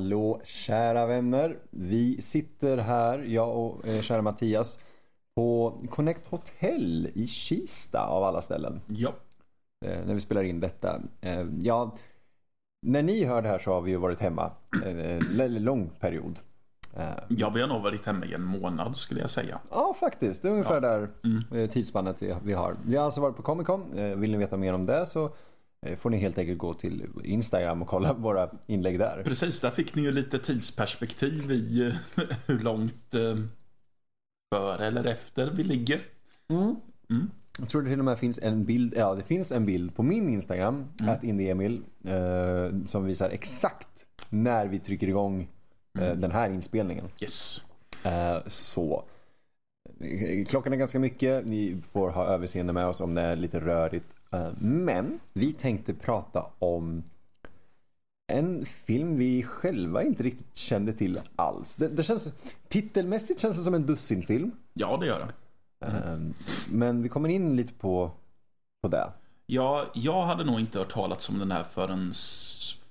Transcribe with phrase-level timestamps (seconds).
[0.00, 1.58] Hallå kära vänner.
[1.70, 4.78] Vi sitter här, jag och eh, kära Mattias,
[5.34, 8.80] på Connect Hotel i Kista av alla ställen.
[8.86, 9.12] Ja.
[9.84, 11.00] Eh, när vi spelar in detta.
[11.20, 11.96] Eh, ja,
[12.86, 14.50] när ni hör det här så har vi ju varit hemma
[14.84, 16.40] en eh, lång period.
[16.96, 19.60] Eh, ja, vi har nog varit hemma i en månad skulle jag säga.
[19.70, 20.42] Ja, faktiskt.
[20.42, 20.80] Det är ungefär Ja.
[20.80, 21.62] där Mm.
[21.62, 22.76] eh, tidsspannet vi, har.
[22.86, 23.90] Vi har alltså varit på Comic Con.
[24.20, 25.30] Vill ni veta mer om det så
[25.96, 29.22] får ni helt enkelt gå till Instagram och kolla våra inlägg där.
[29.24, 31.94] Precis, där fick ni ju lite tidsperspektiv i eh,
[32.46, 33.36] hur långt eh,
[34.54, 36.00] före eller efter vi ligger.
[36.48, 36.76] Mm.
[37.10, 37.30] Mm.
[37.58, 40.02] Jag tror det till och med finns en bild, ja det finns en bild på
[40.02, 41.14] min Instagram, Mm.
[41.14, 45.48] att Emil eh, som visar exakt när vi trycker igång
[45.98, 46.20] eh, Mm.
[46.20, 47.04] den här inspelningen.
[47.20, 47.62] Yes.
[48.04, 49.04] Eh, så.
[50.48, 54.16] Klockan är ganska mycket, ni får ha överseende med oss om det är lite rörigt.
[54.32, 57.02] Eh, men vi tänkte prata om
[58.32, 61.76] en film vi själva inte riktigt kände till alls.
[61.76, 62.28] Det, det känns,
[62.68, 64.50] titelmässigt känns det som en dussinfilm.
[64.72, 65.86] Ja, det gör det.
[65.86, 66.18] Eh,
[66.70, 68.10] Men vi kommer in lite på,
[68.82, 69.12] på det.
[69.46, 72.12] Ja, jag hade nog inte hört talas om den här förrän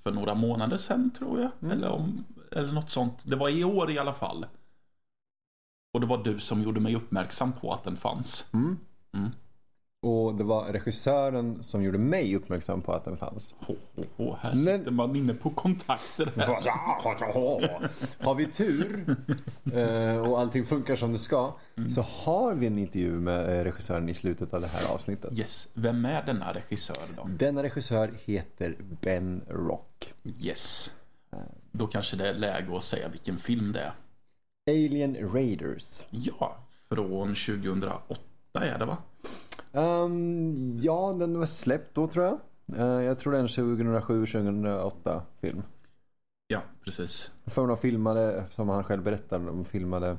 [0.03, 1.51] för några månader sedan tror jag.
[1.61, 1.77] Mm.
[1.77, 3.23] Eller, om, eller något sånt.
[3.25, 4.45] Det var i år i alla fall.
[5.91, 8.49] Och det var du som gjorde mig uppmärksam på att den fanns.
[8.53, 8.77] Mm.
[9.13, 9.29] Mm.
[10.01, 13.55] Och det var regissören som gjorde mig uppmärksam på att den fanns.
[13.59, 16.31] Ho, ho, ho, här Men- sitter man inne på kontakter.
[18.23, 19.15] Har vi tur
[19.73, 21.53] eh, och allting funkar som det ska
[21.89, 25.37] så har vi en intervju med eh, regissören i slutet av det här avsnittet.
[25.37, 27.27] Yes, vem är denna regissör då?
[27.37, 30.13] Denna regissör heter Ben Rock.
[30.43, 30.91] Yes.
[31.71, 33.93] Då kanske det är läge att säga vilken film det är.
[34.69, 36.05] Alien Raiders.
[36.09, 36.57] Ja,
[36.89, 38.15] från 2008
[38.53, 38.97] är det va?
[39.71, 42.39] Ehm, ja, den var släppt då tror jag.
[42.79, 45.61] Eh, jag tror det är en 2007-2008 film.
[46.47, 47.31] Ja, precis.
[47.45, 50.17] För de filmade, som han själv berättade, de filmade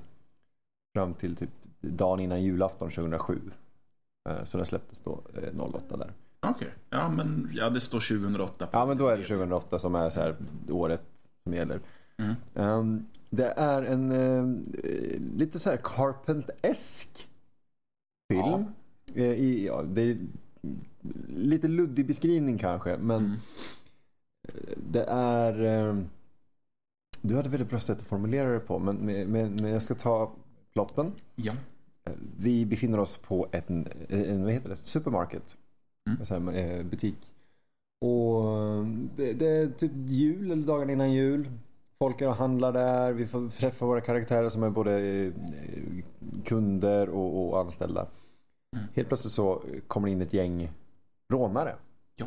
[0.94, 3.40] fram till typ dagen innan julafton 2007.
[4.28, 6.12] Eh, Så den släpptes då eh, 08 där.
[6.40, 8.66] Okej, ja men ja, det står 2008.
[8.66, 10.36] på Ja men då är det 2008 som är så här
[10.70, 11.02] året
[11.42, 11.80] som gäller.
[12.20, 12.34] Mm.
[12.54, 17.26] Ehm, det är en eh, lite så här Carpent-esk
[18.32, 18.64] film.
[19.14, 20.18] Eh, i, ja, det är
[21.28, 23.36] lite luddig beskrivning kanske men Mm.
[24.90, 25.96] det är eh,
[27.22, 30.32] Du hade väldigt bra sätt att formulera det på men, men, men jag ska ta
[30.72, 31.12] plotten.
[31.36, 31.52] Ja.
[32.04, 34.76] Eh, Vi befinner oss på en, en vad heter det?
[34.76, 35.56] supermarket.
[36.10, 36.24] Mm.
[36.24, 37.32] Så här, eh, butik.
[38.00, 38.42] Och
[39.16, 41.50] det, det är typ jul eller dagen innan jul.
[42.02, 43.12] Folk är och handlar där.
[43.12, 45.32] Vi får träffa våra karaktärer som är både eh,
[46.44, 48.06] kunder och, och anställda.
[48.76, 48.86] Mm.
[48.94, 50.70] Helt plötsligt så kommer det in ett gäng
[51.32, 51.76] rånare.
[52.16, 52.26] Ja.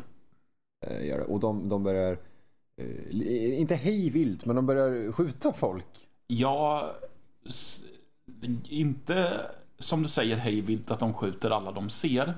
[0.86, 1.16] Eh.
[1.16, 2.18] Och de, de börjar,
[2.76, 6.08] eh, inte hej vilt, men de börjar skjuta folk.
[6.26, 6.92] Ja,
[8.68, 9.40] inte
[9.78, 12.34] som du säger hej vilt att de skjuter alla de ser.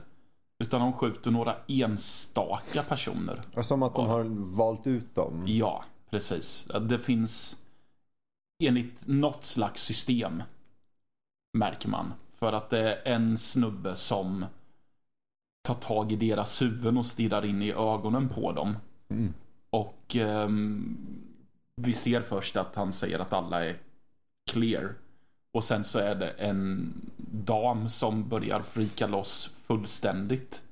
[0.58, 3.40] Utan de skjuter några enstaka personer.
[3.62, 4.24] Som att de har
[4.56, 5.44] valt ut dem.
[5.46, 6.68] Ja, precis.
[6.80, 7.62] Det finns
[8.58, 10.42] enligt något slags system.
[11.58, 12.12] Märker man.
[12.32, 14.46] För att det är en snubbe som
[15.62, 18.76] tar tag i deras huvuden och stirrar in i ögonen på dem.
[19.08, 19.34] Mm.
[19.70, 20.96] Och ehm,
[21.76, 23.76] vi ser först att han säger att alla är
[24.50, 24.94] clear.
[25.52, 26.92] Och sen så är det en
[27.32, 30.62] dam som börjar frika loss fullständigt.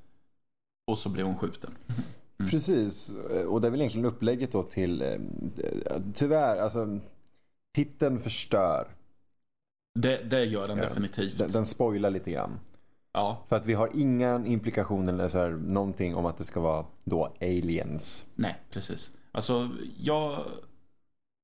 [0.87, 1.71] Och så blir hon skjuten.
[2.39, 2.51] Mm.
[2.51, 3.13] Precis,
[3.47, 5.17] och det är väl egentligen upplägget då till, eh,
[6.13, 6.99] tyvärr, alltså
[7.75, 8.87] titeln förstör.
[9.99, 11.39] Det, det gör den definitivt.
[11.39, 12.59] Den, den spoilar lite grann.
[13.13, 16.59] Ja, För att vi har inga implikationer eller så här, någonting om att det ska
[16.59, 18.25] vara då aliens.
[18.35, 19.11] nej precis.
[19.31, 20.45] Alltså jag...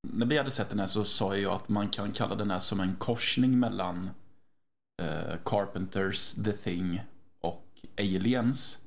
[0.07, 2.59] När vi hade sett den här så sa jag att man kan kalla den här
[2.59, 4.09] som en korsning mellan
[5.01, 7.01] eh, Carpenters The Thing
[7.41, 7.65] och
[7.97, 8.80] Aliens.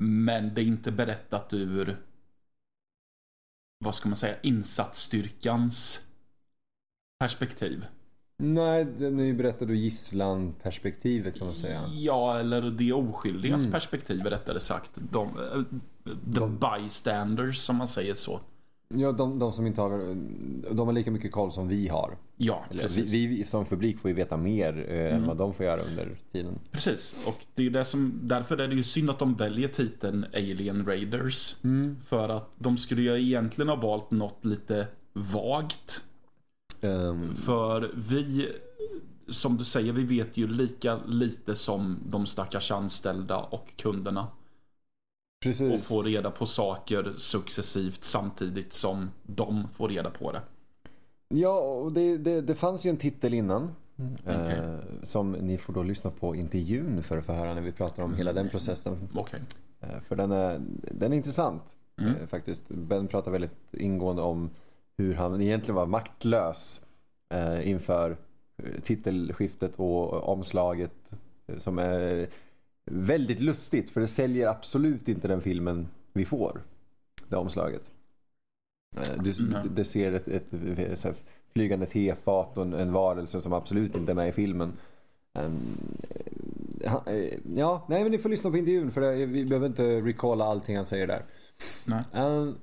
[0.00, 1.96] Men det är inte berättat ur
[3.78, 6.06] vad ska man säga, insatsstyrkans
[7.18, 7.86] perspektiv.
[8.36, 11.90] Nej, den är ju berättad ur gisslan-perspektivet kan man säga.
[11.94, 13.72] Ja, eller de oskyldigas Mm.
[13.72, 14.90] perspektiv rättare sagt.
[15.12, 15.62] De, eh,
[16.04, 18.40] the De- bystanders som man säger så.
[18.94, 19.90] Ja, de, de som inte har,
[20.74, 22.16] de har lika mycket koll som vi har.
[22.36, 23.12] Ja, Eller, vi, precis.
[23.12, 25.26] vi som publik får ju veta mer eh, än Mm.
[25.26, 26.58] vad de får göra under tiden.
[26.70, 30.26] Precis, och det är det som, därför är det ju synd att de väljer titeln
[30.34, 31.56] Alien Raiders.
[32.04, 36.04] För att de skulle ju egentligen ha valt något lite vagt.
[36.80, 38.48] Ehm, För vi,
[39.28, 44.26] som du säger, vi vet ju lika lite som de stackars anställda och kunderna.
[45.42, 45.74] Precis.
[45.74, 50.40] och få reda på saker successivt samtidigt som de får reda på det.
[51.28, 53.70] Ja, och det, det, det fanns ju en titel innan.
[54.26, 54.34] Okej.
[54.58, 58.02] Eh, som ni får då lyssna på intervjun för att få höra när vi pratar
[58.02, 59.08] om hela den processen.
[59.14, 59.40] Okej.
[59.80, 60.60] Eh, för den är,
[60.90, 61.62] den är intressant
[62.00, 62.14] Mm.
[62.16, 62.68] eh, faktiskt.
[62.68, 64.50] Ben pratar väldigt ingående om
[64.96, 66.80] hur han egentligen var maktlös
[67.34, 68.16] eh, inför
[68.56, 71.12] eh, titelskiftet och omslaget.
[71.46, 72.28] eh, Som är
[72.84, 76.60] väldigt lustigt för det säljer absolut inte den filmen vi får.
[77.28, 77.92] Det omslaget.
[78.96, 79.62] Eh, Du, Nej.
[79.70, 81.14] det ser ett, ett, ett här
[81.52, 84.72] flygande tefat och en, en varelse som absolut inte är med i filmen.
[85.34, 85.50] Eh,
[87.54, 90.76] ja, nej men ni får lyssna på intervjun för det, vi behöver inte recalla allting
[90.76, 91.24] han säger där.
[92.12, 92.54] Ehm,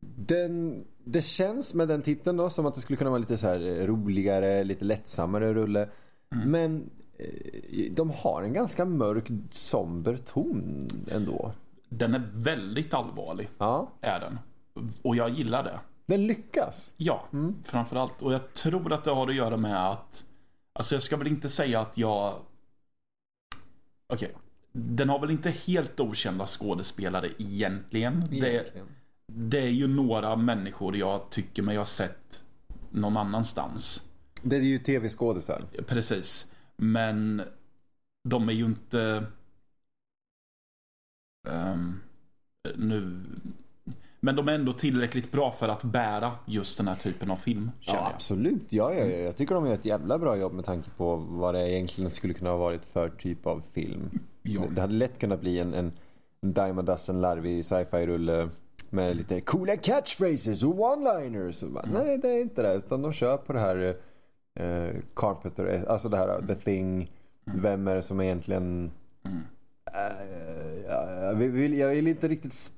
[0.00, 3.46] den, det känns med den titeln då som att det skulle kunna vara lite så
[3.46, 5.88] här roligare, lite lättsammare rulle.
[6.32, 6.50] Mm.
[6.50, 6.90] Men
[7.90, 11.52] de har en ganska mörk, somber ton ändå.
[11.88, 14.38] Den är väldigt allvarlig, Ja, är den.
[15.02, 15.80] Och jag gillar det.
[16.06, 16.90] den lyckas.
[16.96, 17.54] Ja, Mm.
[17.64, 18.22] framförallt.
[18.22, 20.24] Och jag tror att det har att göra med att...
[20.72, 22.34] Alltså jag ska väl inte säga att jag...
[24.12, 24.32] Okej.
[24.72, 28.24] Den har väl inte helt okända skådespelare egentligen.
[28.30, 28.86] Det, Egentligen.
[29.26, 32.42] det är ju några människor jag tycker mig ha sett
[32.90, 34.02] någon annanstans.
[34.42, 35.64] Det är ju tv-skådisar.
[35.86, 36.52] Precis.
[36.82, 37.42] Men
[38.24, 39.24] de är ju inte...
[41.48, 42.00] ehm,
[42.76, 43.20] nu...
[44.20, 47.70] Men de är ändå tillräckligt bra för att bära just den här typen av film.
[47.80, 48.12] Ja, jag.
[48.14, 48.72] absolut.
[48.72, 51.54] Ja, ja, ja, jag tycker de gör ett jävla bra jobb med tanke på vad
[51.54, 54.10] det egentligen skulle kunna ha varit för typ av film.
[54.42, 54.62] Ja.
[54.70, 55.92] Det hade lätt kunnat bli en, en
[56.40, 58.48] dime a dozen larvig sci-fi-rulle
[58.90, 61.62] med lite coola catchphrases och one-liners.
[61.62, 61.88] Mm.
[61.92, 62.74] Nej, det är inte det.
[62.74, 63.96] Utan de kör på det här
[64.58, 67.10] eh, Carpenter, alltså det här The Thing.
[67.44, 68.90] Vem är det som egentligen...
[69.24, 69.38] Mm.
[69.94, 72.70] Eh, ja, jag, vill, jag vill inte riktigt...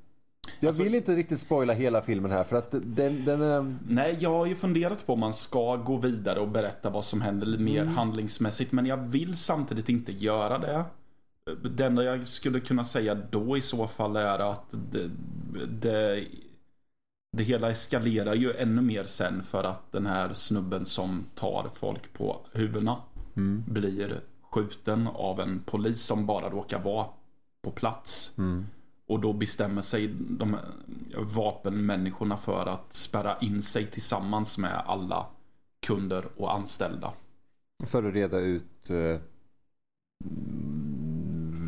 [0.61, 3.77] Jag Alltså- vill inte riktigt spoila hela filmen här för att den, den är...
[3.89, 7.21] Nej, jag har ju funderat på om man ska gå vidare och berätta vad som
[7.21, 7.95] händer mer Mm.
[7.95, 8.73] handlingsmässigt.
[8.73, 10.85] Men jag vill samtidigt inte göra det.
[11.71, 15.11] Det enda jag skulle kunna säga då i så fall är att det,
[15.81, 16.25] det,
[17.33, 22.13] det hela eskalerar ju ännu mer sen för att den här snubben som tar folk
[22.13, 22.97] på huvudena
[23.37, 23.65] Mm.
[23.69, 27.07] blir skjuten av en polis som bara råkar vara
[27.63, 28.35] på plats.
[28.39, 28.67] Mm.
[29.07, 30.57] Och då bestämmer sig de
[31.17, 35.27] vapenmänniskorna för att spärra in sig tillsammans med alla
[35.87, 37.13] kunder och anställda.
[37.87, 39.21] För att reda ut eh,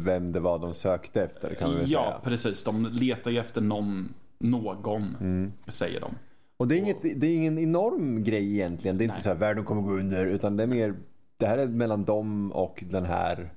[0.04, 2.20] vem det var de sökte efter kan vi väl Ja, säga.
[2.24, 2.64] precis.
[2.64, 5.52] De letar ju efter någon, någon Mm.
[5.68, 6.14] säger de.
[6.56, 8.98] Och det är, inget, det är ingen enorm grej egentligen.
[8.98, 9.22] Det är inte Nej.
[9.22, 10.26] så här världen kommer gå under.
[10.26, 10.94] Utan det är mer,
[11.36, 13.52] det här är mellan dem och den här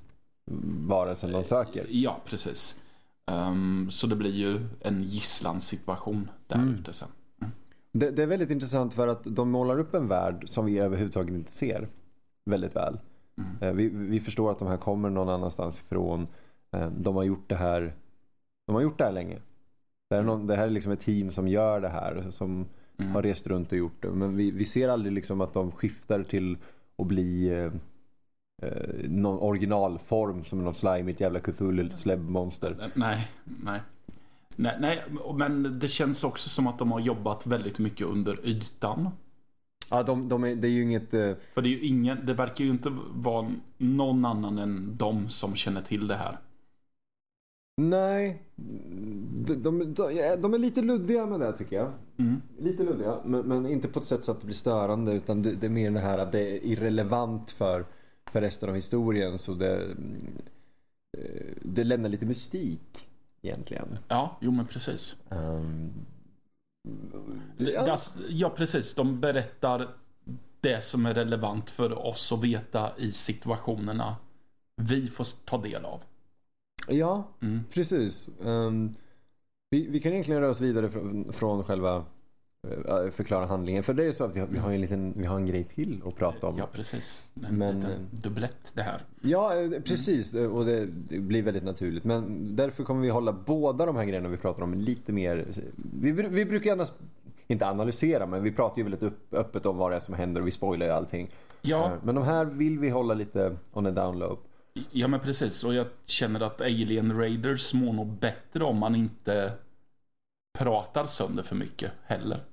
[0.88, 1.86] varelsen de söker.
[1.90, 2.82] Ja, precis.
[3.26, 6.76] Ehm, så det blir ju en gisslansituation där Mm.
[6.76, 7.08] ute sen.
[7.92, 11.36] Det, det är väldigt intressant för att de målar upp en värld som vi överhuvudtaget
[11.36, 11.88] inte ser.
[12.46, 13.00] Väldigt väl.
[13.38, 13.50] Mm.
[13.62, 16.28] Eh, Vi, vi förstår att de här kommer någon annanstans ifrån.
[16.72, 17.94] Eh, De har gjort det här
[18.68, 19.40] De har gjort det här länge.
[20.10, 22.25] Det här är, någon, det här är liksom ett team som gör det här.
[22.31, 22.65] Som
[22.98, 23.12] Mm.
[23.12, 24.08] har rest runt och gjort det.
[24.12, 26.58] Men vi, vi ser aldrig liksom att de skiftar till
[26.98, 27.72] att bli eh,
[28.70, 32.91] eh, någon originalform som någon slimigt jävla Cthulhu släbbmonster.
[32.96, 33.82] Nej, nej.
[34.56, 35.03] Nej, nej,
[35.36, 39.10] men det känns också som att de har jobbat väldigt mycket under ytan.
[39.91, 41.13] Ja, de, de är, det är ju inget...
[41.13, 45.30] eh, För det är ju ingen, det verkar ju inte vara någon annan än de
[45.30, 46.38] som känner till det här.
[47.77, 48.44] Nej.
[48.55, 49.94] De, de,
[50.41, 51.91] de, är lite luddiga med det tycker jag.
[52.17, 52.41] Mm.
[52.60, 53.17] Lite luddiga.
[53.25, 55.13] Men, men inte på ett sätt så att det blir störande.
[55.13, 57.86] Utan det, det är mer det här att det är irrelevant för,
[58.32, 59.39] för resten av historien.
[59.39, 59.84] Så det,
[61.17, 63.08] eh, det lämnar lite mystik
[63.41, 63.98] egentligen.
[64.08, 65.15] Ja, jo men precis.
[65.29, 65.94] Um,
[67.58, 67.98] ja.
[68.29, 68.96] ja, precis.
[68.96, 69.89] De berättar
[70.62, 74.15] det som är relevant för oss att veta i situationerna
[74.75, 76.01] vi får ta del av.
[76.88, 77.60] ja, Mm.
[77.74, 78.30] precis.
[78.44, 78.94] Um,
[79.70, 82.06] vi, vi kan egentligen röra oss vidare från, från själva
[82.88, 83.84] eh, förklara handlingen.
[83.84, 85.46] För det är ju så att vi har, vi har, en, liten, vi har en
[85.46, 86.58] grej till att prata om.
[86.58, 87.30] Ja, precis.
[87.48, 89.01] En Men- liten dubblett det här.
[89.22, 90.34] Ja, eh, precis.
[90.36, 92.04] Eh, Och det, det blir väldigt naturligt.
[92.04, 95.46] Men därför kommer vi hålla båda de här grejerna vi pratar om lite mer...
[96.00, 96.86] Vi, vi brukar gärna,
[97.48, 100.42] inte analysera, men vi pratar ju väldigt upp, öppet om vad det är som händer
[100.42, 101.30] och vi spoilar ju allting.
[101.62, 104.38] Ja, Eh, Men de här vill vi hålla lite on a down low.
[104.91, 105.63] Ja men precis.
[105.63, 109.53] Och jag känner att Alien Raiders mår nog bättre om man inte
[110.60, 112.44] pratar sönder för mycket heller.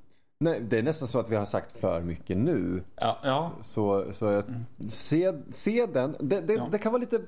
[0.40, 2.82] Nej, det är nästan så att vi har sagt för mycket nu.
[2.96, 4.44] Ja, ja Så, så jag,
[4.88, 6.16] se, se den.
[6.20, 6.68] Det, det, Ja.
[6.72, 7.20] det kan vara lite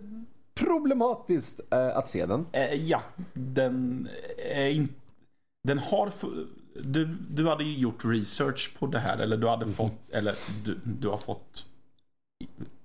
[0.55, 2.47] problematiskt eh, att se den.
[2.53, 4.09] Eh, ja, den
[4.39, 4.95] är inte...
[5.69, 6.13] Den har...
[6.83, 10.11] Du, du hade ju gjort research på det här eller du hade fått...
[10.13, 10.35] Eller
[10.65, 11.67] du, du har fått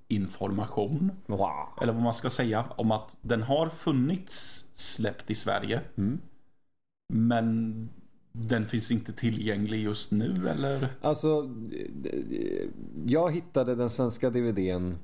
[0.09, 1.11] information.
[1.25, 1.49] Wow.
[1.81, 2.65] Eller vad man ska säga.
[2.77, 5.81] Om att den har funnits släppt i Sverige.
[5.97, 6.19] Mm.
[7.13, 7.89] Men
[8.31, 10.93] den finns inte tillgänglig just nu eller?
[11.01, 11.49] Alltså,
[13.05, 14.95] jag hittade den svenska DVDn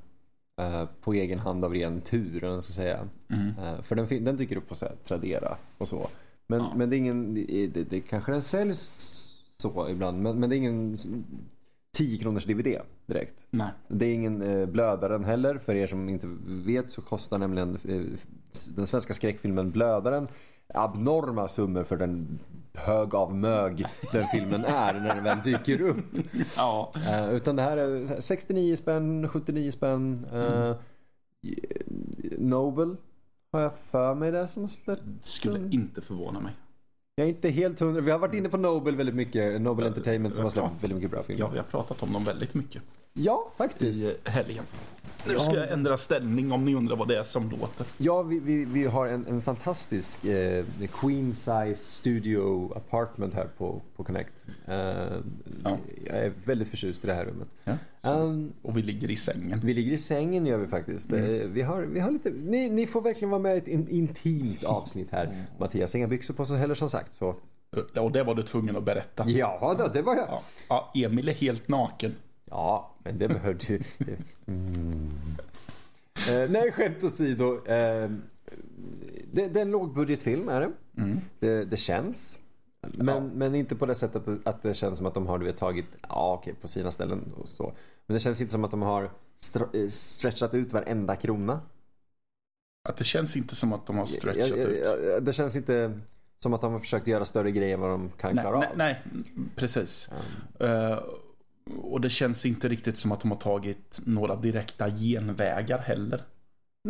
[0.60, 3.08] eh, på egen hand av ren tur, om jag ska säga.
[3.28, 3.48] Mm.
[3.58, 6.08] Eh, För den, den dyker upp på så här, Tradera och så.
[6.46, 6.72] Men, Ja.
[6.76, 9.12] men det är ingen, det, det, det kanske den säljs
[9.58, 10.98] så ibland, men, men det är ingen
[11.96, 13.46] 10 kronors DVD direkt.
[13.50, 13.70] Nej.
[13.88, 15.58] Det är ingen eh, Blödaren heller.
[15.58, 18.02] För er som inte vet så kostar nämligen eh,
[18.76, 20.28] den svenska skräckfilmen Blödaren
[20.74, 22.38] abnorma summor för den
[22.74, 26.04] hög av mög den filmen är när den väl dyker upp.
[26.56, 26.92] Ja.
[27.08, 30.26] Eh, utan det här är 69 spänn, 79 spänn.
[30.32, 30.76] Eh,
[32.38, 32.96] Nobel
[33.52, 35.26] har jag för mig det som har släppt.
[35.26, 36.52] Skulle inte förvåna mig.
[37.18, 38.00] Jag är inte helt hundra.
[38.00, 39.60] Vi har varit inne på Nobel väldigt mycket.
[39.60, 41.40] Nobel Entertainment som har släppt väldigt mycket bra filmer.
[41.40, 42.82] Ja, vi har pratat om dem väldigt mycket
[43.18, 44.00] Ja, faktiskt.
[44.00, 44.64] i helgen.
[45.28, 47.86] Nu ska jag ändra ställning om ni undrar vad det är som låter.
[47.98, 53.82] Ja, vi, vi, vi har en, en fantastisk eh, Queen size studio apartment här på,
[53.96, 54.46] på Connect.
[54.66, 54.74] Eh,
[55.64, 55.78] Ja.
[56.06, 57.48] Jag är väldigt förtjust i det här rummet.
[57.64, 57.76] Ja.
[58.12, 59.60] Um, Och vi ligger i sängen.
[59.64, 61.12] vi ligger i sängen gör vi faktiskt.
[61.12, 61.40] Mm.
[61.40, 63.88] Eh, Vi, har, vi har lite, ni, ni får verkligen vara med i ett in,
[63.88, 65.24] intimt avsnitt här.
[65.24, 65.36] Mm.
[65.58, 67.14] Mattias har inga byxor på sig heller som sagt.
[67.14, 67.34] Så.
[68.00, 69.28] Och det var du tvungen att berätta.
[69.28, 70.28] Ja, då, det var jag.
[70.28, 70.42] Ja.
[70.68, 72.14] ja, Emil är helt naken.
[72.50, 73.80] Ja, men det behövde ju...
[74.46, 75.10] Mm.
[76.30, 77.54] Eh, nej, skämt åsido.
[77.66, 78.10] Eh,
[79.32, 80.72] det, det är en lågbudgetfilm är det.
[81.02, 81.20] Mm.
[81.38, 82.38] Det, det känns.
[82.80, 83.20] Men, Ja.
[83.34, 85.56] men inte på det sättet att, att det känns som att de har du vet,
[85.56, 87.72] tagit, ja okej, på sina ställen och så.
[88.06, 89.02] Men det känns inte som att de har
[89.72, 91.60] eh, stretchat ut varenda krona.
[92.88, 95.24] Att det känns inte som att de har stretchat Jag- jag- ut.
[95.24, 96.00] Det känns inte
[96.40, 98.68] som att de har försökt göra större grejer än vad de kan Nej, klara nej,
[98.70, 98.76] av.
[98.76, 99.02] nej,
[99.56, 100.08] precis.
[100.60, 100.98] Um, Eh,
[101.74, 106.24] och det känns inte riktigt som att de har tagit några direkta genvägar heller.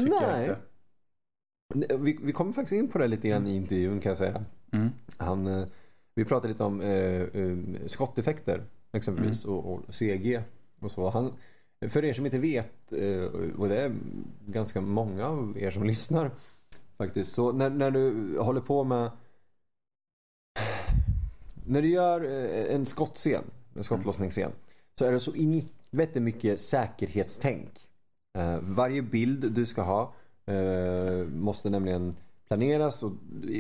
[0.01, 0.43] Tycker jag nej.
[0.43, 1.97] inte.
[1.97, 4.45] Vi, vi kommer faktiskt in på det lite grann i intervjun kan jag säga.
[4.73, 4.89] Mm.
[5.19, 5.67] Han, eh,
[6.15, 7.57] vi pratade lite om eh, eh,
[7.87, 9.57] skotteffekter exempelvis Mm.
[9.57, 10.43] och, och CG
[10.81, 11.11] och så.
[11.11, 11.33] Han,
[11.89, 13.23] för er som inte vet, eh,
[13.59, 13.97] och det är
[14.47, 16.31] ganska många av er som lyssnar
[16.99, 17.33] faktiskt.
[17.33, 19.11] Så när, när du håller på med
[21.67, 22.21] när du gör
[22.71, 24.53] en skottscen, en skottlossningsscen,
[24.99, 27.89] så är det så in i mycket säkerhetstänk.
[28.39, 30.15] Eh, varje bild du ska ha
[30.47, 32.13] eh, måste nämligen
[32.49, 33.13] planeras och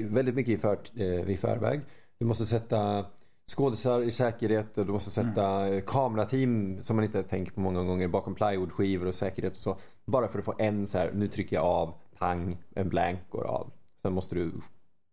[0.04, 1.80] väldigt mycket i, för, eh, i förväg.
[2.18, 3.06] Du måste sätta
[3.46, 7.82] skådisar i säkerhet och du måste sätta eh, kamerateam som man inte tänker på många
[7.82, 9.76] gånger bakom plywoodskivor och säkerhet och så.
[10.04, 13.44] Bara för att få en så här, nu trycker jag av, pang, en blank går
[13.44, 13.70] av.
[14.02, 14.52] Sen måste du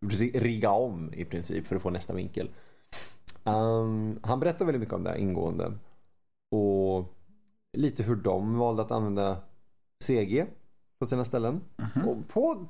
[0.05, 2.49] ri- rigga om i princip för att få nästa vinkel.
[3.43, 5.73] Um, han berättar väldigt mycket om det här ingående.
[6.57, 7.13] Och
[7.77, 9.37] lite hur de valde att använda
[10.03, 10.45] CG
[10.99, 11.61] på sina ställen.
[11.95, 12.07] Mhm.
[12.07, 12.67] Och på,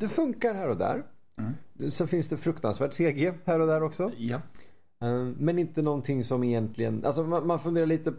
[0.00, 1.06] det funkar här och där.
[1.36, 1.90] Mm.
[1.90, 4.12] Sen finns det fruktansvärt CG här och där också.
[4.16, 4.40] Ja.
[5.00, 8.14] Eh, Men inte någonting som egentligen, alltså man, man funderar lite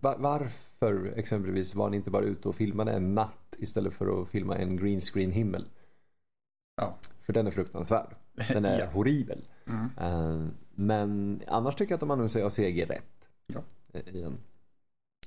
[0.00, 4.28] va- varför exempelvis var ni inte bara ute och filmade en natt istället för att
[4.28, 5.68] filma en green screen himmel?
[6.76, 6.98] Ja.
[7.26, 8.14] För den är fruktansvärd.
[8.48, 8.86] Den är ja.
[8.86, 9.44] horribel.
[9.66, 9.88] Mm.
[10.00, 13.28] Eh, Men annars tycker jag att de använder sig av CG rätt.
[13.46, 13.60] Ja.
[13.92, 14.22] Eh, I.
[14.22, 14.30] Eh,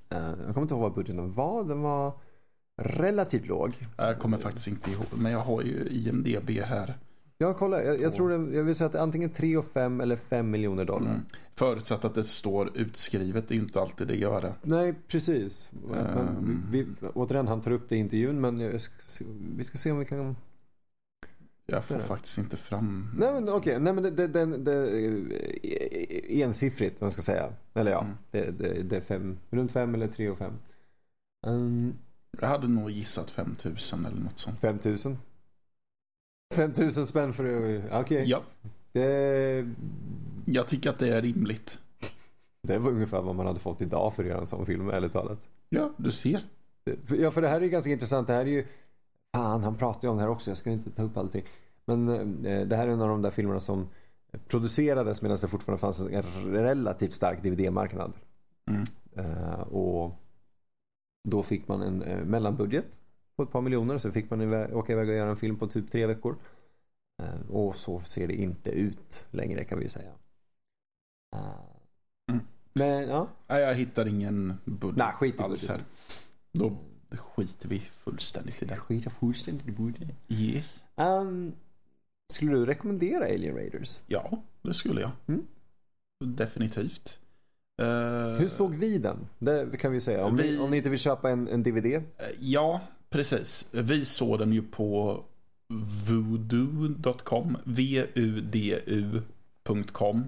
[0.09, 1.63] Jag kommer inte ihåg vad budgeten var.
[1.63, 2.13] Den var
[2.81, 3.87] relativt låg.
[3.97, 6.97] Jag kommer faktiskt inte ihåg, men jag har ju IMDB här.
[7.37, 9.65] Jag kollar, jag, jag tror det, jag vill säga att det är antingen 3 och
[9.65, 11.09] 5 eller 5 miljoner dollar.
[11.11, 11.21] Mm.
[11.55, 14.53] Förutsatt att det står utskrivet, det är inte alltid det gör det.
[14.61, 15.71] Nej, precis.
[15.89, 16.61] Men Ehm.
[16.71, 18.79] vi, återigen, han tar upp det i intervjun men jag
[19.57, 20.35] vi ska se om vi kan...
[21.65, 23.11] Jag får faktiskt inte fram.
[23.17, 27.53] Nej men okej, nej men det, det, det, det är ensiffrigt vad man ska säga.
[27.73, 28.15] Eller ja, Mm.
[28.31, 30.53] det, det, det är fem, runt 5 eller 3 och 5.
[31.47, 31.93] Um,
[32.41, 34.59] Jag hade nog gissat 5000 eller något sånt.
[34.59, 35.17] 5000.
[36.55, 38.23] 5000 spänn för det, okej.
[38.29, 38.43] Ja,
[38.91, 39.65] Det,
[40.45, 41.79] jag tycker att det är rimligt.
[42.67, 45.11] det var ungefär vad man hade fått idag för att göra en sån film, ärligt
[45.11, 45.47] talat.
[45.69, 46.41] Ja, du ser.
[47.17, 48.27] Ja, för det här är ju ganska intressant.
[48.27, 48.65] Det här är ju...
[49.35, 50.49] Fan, han pratar ju om det här också.
[50.49, 51.43] Jag ska inte ta upp allting.
[51.85, 52.09] Men
[52.45, 53.87] eh, det här är en av de där filmerna som
[54.47, 58.13] producerades medan det fortfarande fanns en relativt stark DVD-marknad.
[58.69, 58.83] Mm.
[59.15, 60.11] Eh, och
[61.29, 63.01] då fick man en eh, mellanbudget
[63.35, 63.97] på ett par miljoner.
[63.97, 66.35] Så fick man iväg, åka iväg och göra en film på typ tre veckor.
[67.49, 70.11] Och så ser det inte ut längre kan vi ju säga.
[72.31, 72.45] Mm.
[72.73, 73.27] Men ja.
[73.47, 75.75] Nej, jag hittar ingen budget Nej, skit i alls budgeten.
[75.75, 75.85] här.
[76.51, 76.77] Då
[77.09, 78.75] det skiter vi fullständigt i det.
[78.77, 79.99] Skita fullständigt i borde.
[80.27, 80.73] Yes.
[80.95, 81.53] Um,
[82.33, 83.99] skulle du rekommendera Alien Raiders?
[84.07, 85.11] Ja, det skulle jag.
[85.27, 85.45] Mm.
[86.25, 87.19] Definitivt.
[87.81, 87.85] Eh,
[88.39, 89.17] Hur såg vi den?
[89.39, 90.25] Det kan vi säga.
[90.25, 91.85] Om, Vi- ni, om ni inte vill köpa en, en DVD.
[91.85, 92.01] Eh,
[92.39, 93.67] Ja, precis.
[93.71, 95.23] Vi såg den ju på
[96.09, 97.57] voodoo.com.
[98.95, 100.23] V-U-D-U.com.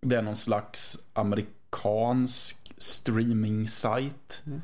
[0.00, 4.42] Det är någon slags amerikansk streaming-sajt.
[4.46, 4.60] Mm.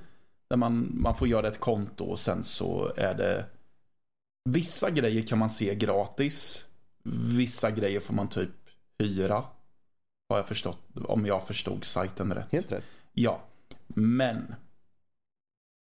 [0.49, 3.47] Där man, man får göra ett konto och sen så är det
[4.49, 6.67] Vissa grejer kan man se gratis.
[7.37, 8.51] Vissa grejer får man typ
[8.99, 9.45] hyra.
[10.29, 12.53] Har jag förstått, om jag förstod sajten rätt.
[12.53, 12.85] Helt rätt.
[13.13, 13.43] Ja,
[13.87, 14.55] men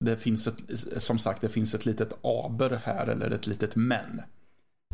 [0.04, 4.22] det finns ett, som sagt, det finns ett litet aber här, eller ett litet men.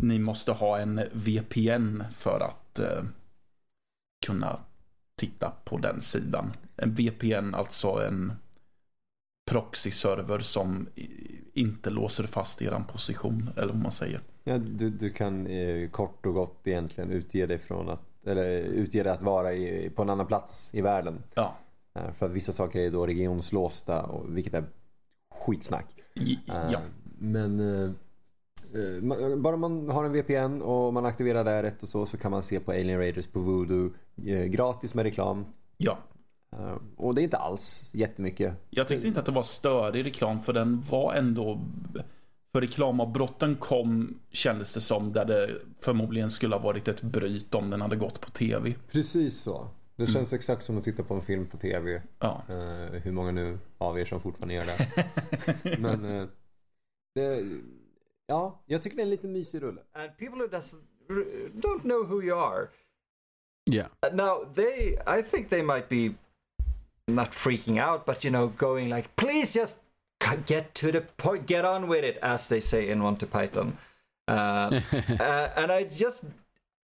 [0.01, 3.05] Ni måste ha en VPN för att eh,
[4.27, 4.61] kunna
[5.17, 6.51] titta på den sidan.
[6.77, 8.33] En VPN, alltså en
[9.49, 10.89] proxy-server som
[11.53, 14.21] inte låser fast er position, eller vad man säger.
[14.45, 19.03] Ja, du, du kan eh, kort och gott egentligen utge dig från att eller utge
[19.03, 21.23] dig att vara i, på en annan plats i världen.
[21.35, 21.57] Ja,
[21.99, 24.65] Eh, för vissa saker är då regionslåsta, och, vilket är
[25.47, 25.87] skitsnack.
[26.15, 26.81] Eh, ja.
[27.19, 27.91] Men eh,
[29.37, 32.43] bara man har en VPN och man aktiverar det rätt och så så kan man
[32.43, 33.91] se på Alien Raiders på Voodoo
[34.47, 35.47] gratis med reklam.
[35.77, 35.99] ja.
[36.53, 38.55] Eh, och det är inte alls jättemycket.
[38.71, 41.61] Jag tyckte inte att det var störig reklam för den var ändå
[42.53, 45.51] för reklamavbrotten kom kändes det som där det
[45.81, 48.75] förmodligen skulle ha varit ett bryt om den hade gått på tv.
[48.93, 49.69] Precis så.
[49.97, 50.15] Det Mm.
[50.15, 52.03] känns exakt som att titta på en film på TV.
[52.19, 52.43] Ja.
[52.49, 55.79] Eh, hur många nu av er som fortfarande gör det.
[55.79, 56.27] Men eh,
[57.15, 57.45] det,
[58.27, 59.81] ja, jag tycker det är en lite mysig rulle.
[59.93, 60.47] and people who
[61.61, 62.67] don't know who you are.
[63.71, 63.89] Yeah.
[64.11, 66.11] Uh, Now they, I think they might be
[67.09, 69.81] not freaking out, but you know, going like, please just
[70.47, 73.79] get to the point, get on with it, as they say in Monty Python.
[74.27, 74.81] Uh,
[75.21, 76.25] uh, and I just,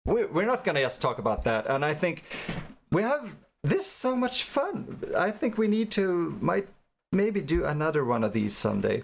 [0.04, 1.66] we're, we're not gonna just talk about that.
[1.68, 2.24] And I think
[2.90, 4.98] we have this so much fun.
[5.16, 6.68] I think we need to might
[7.12, 9.02] maybe do another one of these someday.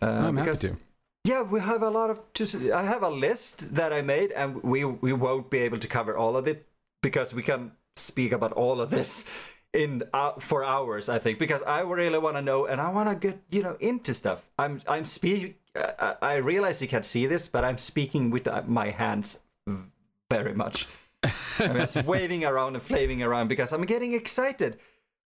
[0.00, 0.76] Uh, I'm happy because- to.
[1.24, 2.20] yeah, we have a lot of.
[2.34, 5.88] To, I have a list that I made, and we we won't be able to
[5.88, 6.66] cover all of it
[7.02, 9.24] because we can speak about all of this
[9.72, 11.08] in uh, for hours.
[11.08, 13.76] I think because I really want to know, and I want to get you know
[13.80, 14.48] into stuff.
[14.58, 15.58] I'm I'm speak.
[15.74, 19.40] I, I realize you can't see this, but I'm speaking with uh, my hands
[20.30, 20.86] very much.
[21.58, 24.78] I'm just waving around and flaving around because I'm getting excited.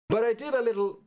[0.10, 1.00] But I did a little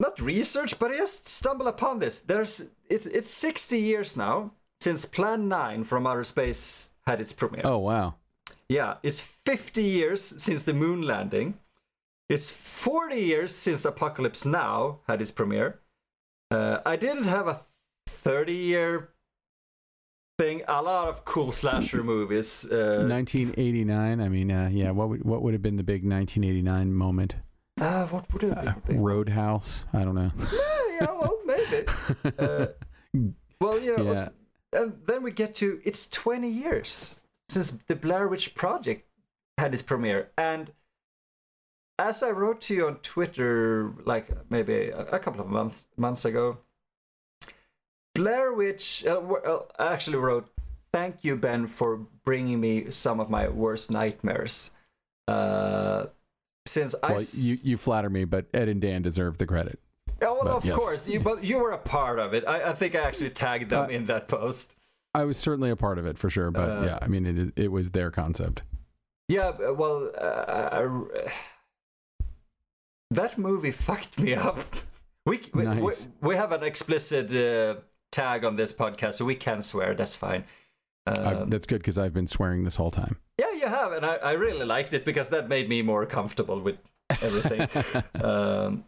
[0.00, 2.20] not research, but I just stumbled upon this.
[2.20, 7.62] There's it's it's 60 years now since Plan 9 from Outer Space had its premiere.
[7.64, 8.14] Oh wow.
[8.68, 11.54] Yeah, it's 50 years since the moon landing.
[12.28, 15.80] It's 40 years since Apocalypse Now had its premiere.
[16.50, 17.60] Uh, I didn't have a
[18.06, 19.10] 30 year
[20.38, 20.62] thing.
[20.68, 22.66] A lot of cool slasher movies.
[22.70, 24.20] Uh, 1989.
[24.20, 24.90] I mean, uh, yeah.
[24.90, 27.36] What would what would have been the big 1989 moment?
[27.80, 28.94] uh, what would it Uh, be?
[28.94, 29.84] Roadhouse.
[29.92, 30.30] I don't know.
[31.00, 31.86] yeah, well, maybe.
[32.38, 32.66] Uh,
[33.60, 34.28] well, you know, Yeah.
[34.72, 37.14] and then we get to it's 20 years
[37.48, 39.06] since the Blair Witch Project
[39.56, 40.70] had its premiere, and
[41.98, 46.24] as I wrote to you on Twitter, like maybe a, a couple of months months
[46.24, 46.58] ago,
[48.14, 49.04] Blair Witch.
[49.06, 50.48] Uh, w- uh, actually wrote,
[50.92, 54.70] "Thank you, Ben, for bringing me some of my worst nightmares."
[55.26, 56.06] Uh,
[56.66, 59.78] since I Well, s- you you flatter me, but Ed and Dan deserve the credit.
[60.20, 60.76] well, But of yes.
[60.76, 62.44] course, you, but you were a part of it.
[62.46, 64.74] I, I think I actually tagged them Uh, in that post.
[65.14, 67.52] I was certainly a part of it for sure, but Uh, yeah, I mean, it
[67.58, 68.62] it was their concept.
[69.28, 71.30] Yeah, well, uh, I-
[73.10, 74.58] that movie fucked me up.
[75.26, 76.08] We we, Nice.
[76.20, 79.94] we, we have an explicit uh, tag on this podcast, so we can swear.
[79.94, 80.44] That's fine.
[81.06, 83.16] Um, that's good because I've been swearing this whole time.
[83.38, 86.60] yeah, you have, and I, I really liked it because that made me more comfortable
[86.60, 86.76] with
[87.22, 87.66] everything.
[88.22, 88.84] um,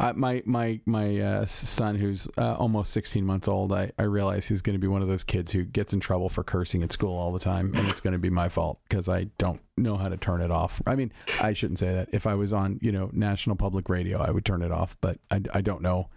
[0.00, 4.46] I, my my my uh, son, who's uh, almost 16 months old, I, I realize
[4.46, 6.92] he's going to be one of those kids who gets in trouble for cursing at
[6.92, 9.96] school all the time, and it's going to be my fault because I don't know
[9.96, 10.80] how to turn it off.
[10.86, 12.10] I mean, I shouldn't say that.
[12.12, 15.18] If I was on, you know, national public radio, I would turn it off, but
[15.32, 16.10] I, I don't know.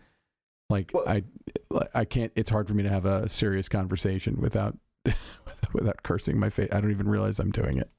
[0.69, 1.23] Like Well- I
[1.93, 2.31] I can't.
[2.35, 4.77] It's hard for me to have a serious conversation without
[5.73, 6.69] without cursing my face.
[6.71, 7.89] I don't even realize I'm doing it.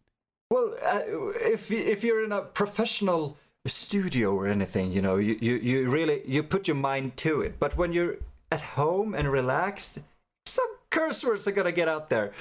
[0.49, 1.01] Well, uh,
[1.41, 6.23] if if you're in a professional studio or anything, you know, you, you, you really
[6.27, 7.59] you put your mind to it.
[7.59, 8.17] But when you're
[8.51, 10.01] at home and relaxed,
[10.47, 12.33] some curse words are gonna get out there.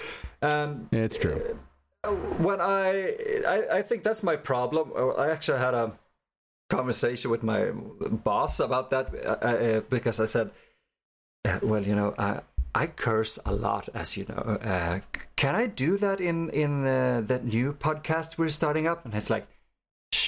[0.41, 1.59] Um, Yeah, it's true.
[2.39, 3.15] when I,
[3.47, 4.91] I I think that's my problem.
[4.95, 5.93] Uh, I actually had a
[6.69, 7.71] conversation with my
[8.23, 10.49] boss about that uh, uh, because I said,
[11.45, 12.41] uh, "Well, you know, I
[12.73, 14.57] I curse a lot, as you know.
[14.63, 14.99] Uh,
[15.35, 19.29] can I do that in in uh, that new podcast we're starting up?" And he's
[19.29, 19.45] like,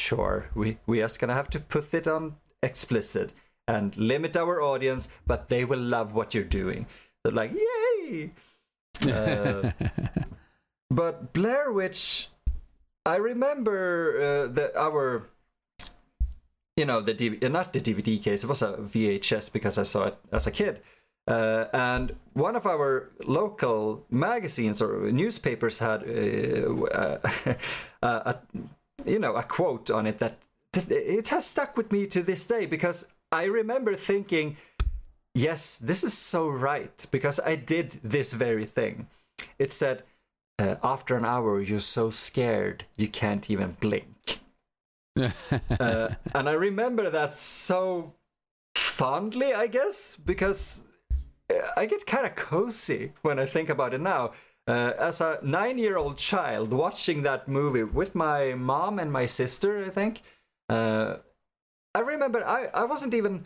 [0.04, 0.50] "Sure.
[0.54, 3.34] We we just gonna have to put it on explicit
[3.68, 6.88] and limit our audience, but they will love what you're doing."
[7.24, 8.32] They're like, "Yay!"
[9.04, 9.72] Uh,
[10.90, 12.30] but Blair Witch,
[13.06, 13.82] I remember
[14.22, 15.30] uh, the our,
[16.78, 18.44] you know, the DV- uh, not the DVD case.
[18.44, 20.82] It was a VHS because I saw it as a kid.
[21.28, 27.54] Uh, and one of our local magazines or newspapers had, uh, uh,
[28.04, 28.36] a,
[29.06, 30.38] you know, a quote on it that,
[30.76, 34.58] it has stuck with me to this day because I remember thinking,
[35.36, 39.08] yes, this is so right because I did this very thing.
[39.60, 40.04] It said,
[40.60, 44.40] uh, after an hour, you're so scared you can't even blink.
[45.18, 48.14] uh, and I remember that so
[48.76, 50.84] fondly, I guess, because
[51.50, 54.32] uh, I get kind of cozy when I think about it now.
[54.66, 59.26] Uh, as a nine year old child watching that movie with my mom and my
[59.26, 60.22] sister, I think,
[60.70, 61.18] uh,
[61.94, 63.46] I remember I, I wasn't even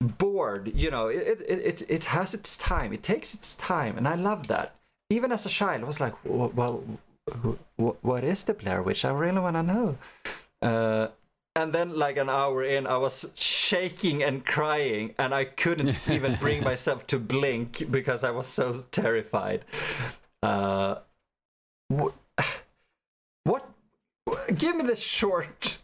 [0.00, 0.72] bored.
[0.74, 4.14] You know, it, it, it, it has its time, it takes its time, and I
[4.16, 4.74] love that.
[5.08, 6.84] Even as a child, I was like, well,
[7.76, 9.04] what is the Blair Witch?
[9.04, 9.98] I really want to know.
[10.62, 11.08] Uh,
[11.56, 16.36] and then, like an hour in, I was shaking and crying, and I couldn't even
[16.36, 19.64] bring myself to blink because I was so terrified.
[20.42, 20.96] Uh,
[21.94, 22.14] wh-
[23.44, 23.68] what?
[24.56, 25.78] Give me the short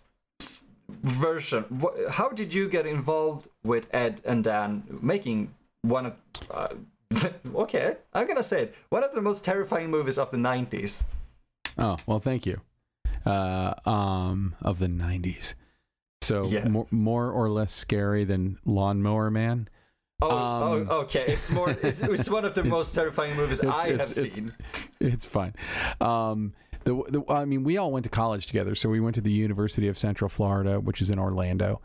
[1.03, 1.65] version.
[1.83, 6.15] Wh- How did you get involved with Ed and Dan making one of?
[6.51, 6.69] Uh,
[7.55, 8.75] okay, I'm gonna say it.
[8.89, 11.05] One of the most terrifying movies of the '90s.
[11.79, 12.61] Oh well, thank you.
[13.25, 15.55] Uh, um, of the '90s,
[16.23, 16.69] so Yeah.
[16.69, 19.69] more, more or less scary than Lawnmower Man.
[20.23, 21.25] Oh, Um, oh, okay.
[21.29, 21.71] It's more.
[21.71, 24.53] It's, it's one of the It's- most terrifying movies it's- I it's- have it's- seen.
[25.01, 25.55] It's fine.
[26.01, 29.21] Um, the, the I mean, we all went to college together, so we went to
[29.21, 31.81] the University of Central Florida, which is in Orlando,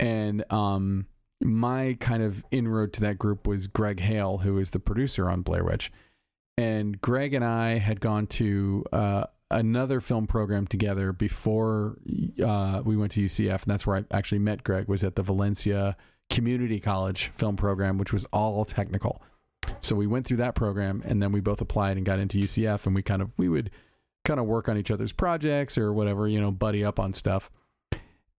[0.00, 1.06] and um,
[1.40, 5.42] my kind of inroad to that group was Greg Hale, who is the producer on
[5.42, 5.92] Blair Witch,
[6.56, 11.96] and Greg and I had gone to uh, another film program together before
[12.44, 14.88] uh, we went to UCF, and that's where I actually met Greg.
[14.88, 15.96] Was at the Valencia
[16.30, 19.22] Community College film program, which was all technical.
[19.80, 22.86] So we went through that program, and then we both applied and got into UCF,
[22.86, 23.70] and we kind of we would
[24.24, 27.50] kind of work on each other's projects or whatever, you know, buddy up on stuff.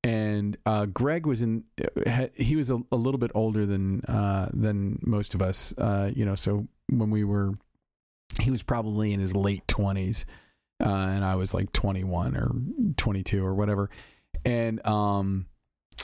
[0.04, 1.66] And uh, Greg was in;
[2.34, 6.26] he was a, a little bit older than uh, than most of us, uh, you
[6.26, 6.36] know.
[6.36, 7.54] So when we were,
[8.40, 10.26] he was probably in his late twenties,
[10.82, 12.50] uh, and I was like twenty one or
[12.96, 13.90] twenty two or whatever.
[14.46, 15.48] And um,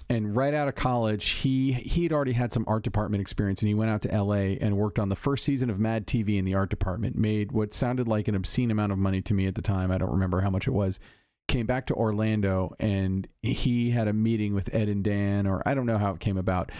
[0.09, 3.67] and right out of college, he he had already had some art department experience, and
[3.67, 4.57] he went out to L.A.
[4.57, 7.15] and worked on the first season of Mad TV in the art department.
[7.17, 9.91] Made what sounded like an obscene amount of money to me at the time.
[9.91, 10.99] I don't remember how much it was.
[11.47, 15.73] Came back to Orlando, and he had a meeting with Ed and Dan, or I
[15.73, 16.71] don't know how it came about,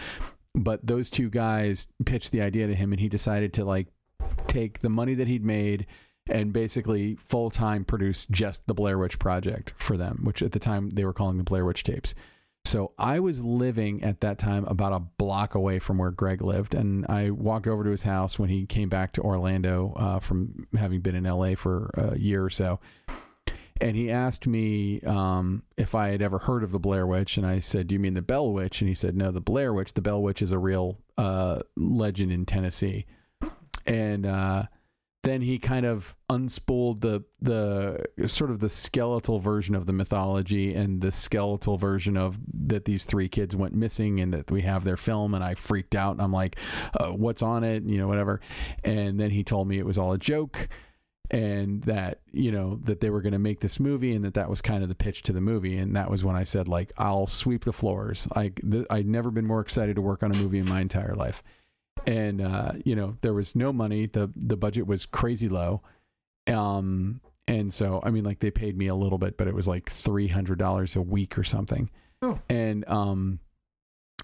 [0.54, 3.88] but those two guys pitched the idea to him, and he decided to like
[4.48, 5.88] take the money that he'd made
[6.28, 10.60] and basically full time produce just the Blair Witch Project for them, which at the
[10.60, 12.16] time they were calling the Blair Witch tapes.
[12.66, 16.74] So I was living at that time about a block away from where Greg lived,
[16.74, 20.68] and I walked over to his house when he came back to Orlando uh, from
[20.76, 22.80] having been in LA for a year or so.
[23.80, 27.46] And he asked me um, if I had ever heard of the Blair Witch, and
[27.46, 29.94] I said, "Do you mean the Bell Witch?" And he said, "No, the Blair Witch.
[29.94, 33.06] The Bell Witch is a real uh, legend in Tennessee."
[33.86, 34.64] And uh,
[35.26, 40.74] then he kind of unspooled the the sort of the skeletal version of the mythology
[40.76, 44.84] and the skeletal version of that these three kids went missing and that we have
[44.84, 46.58] their film and I freaked out and I'm like
[46.94, 47.84] uh, what's on it?
[47.84, 48.40] You know whatever.
[48.84, 50.70] And then he told me it was all a joke
[51.32, 54.48] and that you know that they were going to make this movie and that that
[54.48, 55.78] was kind of the pitch to the movie.
[55.78, 58.28] And that was when I said like I'll sweep the floors.
[58.36, 61.16] I th- I'd never been more excited to work on a movie in my entire
[61.16, 61.42] life
[62.06, 64.06] and uh, you know there was no money.
[64.06, 65.82] The the budget was crazy low.
[66.48, 69.68] Um and so i mean like they paid me a little bit but it was
[69.68, 71.90] like $300 a week or something.
[72.22, 72.40] Oh.
[72.50, 73.40] and um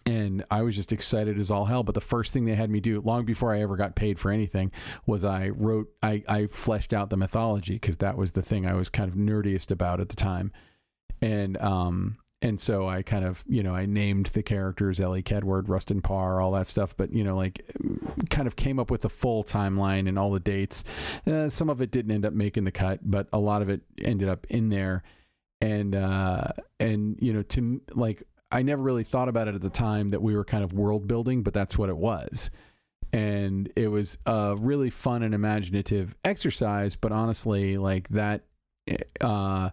[0.07, 1.83] and i was just excited as all hell.
[1.83, 4.31] But the first thing they had me do long before i ever got paid for
[4.31, 4.71] anything
[5.05, 8.73] was i wrote i i fleshed out the mythology because that was the thing i
[8.73, 10.51] was kind of nerdiest about at the time.
[11.21, 15.69] And um and so I kind of, you know, I named the characters Elly Kedward,
[15.69, 17.63] Rustin Parr, all that stuff, but you know, like,
[18.31, 20.83] kind of came up with a full timeline and all the dates.
[21.27, 23.81] Uh, some of it didn't end up making the cut, but a lot of it
[23.99, 25.03] ended up in there.
[25.61, 26.47] And uh,
[26.79, 30.21] and you know, to like, I never really thought about it at the time that
[30.23, 32.49] we were kind of world building, but that's what it was.
[33.13, 38.45] And it was a really fun and imaginative exercise, but honestly, like that,
[39.19, 39.69] uh,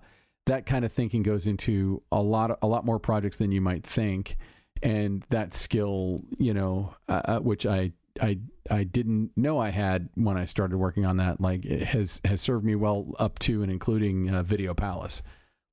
[0.48, 3.86] that kind of thinking goes into a lot, a lot more projects than you might
[3.86, 4.36] think,
[4.82, 8.38] and that skill, you know, uh, uh which I, I,
[8.70, 12.40] I didn't know I had when I started working on that, like it has has
[12.40, 15.22] served me well up to and including uh, Video Palace.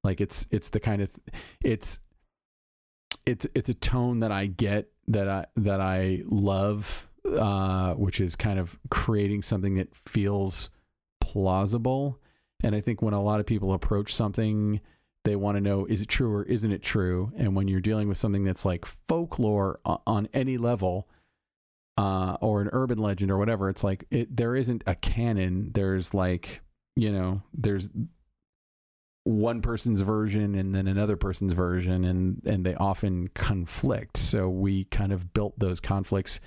[0.03, 1.11] Like it's it's the kind of
[1.63, 1.99] it's
[3.25, 8.35] it's it's a tone that I get that I that I love, uh, which is
[8.35, 10.69] kind of creating something that feels
[11.21, 12.19] plausible.
[12.65, 14.82] And I think when a lot of people approach something,
[15.23, 17.32] they want to know is it true or isn't it true.
[17.38, 21.08] And when you're dealing with something that's like folklore on any level,
[21.97, 25.71] uh, or an urban legend or whatever, it's like it, there isn't a canon.
[25.75, 26.62] There's like
[26.95, 27.89] you know, there's
[29.25, 34.84] one person's version and then another person's version and and they often conflict so we
[34.86, 36.39] kind of built those conflicts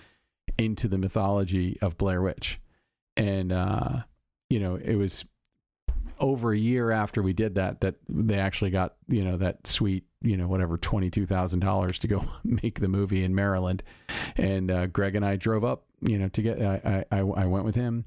[0.59, 2.61] into the mythology of Blair Witch
[3.17, 4.03] and uh
[4.49, 5.25] you know it was
[6.21, 10.05] over a year after we did that that they actually got you know that sweet
[10.21, 13.83] you know whatever $22,000 to go make the movie in Maryland
[14.37, 17.65] and uh Greg and I drove up you know to get I I I went
[17.65, 18.05] with him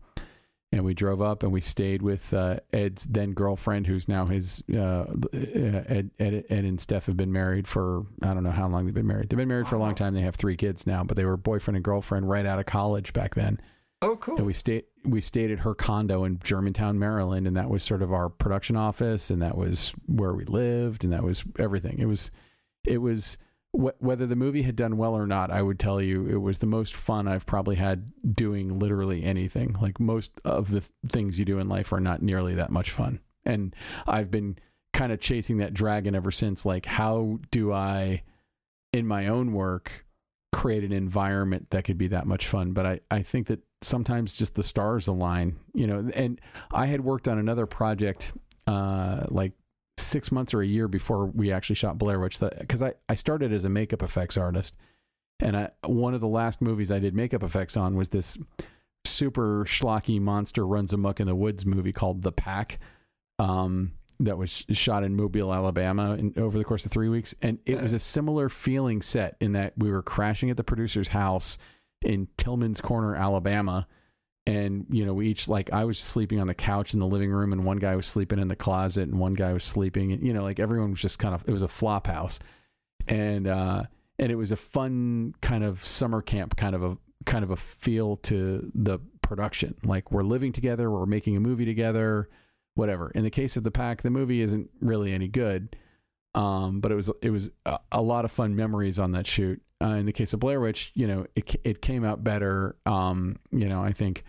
[0.74, 4.64] and we drove up and we stayed with uh, Ed's then girlfriend, who's now his.
[4.74, 8.70] Uh, uh, Ed, Ed, Ed and Steph have been married for I don't know how
[8.70, 9.30] long they've been married.
[9.30, 10.14] They've been married for a long time.
[10.14, 13.12] They have three kids now, but they were boyfriend and girlfriend right out of college
[13.12, 13.60] back then.
[14.02, 14.38] Oh, cool.
[14.38, 18.02] And we stayed we stayed at her condo in Germantown, Maryland, and that was sort
[18.02, 21.98] of our production office, and that was where we lived, and that was everything.
[22.00, 22.32] It was,
[22.84, 23.38] it was
[23.72, 26.60] wh- whether the movie had done well or not, I would tell you it was
[26.60, 29.76] the most fun I've probably had doing literally anything.
[29.82, 32.92] Like most of the th- things you do in life are not nearly that much
[32.92, 33.20] fun.
[33.46, 33.76] And
[34.08, 34.58] I've been
[34.94, 36.66] kind of chasing that dragon ever since.
[36.66, 38.24] Like, how do I,
[38.94, 40.06] in my own work,
[40.52, 42.74] create an environment that could be that much fun?
[42.74, 46.10] But I, I think that sometimes just the stars align, you know.
[46.14, 46.40] And
[46.72, 48.34] I had worked on another project
[48.68, 49.54] uh, like
[49.98, 52.40] six months or a year before we actually shot Blair Witch.
[52.40, 54.76] Because I, I started as a makeup effects artist,
[55.40, 58.38] and I, one of the last movies I did makeup effects on was this
[59.06, 62.80] super schlocky monster runs amuck in the woods movie called The Pack.
[63.40, 67.58] Um, that was shot in Mobile, Alabama, in, over the course of three weeks, and
[67.66, 71.58] it was a similar feeling set in that we were crashing at the producer's house
[72.02, 73.88] in Tillman's Corner, Alabama,
[74.48, 77.32] and you know we each like i was sleeping on the couch in the living
[77.32, 80.12] room and one guy was sleeping in the closet and one guy was sleeping.
[80.12, 82.40] And you know like everyone was just kind of it was a flop house.
[83.08, 83.84] And uh
[84.18, 87.56] and it was a fun kind of summer camp kind of a kind of a
[87.56, 89.76] feel to the production.
[89.84, 92.28] Like we're living together we're making a movie together
[92.74, 93.12] whatever.
[93.12, 95.76] In the case of the pack the movie isn't really any good.
[96.34, 99.62] Um but it was it was a, a lot of fun memories on that shoot
[99.82, 102.76] uh, in the case of Blair Witch, you know, it it came out better.
[102.86, 104.24] Um, you know, I think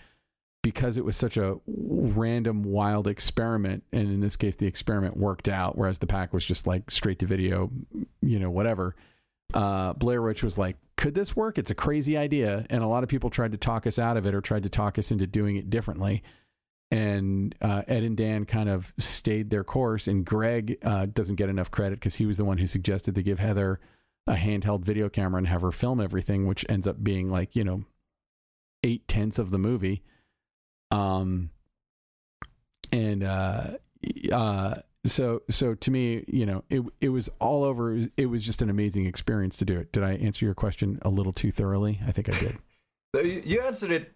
[0.62, 5.48] because it was such a random, wild experiment, and in this case, the experiment worked
[5.48, 7.70] out, whereas the pack was just like straight to video,
[8.20, 8.94] you know, whatever.
[9.52, 11.58] Uh, Blair Witch was like, could this work?
[11.58, 14.24] It's a crazy idea, and a lot of people tried to talk us out of
[14.24, 16.22] it or tried to talk us into doing it differently.
[16.92, 21.48] And uh, Ed and Dan kind of stayed their course, and Greg uh, doesn't get
[21.48, 23.80] enough credit because he was the one who suggested to give Heather
[24.26, 27.64] a handheld video camera and have her film everything, which ends up being like, you
[27.64, 27.84] know,
[28.82, 30.02] eight tenths of the movie.
[30.90, 31.50] Um,
[32.92, 33.72] and, uh,
[34.32, 37.92] uh, so, so to me, you know, it, it was all over.
[37.92, 39.92] It was, it was just an amazing experience to do it.
[39.92, 42.00] Did I answer your question a little too thoroughly?
[42.06, 43.44] I think I did.
[43.46, 44.12] you answered it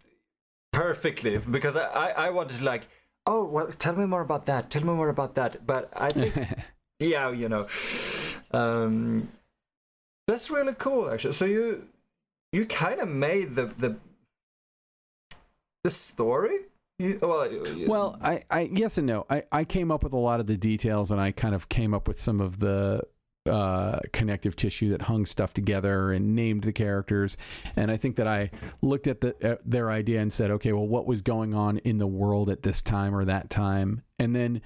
[0.73, 2.87] perfectly because I, I, I wanted to like,
[3.27, 4.71] oh, well, tell me more about that.
[4.71, 5.67] Tell me more about that.
[5.67, 6.37] But I think,
[7.01, 7.67] yeah, you know,
[8.53, 9.29] um,
[10.27, 11.33] that's really cool, actually.
[11.33, 11.87] So you
[12.53, 13.97] you kind of made the the
[15.85, 16.59] the story.
[16.99, 19.27] You, well, you, well, I, I yes and no.
[19.29, 21.93] I, I came up with a lot of the details, and I kind of came
[21.93, 23.03] up with some of the
[23.47, 27.37] uh, connective tissue that hung stuff together and named the characters.
[27.77, 28.51] And I think that I
[28.83, 31.99] looked at the at their idea and said, okay, well, what was going on in
[31.99, 34.63] the world at this time or that time, and then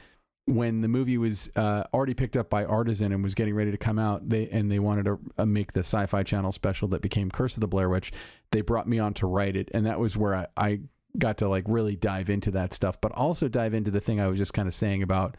[0.51, 3.79] when the movie was uh, already picked up by Artisan and was getting ready to
[3.79, 7.31] come out, they and they wanted to uh, make the Sci-Fi Channel special that became
[7.31, 8.13] Curse of the Blair Witch.
[8.51, 10.81] They brought me on to write it, and that was where I, I
[11.19, 14.29] got to like really dive into that stuff, but also dive into the thing I
[14.29, 15.37] was just kind of saying about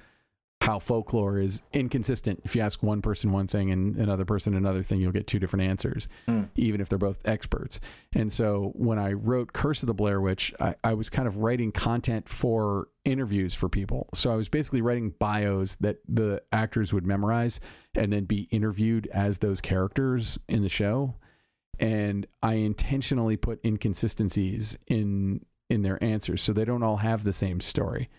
[0.61, 2.39] how folklore is inconsistent.
[2.43, 5.39] If you ask one person one thing and another person another thing, you'll get two
[5.39, 6.43] different answers, Hmm.
[6.55, 7.79] even if they're both experts.
[8.13, 11.37] And so when I wrote Curse of the Blair Witch, I, I was kind of
[11.37, 14.07] writing content for interviews for people.
[14.13, 17.59] So I was basically writing bios that the actors would memorize
[17.95, 21.15] and then be interviewed as those characters in the show.
[21.79, 27.31] And I intentionally put inconsistencies in in their answers so they don't all have the
[27.31, 28.09] same story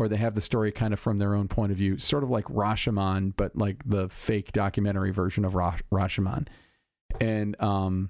[0.00, 2.30] or they have the story kind of from their own point of view, sort of
[2.30, 6.48] like Rashomon, but like the fake documentary version of Ra- Rashomon.
[7.20, 8.08] And um,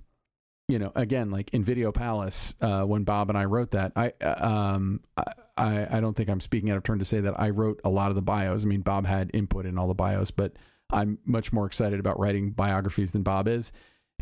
[0.68, 4.12] you know, again, like in Video Palace, uh, when Bob and I wrote that, I
[4.20, 7.50] uh, um, I I don't think I'm speaking out of turn to say that I
[7.50, 8.62] wrote a lot of the bios.
[8.62, 10.52] I mean, Bob had input in all the bios, but
[10.92, 13.72] I'm much more excited about writing biographies than Bob is.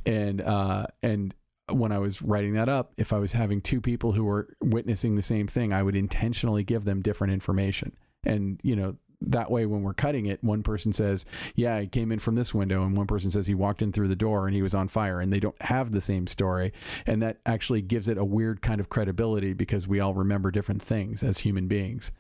[0.07, 1.35] And uh, and
[1.70, 5.16] when I was writing that up, if I was having two people who were witnessing
[5.16, 7.96] the same thing, I would intentionally give them different information.
[8.24, 12.12] And, you know, that way when we're cutting it, one person says, Yeah, he came
[12.12, 14.54] in from this window, and one person says he walked in through the door and
[14.54, 16.72] he was on fire, and they don't have the same story.
[17.07, 20.83] And that actually gives it a weird kind of credibility because we all remember different
[20.83, 22.12] things as human beings.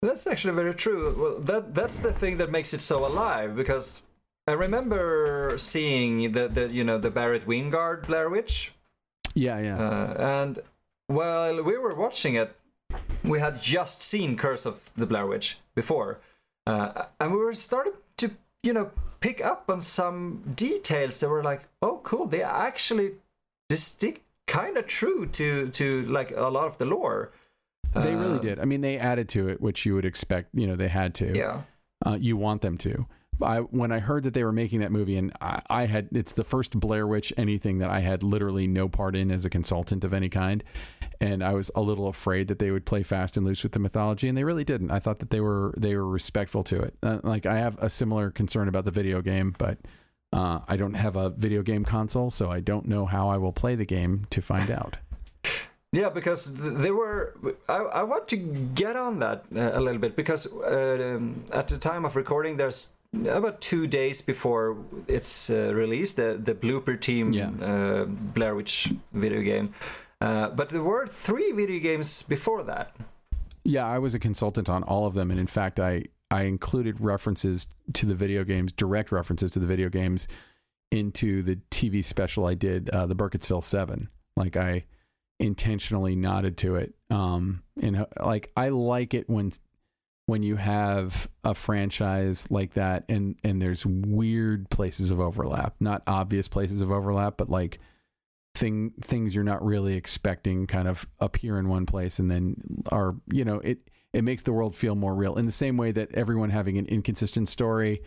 [0.00, 1.14] That's actually very true.
[1.18, 4.02] Well, that that's the thing that makes it so alive because
[4.48, 8.72] I remember seeing the, the you know the Barrett Wingard Blair Witch,
[9.34, 9.78] Yeah, yeah.
[9.78, 10.58] uh, and
[11.06, 12.56] while we were watching it,
[13.22, 16.20] we had just seen Curse of the Blair Witch before,
[16.66, 18.30] uh, and we were starting to
[18.62, 22.26] you know pick up on some details that were like, oh, cool.
[22.26, 23.12] They actually
[23.74, 27.32] stick kind of true to to like a lot of the lore.
[27.94, 28.58] they really Uh, did.
[28.60, 31.36] I mean, they added to it, which you would expect, you know, they had to.
[31.36, 31.62] Yeah.
[32.06, 33.06] uh, you want them to.
[33.42, 36.32] I when I heard that they were making that movie, and I, I had it's
[36.32, 40.04] the first Blair Witch anything that I had literally no part in as a consultant
[40.04, 40.62] of any kind,
[41.20, 43.78] and I was a little afraid that they would play fast and loose with the
[43.78, 44.90] mythology, and they really didn't.
[44.90, 46.94] I thought that they were they were respectful to it.
[47.02, 49.78] Uh, like I have a similar concern about the video game, but
[50.32, 53.52] uh, I don't have a video game console, so I don't know how I will
[53.52, 54.98] play the game to find out.
[55.90, 57.34] Yeah, because they were.
[57.66, 61.18] I, I want to get on that uh, a little bit because uh,
[61.50, 62.92] at the time of recording, there's
[63.26, 67.50] about two days before it's uh, released, the the Bloober Team Yeah.
[67.60, 69.74] uh, Blair Witch video game.
[70.20, 72.96] Uh, but there were three video games before that.
[73.64, 77.00] Yeah, I was a consultant on all of them, and in fact, I I included
[77.00, 80.28] references to the video games, direct references to the video games,
[80.90, 84.08] into the TV special I did, uh, the Burkittsville Seven.
[84.36, 84.84] Like I
[85.40, 89.52] intentionally nodded to it, um, and uh, like I like it when
[90.28, 96.02] when you have a franchise like that, and and there's weird places of overlap, not
[96.06, 97.78] obvious places of overlap, but like
[98.54, 102.56] thing things you're not really expecting kind of appear in one place and then
[102.90, 105.92] are you know it it makes the world feel more real in the same way
[105.92, 108.02] that everyone having an inconsistent story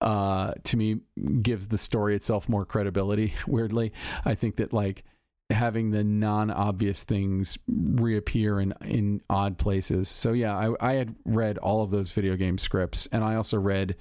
[0.00, 0.96] uh to me
[1.40, 3.92] gives the story itself more credibility weirdly.
[4.24, 5.04] I think that like
[5.50, 11.56] having the non-obvious things reappear in in odd places so yeah i i had read
[11.58, 13.94] all of those video game scripts and i also read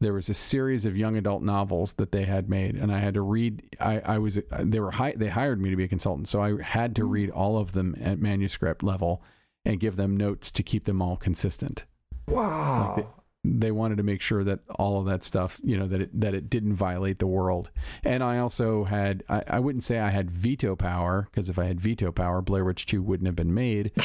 [0.00, 3.12] there was a series of young adult novels that they had made and i had
[3.12, 6.26] to read i, I was they were hi- they hired me to be a consultant
[6.26, 9.22] so i had to read all of them at manuscript level
[9.66, 11.84] and give them notes to keep them all consistent
[12.28, 12.94] Wow.
[12.96, 13.06] Like
[13.50, 16.34] they wanted to make sure that all of that stuff you know that it that
[16.34, 17.70] it didn't violate the world.
[18.04, 21.64] And i also had i, I wouldn't say i had veto power because if i
[21.64, 23.92] had veto power blair witch 2 wouldn't have been made.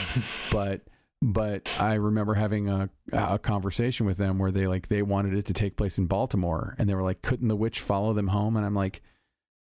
[0.51, 0.82] But
[1.21, 5.45] but i remember having a, a conversation with them where they like they wanted it
[5.47, 6.75] to take place in baltimore.
[6.77, 8.56] And they were like couldn't the witch follow them home?
[8.56, 9.01] And i'm like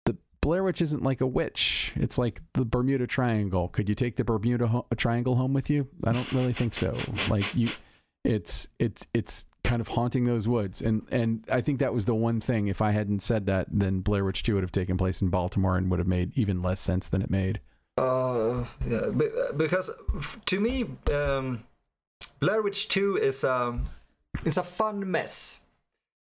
[0.05, 1.92] the blair witch isn't like a witch.
[1.96, 3.68] It's like the bermuda triangle.
[3.68, 5.88] Could you take the bermuda ho- triangle home with you?
[6.05, 6.96] I don't really think so.
[7.29, 7.68] Like you
[8.26, 12.14] it's it's it's kind of haunting those woods and and I think that was the
[12.14, 15.20] one thing if I hadn't said that then Blair Witch 2 would have taken place
[15.20, 17.61] in Baltimore and would have made even less sense than it made.
[17.98, 19.09] Uh, yeah,
[19.57, 19.90] because
[20.44, 21.64] to me, um,
[22.40, 23.87] Blair Witch Two is um,
[24.44, 25.64] it's a fun mess.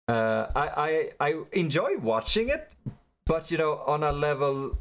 [0.08, 2.74] Uh, I, I I enjoy watching it,
[3.24, 4.78] but you know, on a level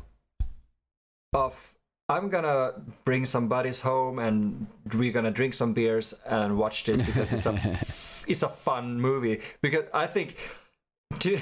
[1.34, 1.76] of
[2.10, 2.74] I'm gonna
[3.06, 7.46] bring some buddies home and we're gonna drink some beers and watch this because it's
[7.46, 7.52] a
[8.30, 9.42] it's a fun movie.
[9.62, 10.38] Because I think
[11.20, 11.40] to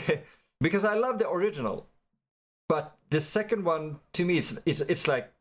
[0.60, 1.88] because I love the original,
[2.68, 5.32] but the second one to me it's it's, it's like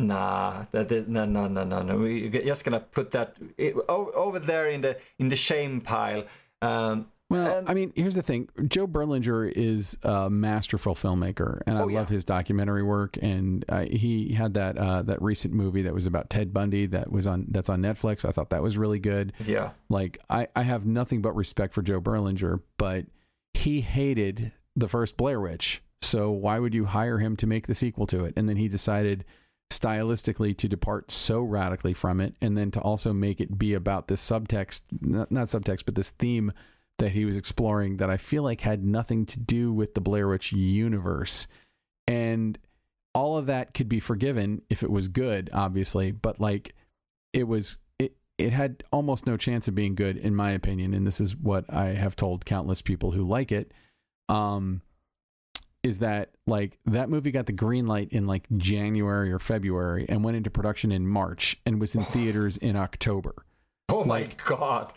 [0.00, 4.38] nah that is, no no no no no we're just gonna put that it, over
[4.38, 6.24] there in the in the shame pile
[6.62, 11.76] um Well, And- I mean, here's the thing: Joe Berlinger is a masterful filmmaker, and
[11.76, 12.14] I Oh, love yeah.
[12.14, 13.18] his documentary work.
[13.20, 17.12] And uh, he had that uh, that recent movie that was about Ted Bundy that
[17.12, 18.24] was on that's on Netflix.
[18.24, 19.34] I thought that was really good.
[19.44, 19.72] Yeah.
[19.90, 23.04] Like, I I have nothing but respect for Joe Berlinger, but
[23.52, 27.74] he hated the first Blair Witch, so why would you hire him to make the
[27.74, 28.32] sequel to it?
[28.36, 29.24] And then he decided
[29.70, 34.08] stylistically to depart so radically from it and then to also make it be about
[34.08, 36.52] this subtext not, not subtext but this theme
[36.98, 40.28] that he was exploring that I feel like had nothing to do with the Blair
[40.28, 41.46] Witch universe.
[42.06, 42.58] And
[43.14, 46.74] all of that could be forgiven if it was good, obviously, but like
[47.32, 51.06] it was it it had almost no chance of being good in my opinion, and
[51.06, 53.72] this is what I have told countless people who like it.
[54.28, 54.82] Um
[55.84, 60.24] is that like that movie got the green light in like January or February and
[60.24, 63.34] went into production in March and was in theaters in October
[63.88, 64.92] Oh my Like- god.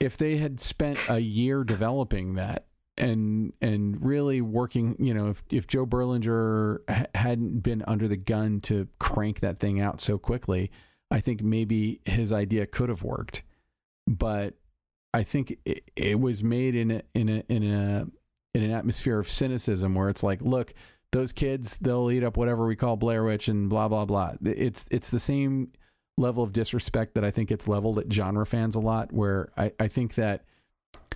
[0.00, 2.66] If they had spent a year developing that
[2.96, 8.16] and and really working, you know, if if Joe Berlinger ha- hadn't been under the
[8.16, 10.70] gun to crank that thing out so quickly,
[11.10, 13.42] I think maybe his idea could have worked.
[14.06, 14.54] But
[15.12, 18.06] I think it, it was made in a in a in a
[18.54, 20.74] in an atmosphere of cynicism where it's like, look,
[21.12, 24.34] those kids, they'll eat up whatever we call Blair Witch and blah blah blah.
[24.44, 25.72] It's it's the same
[26.16, 29.72] level of disrespect that I think it's leveled at genre fans a lot, where I,
[29.80, 30.44] I think that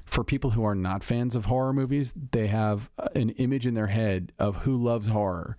[0.05, 3.88] for people who are not fans of horror movies, they have an image in their
[3.88, 5.57] head of who loves horror.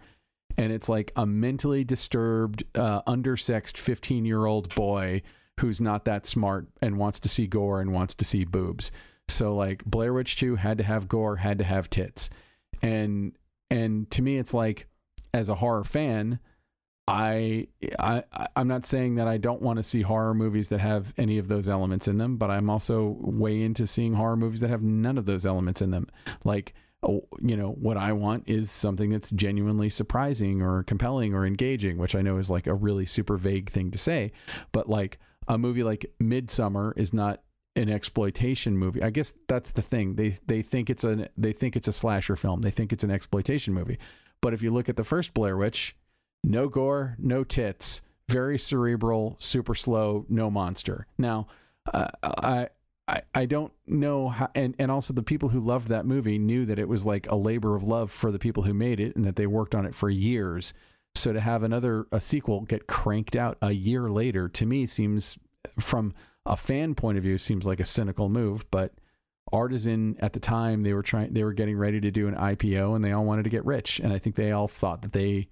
[0.58, 5.22] And it's like a mentally disturbed, uh, undersexed 15 year old boy
[5.60, 8.92] who's not that smart and wants to see gore and wants to see boobs.
[9.28, 12.30] So like Blair Witch 2 had to have gore, had to have tits.
[12.82, 13.34] And
[13.70, 14.88] and to me it's like
[15.34, 16.40] as a horror fan,
[17.10, 18.24] I, I
[18.56, 21.48] I'm not saying that I don't want to see horror movies that have any of
[21.48, 25.18] those elements in them, but I'm also way into seeing horror movies that have none
[25.18, 26.08] of those elements in them.
[26.44, 31.48] Like, oh, you know, what I want is something that's genuinely surprising or compelling or
[31.48, 34.32] engaging, which I know is like a really super vague thing to say,
[34.72, 37.42] but like a movie like Midsummer is not
[37.76, 39.02] an exploitation movie.
[39.02, 40.14] I guess that's the thing.
[40.16, 42.62] They they think it's a they think it's a slasher film.
[42.62, 43.98] They think it's an exploitation movie.
[44.42, 45.96] But if you look at the first Blair Witch,
[46.44, 51.08] no gore, no tits, very cerebral, super slow, no monster.
[51.18, 51.48] Now,
[51.94, 52.70] uh, I.
[53.08, 56.64] I, I don't know how, and, and also the people who loved that movie knew
[56.68, 59.26] that it was like a labor of love for the people who made it and
[59.26, 60.76] that they worked on it for years.
[61.16, 65.40] So to have another a sequel get cranked out a year later to me seems
[65.80, 66.14] from
[66.46, 68.94] a fan point of view seems like a cynical move, but
[69.52, 72.96] Artisan at the time they were trying they were getting ready to do an IPO
[72.96, 75.48] and they all wanted to get rich and I think they all thought that they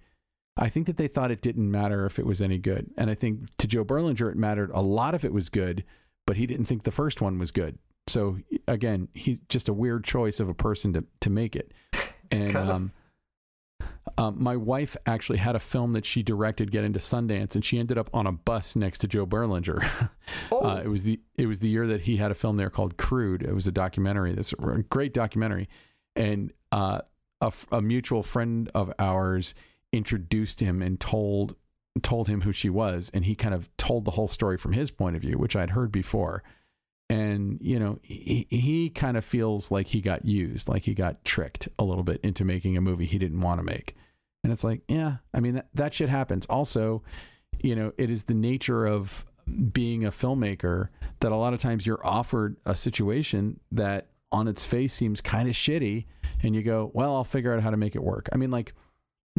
[0.57, 2.89] I think that they thought it didn't matter if it was any good.
[2.97, 5.83] And I think to Joe Berlinger it mattered a lot if it was good,
[6.25, 7.77] but he didn't think the first one was good.
[8.07, 8.37] So
[8.67, 11.73] again, he's just a weird choice of a person to to make it.
[12.29, 12.91] And of- um
[14.17, 17.77] um, my wife actually had a film that she directed get into Sundance, and she
[17.77, 20.09] ended up on a bus next to Joe Berlinger.
[20.51, 20.59] Oh.
[20.59, 22.97] Uh, it was the it was the year that he had a film there called
[22.97, 23.43] Crude.
[23.43, 24.33] It was a documentary.
[24.33, 25.69] That's a great documentary,
[26.17, 26.99] and uh,
[27.39, 29.55] a, a mutual friend of ours
[29.93, 31.55] introduced him and told
[32.03, 34.91] told him who she was, and he kind of told the whole story from his
[34.91, 36.43] point of view, which I'd heard before.
[37.09, 41.23] And you know, he, he kind of feels like he got used, like he got
[41.23, 43.95] tricked a little bit into making a movie he didn't want to make.
[44.43, 46.45] And it's like, yeah, I mean that, that shit happens.
[46.45, 47.03] Also,
[47.59, 49.25] you know, it is the nature of
[49.71, 50.89] being a filmmaker
[51.21, 55.47] that a lot of times you're offered a situation that on its face seems kind
[55.47, 56.05] of shitty
[56.43, 58.29] and you go, well, I'll figure out how to make it work.
[58.31, 58.73] I mean, like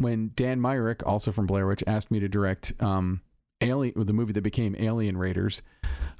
[0.01, 3.21] when Dan Myrick, also from Blair Witch, asked me to direct um,
[3.61, 5.61] Alien, the movie that became Alien Raiders,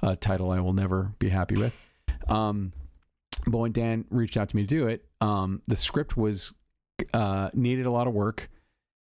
[0.02, 1.76] a title I will never be happy with.
[2.28, 2.72] Um,
[3.46, 6.52] but when Dan reached out to me to do it, um, the script was
[7.14, 8.50] uh, needed a lot of work,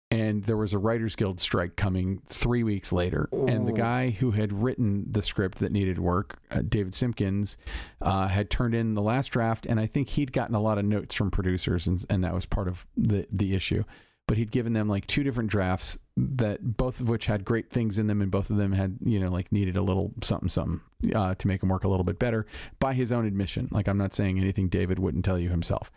[0.10, 3.30] and there was a Writers Guild strike coming three weeks later.
[3.32, 7.58] And the guy who had written the script that needed work, uh, David Simkins,
[8.02, 10.86] uh, had turned in the last draft, and I think he'd gotten a lot of
[10.86, 13.84] notes from producers, and, and that was part of the the issue.
[14.28, 18.00] But he'd given them like two different drafts that both of which had great things
[18.00, 20.82] in them, and both of them had you know like needed a little something something
[21.14, 22.46] uh, to make them work a little bit better
[22.80, 23.68] by his own admission.
[23.72, 25.92] Like I'm not saying anything David wouldn't tell you himself.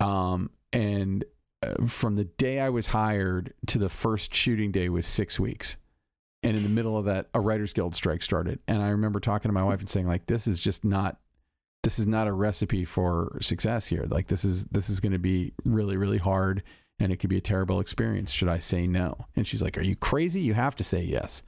[0.00, 1.24] Um, and
[1.62, 5.76] uh, from the day I was hired to the first shooting day was six weeks.
[6.42, 8.58] And in the middle of that, a Writers Guild strike started.
[8.68, 11.16] And I remember talking to my wife and saying, like, this is just not
[11.82, 14.04] this is not a recipe for success here.
[14.08, 16.62] Like this is this is gonna be really, really hard
[16.98, 18.30] and it could be a terrible experience.
[18.30, 19.26] Should I say no?
[19.36, 20.40] And she's like, Are you crazy?
[20.40, 21.42] You have to say yes.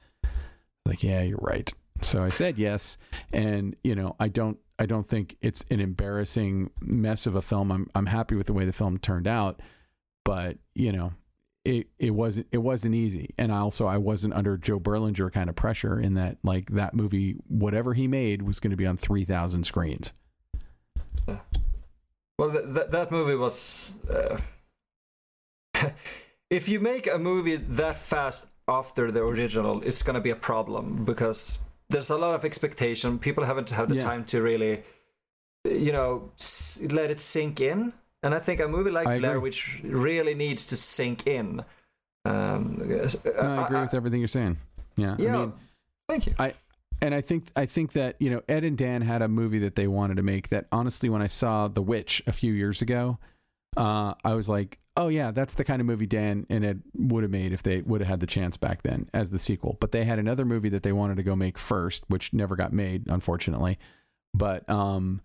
[0.85, 1.71] Like, yeah, you're right.
[2.01, 2.97] So I said yes.
[3.33, 7.71] And, you know, I don't I don't think it's an embarrassing mess of a film.
[7.71, 9.61] I'm I'm happy with the way the film turned out,
[10.23, 11.13] but you know,
[11.65, 13.33] it it wasn't it wasn't easy.
[13.37, 17.37] And also I wasn't under Joe Berlinger kind of pressure in that like that movie
[17.47, 20.13] whatever he made was going to be on 3000 screens.
[22.37, 23.99] Well, th- th- that movie was.
[24.07, 24.37] Uh,
[26.49, 31.05] if you make a movie that fast after the original, it's gonna be a problem
[31.05, 31.59] because
[31.89, 33.17] there's a lot of expectation.
[33.19, 34.01] People haven't had the Yeah.
[34.03, 34.83] time to really,
[35.63, 37.93] you know, s- let it sink in.
[38.23, 39.43] And I think a movie like I Blair agree.
[39.43, 41.63] Witch really needs to sink in.
[42.25, 42.95] Um, No,
[43.35, 44.57] I agree with everything you're saying.
[44.97, 45.15] Yeah.
[45.19, 45.53] Yeah, I mean,
[46.09, 46.33] thank you.
[47.01, 49.75] and I think I think that you know Ed and Dan had a movie that
[49.75, 50.49] they wanted to make.
[50.49, 53.17] That honestly, when I saw The Witch a few years ago,
[53.77, 57.23] uh, I was like, oh yeah, that's the kind of movie Dan and Ed would
[57.23, 59.77] have made if they would have had the chance back then as the sequel.
[59.79, 62.73] But they had another movie that they wanted to go make first, which never got
[62.73, 63.77] made, unfortunately.
[64.33, 65.21] But um,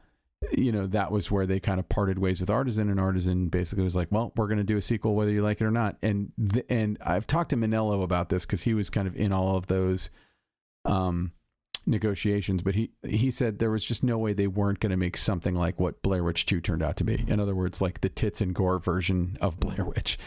[0.51, 3.85] you know that was where they kind of parted ways with Artisan, and Artisan basically
[3.85, 5.97] was like, well, we're going to do a sequel whether you like it or not.
[6.03, 9.33] And th- and I've talked to Monello about this because he was kind of in
[9.33, 10.11] all of those.
[10.85, 11.33] Um,
[11.87, 15.17] negotiations, but he he said there was just no way they weren't going to make
[15.17, 17.25] something like what Blair Witch 2 turned out to be.
[17.27, 20.19] In other words, like the tits and gore version of Blair Witch,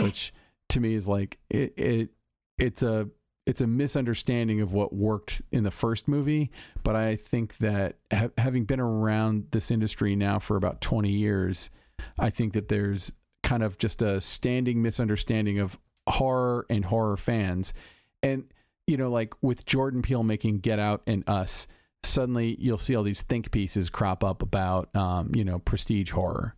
[0.00, 0.32] which
[0.70, 2.10] to me is like it, it
[2.58, 3.08] it's a
[3.46, 6.50] it's a misunderstanding of what worked in the first movie,
[6.82, 11.70] but I think that ha- having been around this industry now for about 20 years,
[12.18, 13.12] I think that there's
[13.42, 17.74] kind of just a standing misunderstanding of horror and horror fans.
[18.22, 18.44] And
[18.86, 21.66] you know, like with Jordan Peele making Get Out and Us,
[22.02, 26.54] suddenly you'll see all these think pieces crop up about, um, you know, prestige horror.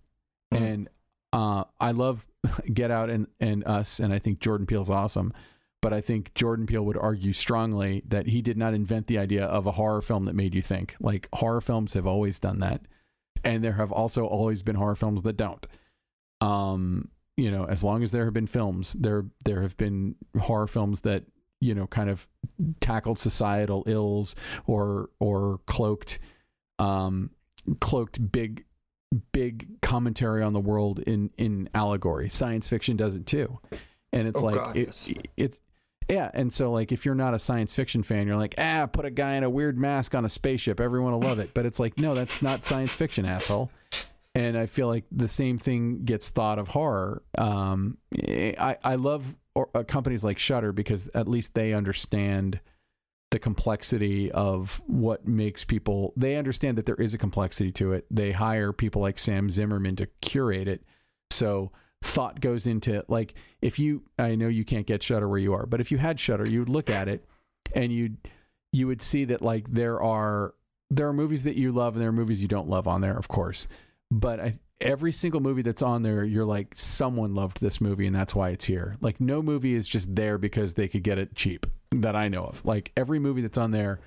[0.52, 0.62] Mhm.
[0.62, 0.88] And
[1.32, 2.26] uh, I love
[2.72, 5.32] Get Out and, and Us, and I think Jordan Peele's awesome.
[5.82, 9.44] But I think Jordan Peele would argue strongly that he did not invent the idea
[9.44, 10.96] of a horror film that made you think.
[10.98, 12.80] Like horror films have always done that,
[13.44, 15.64] and there have also always been horror films that don't.
[16.40, 20.66] Um, you know, as long as there have been films, there there have been horror
[20.66, 21.24] films that
[21.60, 22.28] you know kind of
[22.80, 24.34] tackled societal ills
[24.66, 26.18] or or cloaked
[26.78, 27.30] um
[27.80, 28.64] cloaked big
[29.32, 32.28] big commentary on the world in in allegory.
[32.28, 33.58] Science fiction does it too.
[34.12, 35.12] And it's Oh, like God, it, yes.
[35.36, 35.60] it's
[36.08, 39.04] yeah and so like if you're not a science fiction fan you're like ah put
[39.04, 40.80] a guy in a weird mask on a spaceship.
[40.80, 41.52] Everyone will love it.
[41.54, 43.70] But it's like no that's not science fiction asshole.
[44.34, 47.22] And I feel like the same thing gets thought of horror.
[47.38, 52.60] Um, I I love or, uh, companies like Shudder because at least they understand
[53.30, 56.12] the complexity of what makes people.
[56.16, 58.06] They understand that there is a complexity to it.
[58.10, 60.84] They hire people like Sam Zimmerman to curate it,
[61.30, 61.72] so
[62.04, 64.02] thought goes into like if you.
[64.18, 66.60] I know you can't get Shudder where you are, but if you had Shudder, you
[66.60, 67.26] would look at it
[67.74, 68.18] and you'd
[68.72, 70.54] you would see that like there are
[70.90, 73.16] there are movies that you love and there are movies you don't love on there,
[73.16, 73.66] of course
[74.10, 78.14] but I, every single movie that's on there, you're like, someone loved this movie and
[78.14, 78.96] that's why it's here.
[79.00, 82.44] Like, no movie is just there because they could get it cheap that I know
[82.44, 82.64] of.
[82.64, 84.00] Like, every movie that's on there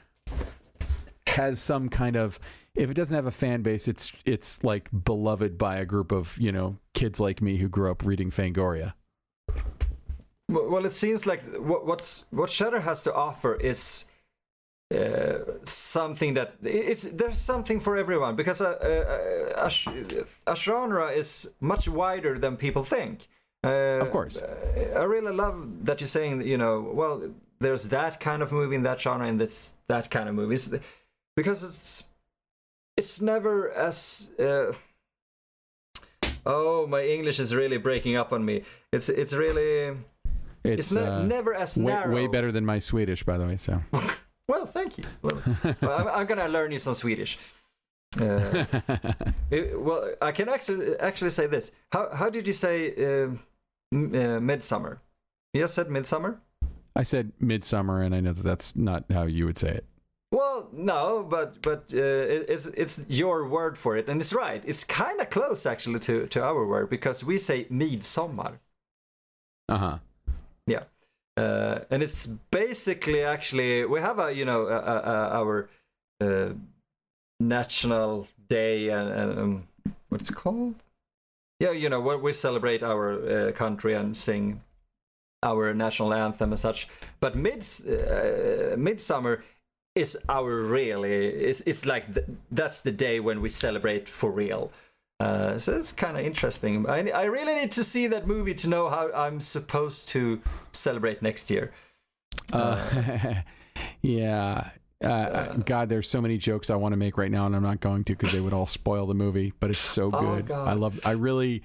[1.27, 2.39] has some kind of,
[2.75, 6.37] if it doesn't have a fan base, it's it's like beloved by a group of
[6.39, 8.93] you know kids like me who grew up reading Fangoria.
[10.47, 14.05] Well, it seems like what what's what Shudder has to offer is
[14.93, 21.53] uh, something that it's there's something for everyone because a a, a, a genre is
[21.59, 23.27] much wider than people think.
[23.63, 24.41] Uh, Of course.
[24.95, 27.21] I really love that you're saying you know well
[27.59, 30.73] there's that kind of movie in that genre and this that kind of movies
[31.35, 32.07] because it's
[32.97, 34.71] it's never as uh,
[36.45, 38.63] oh my English is really breaking up on me.
[38.91, 39.97] It's it's really
[40.63, 42.13] It's, it's, ne- uh, never as way, narrow.
[42.15, 43.57] way better than my Swedish, by the way.
[43.57, 43.81] So
[44.49, 45.03] Well, thank you.
[45.21, 45.39] Well,
[45.99, 47.37] I'm, I'm gonna learn you some Swedish.
[48.19, 48.65] Uh,
[49.51, 51.71] it- well, I can actually actually say this.
[51.93, 53.29] How how did you say uh,
[53.93, 55.01] m- uh, midsummer?
[55.53, 56.39] You just said midsummer.
[56.95, 59.85] I said midsummer, and I know that that's not how you would say it.
[60.31, 61.97] Well, no, but but uh,
[62.35, 64.63] it, it's it's your word for it, and it's right.
[64.65, 68.53] It's kind of close actually to to our word because we say midsommar.
[69.69, 69.97] Uh huh.
[71.39, 75.69] Uh, and it's basically actually we have a you know a, a, a, our
[76.21, 76.49] uh,
[77.39, 79.67] national day and, and um,
[80.09, 80.75] what's called?
[81.59, 84.61] Yeah you know where we celebrate our uh, country and sing
[85.41, 86.87] our national anthem and such.
[87.19, 89.43] But mid uh, midsummer
[89.95, 94.71] is our really it's, it's like th- that's the day when we celebrate for real
[95.19, 96.89] uh, so it's kind of interesting.
[96.89, 100.41] I, I really need to see that movie to know how I'm supposed to
[100.71, 101.73] celebrate next year.
[102.53, 103.41] Uh,
[104.01, 104.69] yeah,
[105.03, 107.79] uh, God, there's so many jokes I want to make right now, and I'm not
[107.79, 109.53] going to because they would all spoil the movie.
[109.59, 110.47] But it's so Oh, good.
[110.47, 110.67] God.
[110.67, 110.99] I love.
[111.05, 111.63] I really,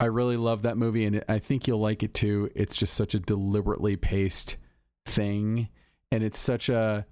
[0.00, 2.50] I really love that movie, and I think you'll like it too.
[2.54, 4.56] It's just such a deliberately paced
[5.04, 5.68] thing,
[6.10, 7.06] and it's such a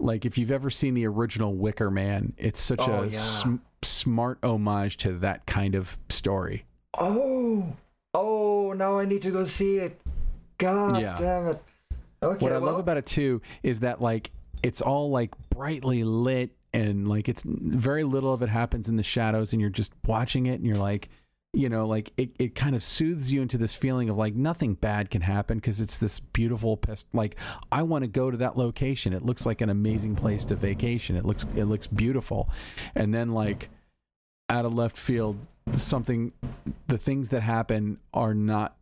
[0.00, 3.18] like if you've ever seen the original Wicker Man, it's such Oh, a yeah.
[3.18, 6.64] sm- smart homage to that kind of story.
[6.98, 7.76] Oh,
[8.14, 8.72] oh!
[8.72, 10.00] Now I need to go see it.
[10.58, 11.14] God Yeah.
[11.16, 11.62] damn it!
[12.22, 14.30] Okay, what I well, love about it too is that like
[14.62, 19.02] it's all like brightly lit and like it's very little of it happens in the
[19.02, 21.08] shadows and you're just watching it and you're like
[21.52, 24.74] you know like it, it kind of soothes you into this feeling of like nothing
[24.74, 27.36] bad can happen because it's this beautiful pest like
[27.72, 29.12] i want to go to that location.
[29.12, 31.16] It looks like an amazing place to vacation.
[31.16, 32.48] It looks it looks beautiful.
[32.94, 33.70] And then like
[34.48, 36.32] out of left field something
[36.88, 38.76] the things that happen are not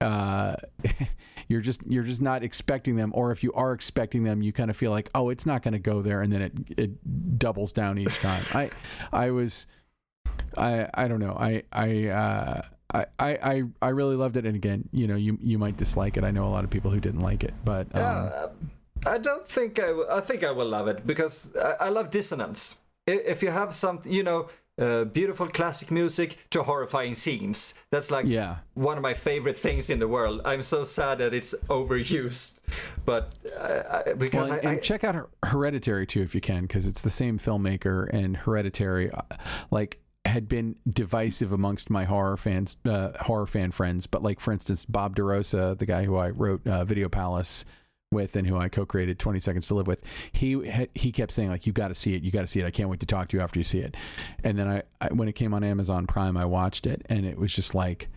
[0.00, 0.56] uh
[1.48, 4.70] you're just you're just not expecting them or if you are expecting them you kind
[4.70, 7.72] of feel like oh it's not going to go there and then it it doubles
[7.72, 8.42] down each time.
[8.54, 8.70] I
[9.12, 9.66] i was
[10.58, 14.88] i i don't know i i uh I, I, I really loved it, and again,
[14.92, 16.24] you know, you you might dislike it.
[16.24, 18.46] I know a lot of people who didn't like it, but um, Yeah,
[19.06, 19.92] I don't think I.
[19.92, 22.78] Will, I think I will love it because I, I love dissonance.
[23.06, 24.48] If you have some, you know,
[24.78, 29.90] uh, beautiful classic music to horrifying scenes, that's like yeah, one of my favorite things
[29.90, 30.40] in the world.
[30.44, 32.60] I'm so sad that it's overused,
[33.04, 36.62] but uh, I, because Well, and, I, and check out Hereditary too if you can,
[36.62, 39.22] because it's the same filmmaker, and Hereditary, uh,
[39.70, 44.06] like, had been divisive amongst my horror fans, uh, horror fan friends.
[44.06, 47.64] But like, for instance, Bob DeRosa, the guy who I wrote uh, Video Palace
[48.10, 50.02] with and who I co-created 20 Seconds to Live with,
[50.32, 52.66] he he kept saying like, "You got to see it, you got to see it.
[52.66, 53.96] I can't wait to talk to you after you see it."
[54.44, 57.38] And then I, I, when it came on Amazon Prime, I watched it, and it
[57.38, 58.08] was just like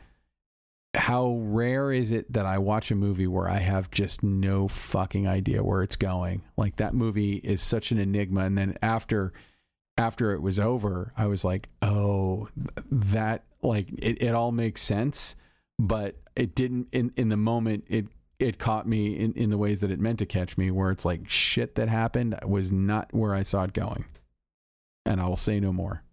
[0.94, 5.28] how rare is it that I watch a movie where I have just no fucking
[5.28, 6.44] idea where it's going?
[6.58, 9.32] Like that movie is such an enigma and then after
[9.98, 12.50] after it was over, I was like, "Oh,
[12.92, 15.36] that like it, it all makes sense,
[15.80, 18.08] but it didn't in in the moment it
[18.40, 21.06] it caught me in, in the ways that it meant to catch me where it's
[21.06, 24.06] like shit that happened was not where I saw it going.
[25.06, 26.04] And I will say no more.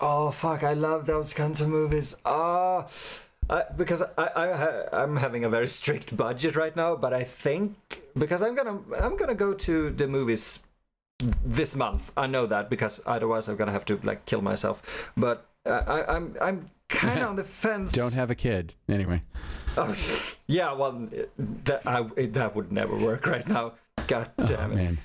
[0.00, 2.16] oh fuck, I love those kinds of movies.
[2.24, 2.86] Ah.
[3.50, 8.02] I, because I, I I'm having a very strict budget right now, but I think
[8.16, 10.62] because I'm gonna I'm gonna go to the movies
[11.18, 12.12] this month.
[12.16, 15.12] I know that because otherwise I'm gonna have to like kill myself.
[15.16, 17.92] But uh, I, I'm I'm kind of on the fence.
[17.92, 18.74] Don't have a kid.
[18.88, 19.22] Anyway.
[19.76, 19.94] Oh,
[20.46, 21.08] yeah, well,
[21.38, 23.72] that I, that would never work right now.
[24.06, 24.74] God Oh, damn it.
[24.76, 24.98] man.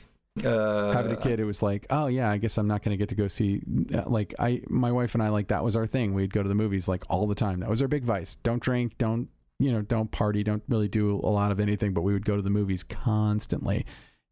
[0.46, 2.98] Uh, having a kid, it was like, oh yeah, I guess I'm not going to
[2.98, 3.62] get to go see.
[3.94, 6.14] uh, Like I, my wife and I, like that was our thing.
[6.14, 7.60] We'd go to the movies like all the time.
[7.60, 8.36] That was our big vice.
[8.44, 8.98] Don't drink.
[8.98, 9.28] Don't
[9.60, 9.82] you know?
[9.82, 10.44] Don't party.
[10.44, 11.94] Don't really do a lot of anything.
[11.94, 13.86] But we would go to the movies constantly.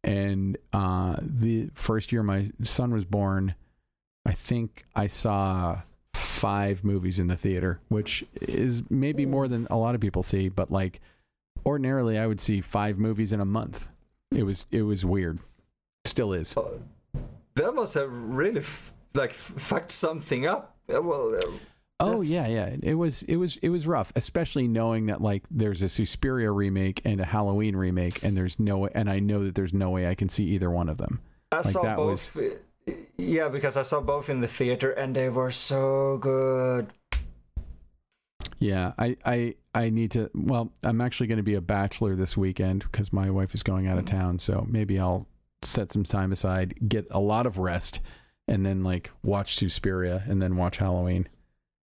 [0.04, 3.54] And uh, the first year my son was born,
[4.24, 5.82] I think I saw
[6.14, 10.48] five movies in the theater, which is maybe more than a lot of people see.
[10.48, 11.00] But like
[11.66, 13.88] ordinarily, I would see five movies in a month.
[14.30, 15.38] It was it was weird.
[16.04, 16.54] Still is.
[17.54, 20.76] That must have really f- like f- fucked something up.
[20.92, 21.50] Uh, Well, uh,
[22.00, 22.76] Oh That's- yeah, yeah.
[22.82, 27.02] It was it was it was rough, especially knowing that like there's a Suspiria remake
[27.04, 30.14] and a Halloween remake, and there's no and I know that there's no way I
[30.14, 31.20] can see either one of them.
[31.50, 32.36] I Like, saw that both.
[32.36, 36.92] uh, Yeah, because I saw both in the theater and they were so good.
[38.60, 40.30] Yeah, I I I need to.
[40.34, 43.86] Well, I'm actually going to be a bachelor this weekend because my wife is going
[43.86, 45.26] out of town, so maybe I'll
[45.62, 48.00] set some time aside, get a lot of rest,
[48.46, 51.28] and then like watch Suspiria and then watch Halloween.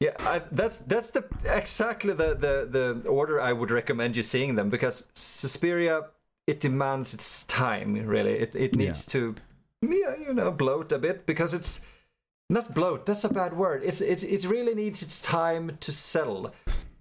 [0.04, 4.56] Yeah, I, that's that's the exactly the, the the order I would recommend you seeing
[4.56, 6.08] them because Suspiria
[6.46, 8.34] it demands its time really.
[8.34, 9.36] It it needs to
[9.82, 11.86] yeah, you know bloat a bit because it's
[12.50, 13.06] not bloat.
[13.06, 13.82] That's a bad word.
[13.86, 16.54] It's it's it really needs its time to settle.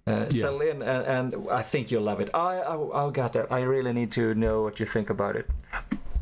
[0.05, 2.29] Uh, settle in, and, and I think you'll love it.
[2.33, 5.49] I, I, god, I really need to know what you think about it,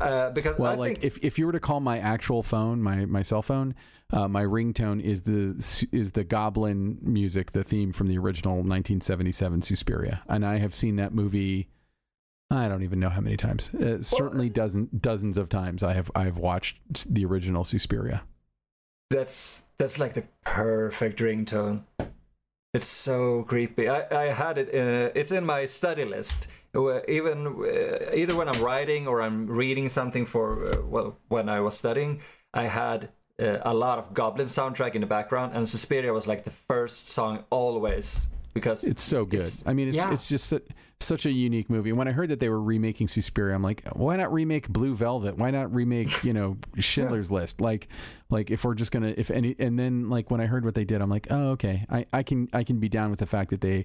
[0.02, 2.82] uh, because Well, I like think if, if you were to call my actual phone,
[2.82, 3.74] my my cell phone,
[4.12, 9.62] uh, my ringtone is the is the Goblin music, the theme from the original 1977
[9.62, 11.68] Suspiria, and I have seen that movie.
[12.50, 13.70] I don't even know how many times.
[13.74, 15.82] Uh, certainly dozen dozens of times.
[15.82, 16.78] I have I have watched
[17.12, 18.24] the original Suspiria.
[19.08, 21.84] That's that's like the perfect ringtone.
[22.74, 23.88] It's so creepy.
[23.88, 24.68] I, I had it.
[24.68, 26.48] Uh, it's in my study list.
[26.74, 31.60] Even uh, either when I'm writing or I'm reading something for uh, well when I
[31.60, 32.22] was studying,
[32.54, 36.44] I had uh, a lot of Goblin soundtrack in the background, and Suspiria was like
[36.44, 39.40] the first song always because It's so good.
[39.40, 40.12] It's- I mean, it's yeah.
[40.12, 40.60] it's just su-
[41.00, 41.90] such a unique movie.
[41.90, 44.94] And when I heard that they were remaking Suspiria, I'm like, why not remake Blue
[44.94, 45.36] Velvet?
[45.36, 47.60] Why not remake you know Schindler's List?
[47.60, 47.88] Like,
[48.30, 50.84] like if we're just gonna if any, and then like when I heard what they
[50.84, 53.50] did, I'm like, oh okay, I I can I can be down with the fact
[53.50, 53.84] that they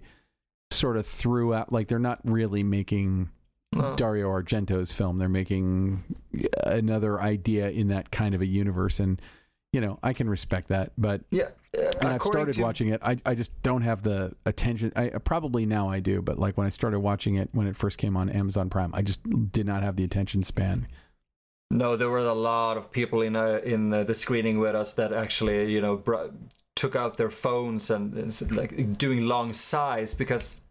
[0.71, 3.29] sort of threw out like they're not really making
[3.73, 3.95] No.
[3.95, 5.17] Dario Argento's film.
[5.17, 6.03] They're making
[6.63, 9.21] another idea in that kind of a universe, and
[9.73, 10.91] you know I can respect that.
[10.97, 13.01] But yeah, uh, and I've started to- watching it.
[13.03, 14.91] I, I just don't have the attention.
[14.95, 17.97] I probably now I do, but like when I started watching it when it first
[17.97, 20.87] came on Amazon Prime, I just did not have the attention span.
[21.69, 24.93] No, there were a lot of people in uh, in uh, the screening with us
[24.93, 26.27] that actually, you know, br-
[26.77, 28.15] took out their phones and,
[28.51, 30.61] like doing long sighs because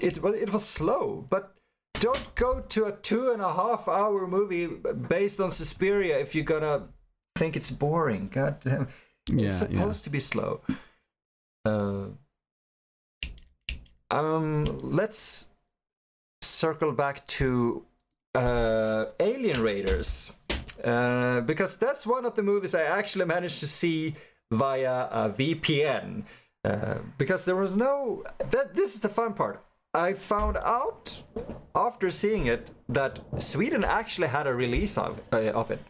[0.00, 1.26] it it was slow.
[1.28, 1.54] But
[2.00, 6.44] don't go to a two and a half hour movie based on Suspiria if you're
[6.44, 6.88] gonna
[7.36, 8.28] think it's boring.
[8.32, 8.88] God damn,
[9.28, 9.68] Yeah, it's yeah.
[9.68, 10.60] supposed to be slow.
[11.64, 12.06] Uh,
[14.10, 15.48] um, let's
[16.42, 17.84] circle back to
[18.34, 20.32] uh, Alien Raiders
[20.84, 24.14] uh, because that's one of the movies I actually managed to see
[24.50, 26.24] via a VPN.
[26.64, 29.64] Uh, because there was no that this is the fun part.
[29.94, 31.22] I found out
[31.74, 35.80] after seeing it that Sweden actually had a release of uh, of it.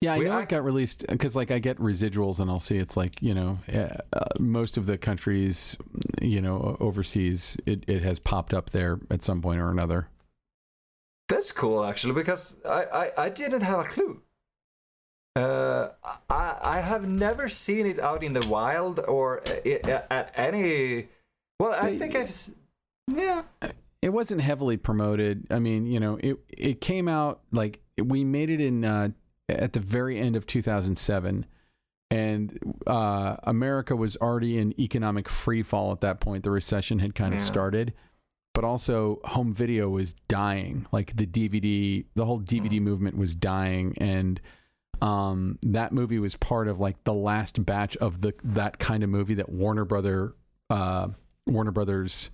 [0.00, 2.60] Yeah, I We- know I- it got released because like I get residuals and I'll
[2.60, 5.76] see it's like you know uh, uh, most of the countries
[6.22, 10.08] you know overseas it, it has popped up there at some point or another.
[11.28, 14.22] That's cool actually because I, I, I didn't have a clue.
[15.38, 15.90] Uh,
[16.30, 21.08] I I have never seen it out in the wild or i- i- at any.
[21.60, 22.30] Well, I think I've.
[23.14, 23.42] Yeah.
[24.02, 25.46] it wasn't heavily promoted.
[25.50, 29.08] I mean, you know, it it came out like we made it in uh,
[29.48, 31.46] at the very end of 2007,
[32.10, 36.44] and uh, America was already in economic free fall at that point.
[36.44, 37.92] The recession had kind of started,
[38.54, 40.86] but also home video was dying.
[40.92, 44.40] Like the DVD, the whole DVD movement was dying, and
[45.00, 49.10] um, that movie was part of like the last batch of the that kind of
[49.10, 50.34] movie that Warner Brother
[50.70, 51.08] uh,
[51.46, 52.30] Warner Brothers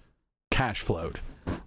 [0.51, 1.21] cash flowed.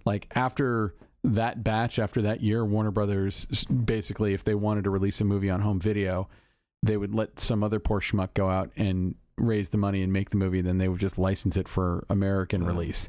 [0.04, 0.94] Like after
[1.24, 5.50] that batch, after that year, Warner Brothers basically, if they wanted to release a movie
[5.50, 6.28] on home video,
[6.82, 10.30] they would let some other poor schmuck go out and raise the money and make
[10.30, 10.60] the movie.
[10.60, 13.08] Then they would just license it for American release.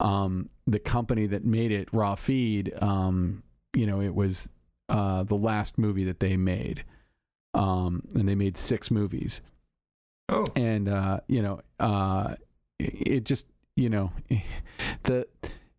[0.00, 3.42] Um, the company that made it, Raw Feed, um,
[3.74, 4.50] you know, it was
[4.88, 6.84] uh, the last movie that they made.
[7.54, 9.42] Um, and they made six movies
[10.28, 10.46] Oh.
[10.56, 12.36] and uh, you know, uh,
[12.78, 13.46] it just
[13.76, 14.12] you know,
[15.02, 15.26] the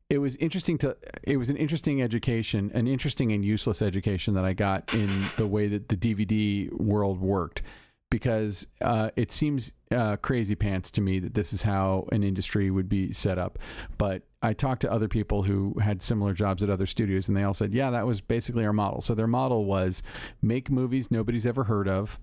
[0.09, 4.45] it was interesting to it was an interesting education, an interesting and useless education that
[4.45, 7.63] I got in the way that the DVD world worked.
[8.11, 12.69] Because uh, it seems uh, crazy pants to me that this is how an industry
[12.69, 13.57] would be set up.
[13.97, 17.43] But I talked to other people who had similar jobs at other studios, and they
[17.43, 20.03] all said, "Yeah, that was basically our model." So their model was
[20.41, 22.19] make movies nobody's ever heard of,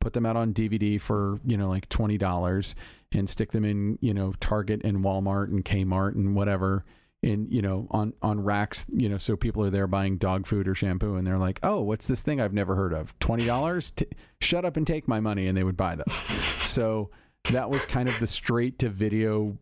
[0.00, 2.74] put them out on DVD for, you know, like $20
[3.12, 6.84] and stick them in, you know, Target and Walmart and Kmart and whatever
[7.22, 10.66] in, you know, on, on racks, you know, so people are there buying dog food
[10.66, 13.16] or shampoo and they're like, oh, what's this thing I've never heard of?
[13.18, 13.94] $20?
[13.94, 14.06] T-
[14.40, 15.46] shut up and take my money.
[15.46, 16.06] And they would buy them.
[16.64, 17.10] so
[17.50, 19.58] that was kind of the straight to video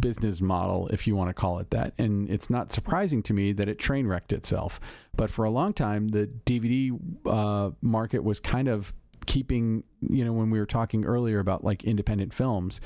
[0.00, 1.94] business model, if you want to call it that.
[1.98, 4.80] And it's not surprising to me that it train wrecked itself.
[5.14, 8.94] But for a long time, the DVD uh, market was kind of
[9.26, 12.80] keeping, you know, when we were talking earlier about like independent films,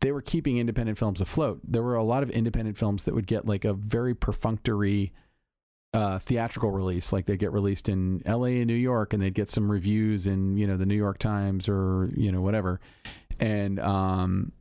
[0.00, 1.60] they were keeping independent films afloat.
[1.64, 5.12] There were a lot of independent films that would get like a very perfunctory
[5.92, 8.58] uh, theatrical release, like they get released in L.A.
[8.58, 11.68] and New York, and they'd get some reviews in you know the New York Times
[11.68, 12.80] or you know whatever,
[13.40, 14.52] and um,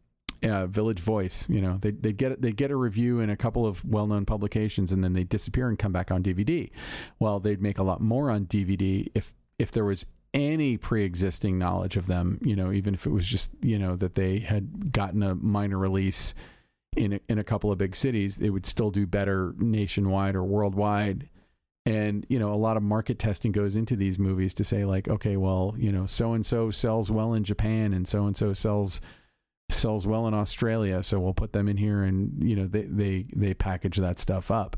[0.43, 1.47] uh, Village Voice.
[1.49, 4.25] You know they they get they get a review in a couple of well known
[4.25, 6.69] publications, and then they disappear and come back on DVD.
[7.19, 11.97] Well, they'd make a lot more on DVD if if there was any pre-existing knowledge
[11.97, 15.23] of them you know even if it was just you know that they had gotten
[15.23, 16.35] a minor release
[16.95, 20.43] in a, in a couple of big cities it would still do better nationwide or
[20.43, 21.27] worldwide
[21.85, 25.07] and you know a lot of market testing goes into these movies to say like
[25.07, 28.53] okay well you know so and so sells well in Japan and so and so
[28.53, 29.01] sells
[29.69, 33.25] sells well in Australia so we'll put them in here and you know they they
[33.35, 34.75] they package that stuff up.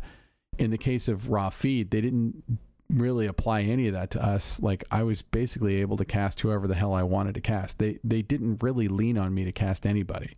[0.58, 2.44] In the case of raw feed they didn't
[2.90, 4.62] really apply any of that to us.
[4.62, 7.80] Like i was basically able to cast whoever the hell i wanted to cast.
[7.80, 10.36] They they didn't really lean on me to cast anybody.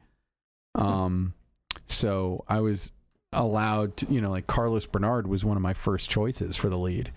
[0.76, 1.34] Um
[1.88, 2.92] so i was
[3.32, 6.78] allowed to you know like carlos bernard was one of my first choices for the
[6.78, 7.12] lead.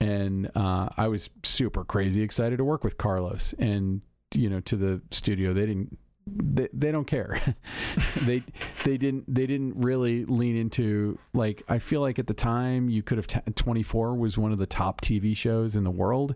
[0.00, 3.54] And uh i was super crazy excited to work with carlos.
[3.58, 4.02] And
[4.32, 7.40] you know to the studio they didn't they, they don't care.
[8.22, 8.42] they
[8.84, 13.02] they didn't they didn't really lean into like I feel like at the time you
[13.02, 16.34] could have t- 24 was one of the top TV shows in the world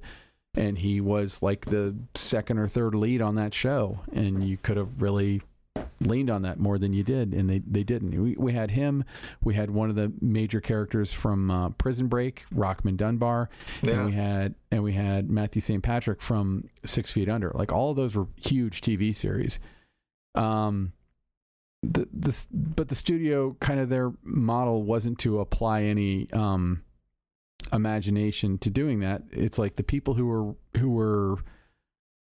[0.54, 4.76] and he was like the second or third lead on that show and you could
[4.76, 5.42] have really
[6.00, 9.04] leaned on that more than you did and they, they didn't we, we had him
[9.42, 13.48] we had one of the major characters from uh, prison break Rockmond Dunbar
[13.82, 13.92] Yeah.
[13.94, 17.90] and we had and we had matthew st patrick from six feet under like all
[17.90, 19.58] of those were huge tv series
[20.38, 20.92] um
[21.82, 26.82] the the but the studio kind of their model wasn't to apply any um
[27.72, 31.36] imagination to doing that it's like the people who were who were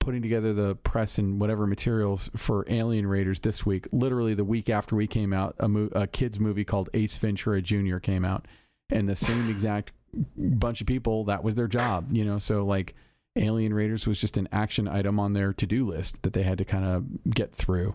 [0.06, 3.88] putting together the press and whatever materials for Alien Raiders this week.
[3.90, 7.60] Literally the week after we came out, a, mo- a kids movie called Ace Ventura
[7.60, 7.98] Jr.
[7.98, 8.46] came out,
[8.88, 9.90] and the same exact
[10.36, 12.12] bunch of people that was their job.
[12.12, 12.94] You know, so like
[13.36, 16.58] Alien Raiders was just an action item on their to do list that they had
[16.58, 17.94] to kind of get through,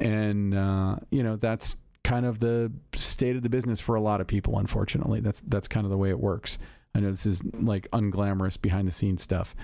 [0.00, 4.20] and uh, you know that's kind of the state of the business for a lot
[4.20, 4.58] of people.
[4.58, 6.58] Unfortunately, that's that's kind of the way it works.
[6.94, 9.54] I know this is like unglamorous behind the scenes stuff.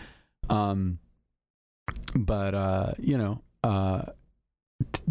[0.51, 0.99] Um,
[2.15, 4.03] but uh, you know, uh,
[4.93, 5.03] t-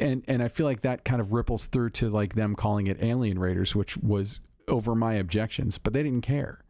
[0.00, 2.98] and and I feel like that kind of ripples through to like them calling it
[3.02, 6.64] Alien Raiders, which was over my objections, but they didn't care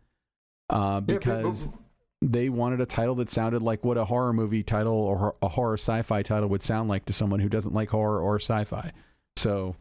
[0.70, 1.68] uh, Yeah, because
[2.22, 5.74] they wanted a title that sounded like what a horror movie title or a horror
[5.74, 8.92] sci-fi title would sound like to someone who doesn't like horror or sci-fi.
[9.36, 9.74] So,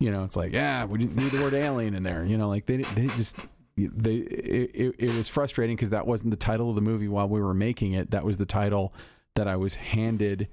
[0.00, 2.24] you know, it's like, yeah, we didn't need the word alien in there.
[2.24, 3.36] You know, like they they just
[3.76, 7.28] they it, it, it was frustrating because that wasn't the title of the movie while
[7.28, 8.10] we were making it.
[8.10, 8.92] That was the title
[9.36, 10.48] that I was handed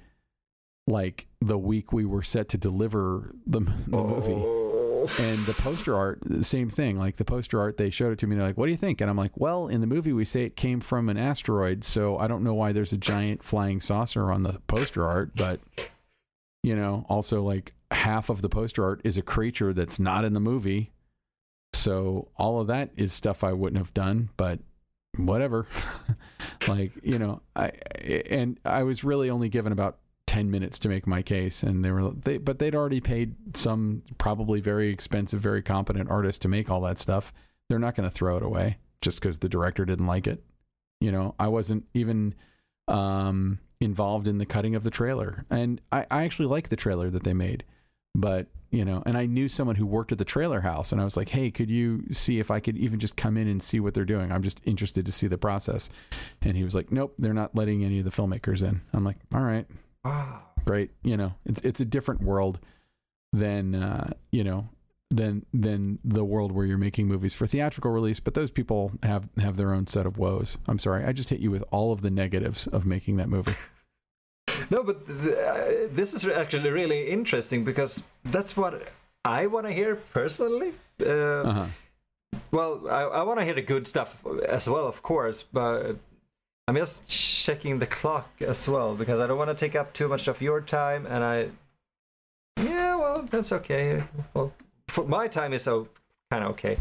[0.85, 4.62] like the week we were set to deliver the, the movie Oh.
[5.19, 6.97] and the poster art same thing.
[6.97, 9.01] Like the poster art they showed it to me they're like what do you think?
[9.01, 12.17] And i'm like well in the movie we say it came from an asteroid so
[12.17, 15.59] i don't know why there's a giant flying saucer on the poster art but
[16.61, 20.33] you know also like half of the poster art is a creature that's not in
[20.33, 20.91] the movie.
[21.73, 24.59] So all of that is stuff i wouldn't have done but
[25.17, 25.67] whatever.
[26.67, 27.71] Like you know i
[28.29, 29.97] and i was really only given about
[30.33, 34.01] 10 minutes to make my case and they were they but they'd already paid some
[34.17, 37.31] probably very expensive very competent artist to make all that stuff.
[37.69, 40.43] They're not going to throw it away just because the director didn't like it.
[40.99, 42.33] You know i wasn't even
[42.87, 45.45] um involved in the cutting of the trailer.
[45.51, 47.63] And i, I actually like the trailer that they made
[48.15, 51.03] but you know and i knew someone who worked at the trailer house and i
[51.03, 53.79] was like hey could you see if i could even just come in and see
[53.79, 54.31] what they're doing?
[54.31, 55.91] I'm just interested to see the process.
[56.41, 58.81] And he was like nope they're not letting any of the filmmakers in.
[58.93, 59.67] I'm like all right
[60.03, 60.41] Wow.
[60.65, 62.59] great you know it's it's a different world
[63.31, 64.69] than uh you know
[65.09, 69.29] than than the world where you're making movies for theatrical release but those people have
[69.37, 72.01] have their own set of woes i'm sorry i just hit you with all of
[72.01, 73.55] the negatives of making that movie
[74.69, 78.87] No, but th- uh, this is actually really interesting because that's what
[79.25, 80.73] I want to hear personally.
[81.01, 81.65] Uh, uh-huh
[82.51, 85.97] Well, I, I want to hear the good stuff as well, of course, but
[86.67, 90.07] I'm just checking the clock as well because I don't want to take up too
[90.07, 91.49] much of your time, and I.
[92.57, 94.01] Yeah, well, that's okay.
[94.33, 94.53] Well,
[94.87, 95.89] for my time is so
[96.31, 96.77] kind of okay.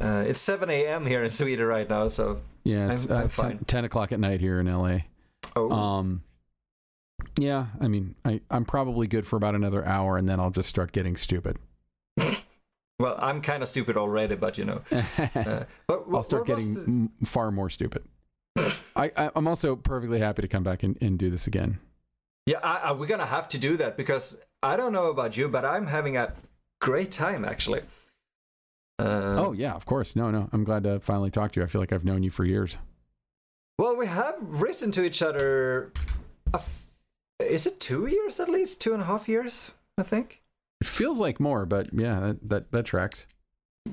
[0.00, 1.06] Uh, it's 7 a.m.
[1.06, 3.58] here in Sweden right now, so yeah it's I'm- I'm uh, 10, fine.
[3.66, 4.98] 10 o'clock at night here in la
[5.56, 6.22] oh, Um,
[7.38, 10.68] yeah, I mean, I, I'm probably good for about another hour, and then I'll just
[10.68, 11.58] start getting stupid.
[12.98, 14.82] well, I'm kind of stupid already, but you know.
[15.34, 18.04] Uh, but I'll start getting the- m- far more stupid.
[18.56, 21.78] I, I, I'm also perfectly happy to come back and, and do this again.
[22.46, 25.48] Yeah, I, I, we're gonna have to do that because I don't know about you,
[25.48, 26.34] but I'm having a
[26.80, 27.82] great time actually.
[28.98, 30.14] Uh, oh yeah, of course.
[30.14, 31.64] No, no, I'm glad to finally talk to you.
[31.64, 32.78] I feel like I've known you for years.
[33.78, 35.92] well, we have written to each other.
[36.52, 36.86] A f-
[37.40, 38.80] is it two years at least?
[38.80, 40.42] Two and a half years, I think.
[40.80, 43.26] It feels like more, but yeah, that that, that tracks.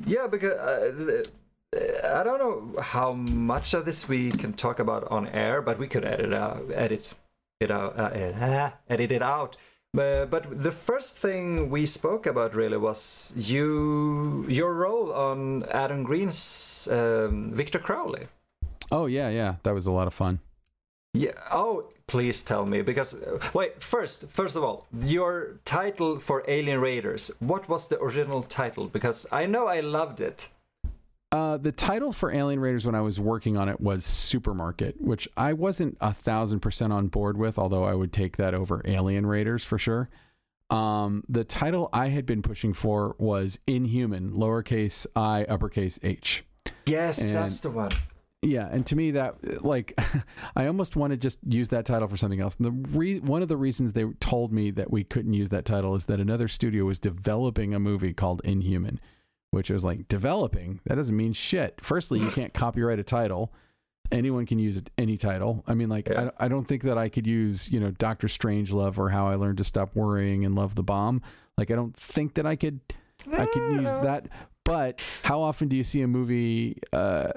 [0.05, 1.29] Yeah, because uh, uh,
[1.73, 5.87] I don't know how much of this we can talk about on air, but we
[5.87, 7.13] could edit out, edit
[7.59, 9.55] it out, uh, uh, edit it out.
[9.93, 16.03] But, but the first thing we spoke about really was you, your role on Adam
[16.03, 18.27] Green's um, Victor Crowley.
[18.91, 20.39] Oh yeah, yeah, that was a lot of fun.
[21.13, 21.31] Yeah.
[21.51, 23.81] Oh, please tell me because uh, wait.
[23.81, 27.31] First, first of all, your title for Alien Raiders.
[27.39, 28.87] What was the original title?
[28.87, 30.49] Because I know I loved it.
[31.31, 35.27] Uh, the title for Alien Raiders when I was working on it was Supermarket, which
[35.37, 39.27] I wasn't a thousand percent on board with, although I would take that over Alien
[39.27, 40.09] Raiders for sure.
[40.71, 46.43] Um, the title I had been pushing for was Inhuman, lowercase i, uppercase h.
[46.87, 47.91] Yes, And- that's the one.
[48.41, 49.99] Yeah, and to me that like
[50.55, 52.55] I almost want to just use that title for something else.
[52.55, 55.65] And the re- one of the reasons they told me that we couldn't use that
[55.65, 59.01] title is that another studio was developing a movie called Inhuman,
[59.51, 60.79] which was like developing.
[60.85, 61.79] That doesn't mean shit.
[61.81, 63.53] Firstly, you can't copyright a title.
[64.11, 65.63] Anyone can use any title.
[65.67, 66.31] I mean, like Yeah.
[66.39, 69.35] I, I don't think that I could use you know Doctor Strangelove or How I
[69.35, 71.21] Learned to Stop Worrying and Love the Bomb.
[71.57, 72.79] Like I don't think that I could
[73.31, 74.27] I could use that.
[74.63, 76.77] But how often do you see a movie?
[76.93, 77.31] Uh,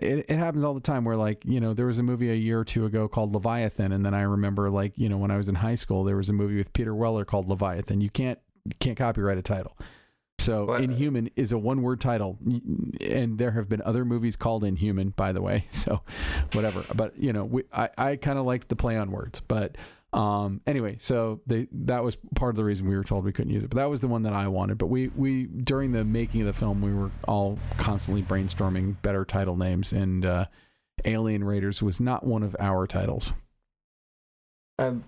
[0.00, 2.34] it, it happens all the time where, like, you know, there was a movie a
[2.34, 5.36] year or two ago called Leviathan, and then I remember, like, you know, when I
[5.36, 8.00] was in high school, there was a movie with Peter Weller called Leviathan.
[8.00, 9.76] You can't you can't copyright a title.
[10.38, 12.38] So Inhuman is a one word title,
[13.00, 15.66] and there have been other movies called Inhuman, by the way.
[15.76, 16.02] So
[16.52, 16.82] whatever.
[16.94, 19.76] But you know, we, I I kind of liked the play on words, but.
[20.12, 23.52] Um, anyway, so they, that was part of the reason we were told we couldn't
[23.52, 23.68] use it.
[23.68, 24.78] But that was the one that I wanted.
[24.78, 29.26] But we, we during the making of the film, we were all constantly brainstorming better
[29.26, 30.46] title names, and uh,
[31.04, 33.34] Alien Raiders was not one of our titles.
[34.78, 35.04] Um,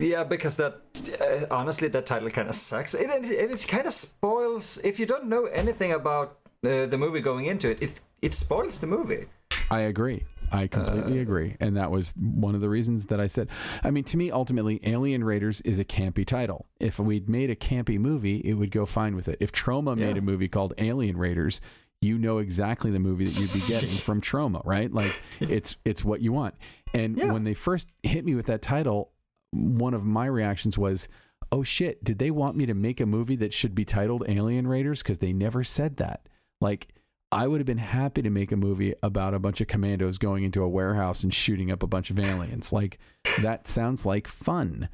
[0.00, 0.74] yeah, because that
[1.20, 2.94] uh, honestly, that title kind of sucks.
[2.94, 7.20] It it, it kind of spoils if you don't know anything about uh, the movie
[7.20, 7.82] going into it.
[7.82, 9.26] It it spoils the movie.
[9.70, 10.24] I agree.
[10.52, 11.56] I completely agree.
[11.60, 13.48] And that was one of the reasons that I said,
[13.84, 16.66] I mean, to me, ultimately, Alien Raiders is a campy title.
[16.80, 19.36] If we'd made a campy movie, it would go fine with it.
[19.38, 20.18] If Troma made Yeah.
[20.18, 21.60] a movie called Alien Raiders,
[22.00, 24.92] you know exactly the movie that you'd be getting from Troma, right?
[24.92, 26.56] Like it's it's what you want.
[26.92, 27.30] And Yeah.
[27.30, 29.12] when they first hit me with that title,
[29.52, 31.08] one of my reactions was,
[31.52, 34.66] "Oh shit, did they want me to make a movie that should be titled Alien
[34.66, 36.28] Raiders because they never said that?"
[36.60, 36.88] Like
[37.32, 40.42] I would have been happy to make a movie about a bunch of commandos going
[40.42, 42.72] into a warehouse and shooting up a bunch of aliens.
[42.72, 42.98] Like
[43.42, 44.88] that sounds like fun.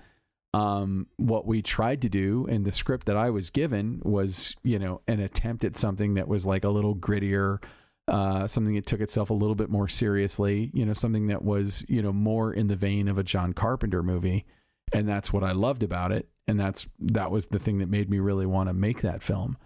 [0.52, 4.78] Um, what we tried to do in the script that I was given was, you
[4.78, 7.62] know, an attempt at something that was like a little grittier,
[8.09, 11.84] uh, something that took itself a little bit more seriously, you know, something that was,
[11.88, 14.44] you know, more in the vein of a John Carpenter movie.
[14.92, 16.28] And that's what I loved about it.
[16.46, 19.57] And that's that was the thing that made me really want to make that film.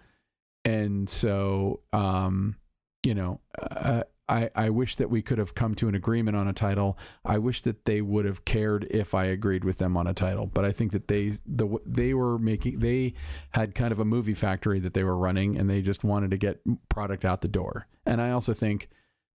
[0.65, 2.55] And so, um,
[3.03, 6.47] you know, uh, I, I wish that we could have come to an agreement on
[6.47, 6.97] a title.
[7.25, 10.47] I wish that they would have cared if I agreed with them on a title.
[10.47, 13.13] But I think that they the they were making they
[13.51, 16.37] had kind of a movie factory that they were running, and they just wanted to
[16.37, 17.87] get product out the door.
[18.05, 18.87] And I also think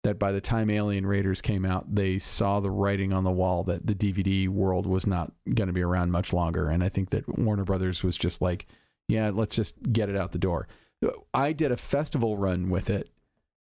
[0.03, 3.63] that by the time Alien Raiders came out, they saw the writing on the wall
[3.65, 6.69] that the DVD world was not going to be around much longer.
[6.69, 8.65] And I think that Warner Brothers was just like,
[9.07, 10.67] yeah, let's just get it out the door.
[11.33, 13.09] I did a festival run with it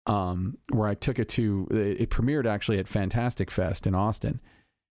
[0.07, 1.67] um, where I took it to.
[1.71, 4.41] It premiered actually at Fantastic Fest in Austin,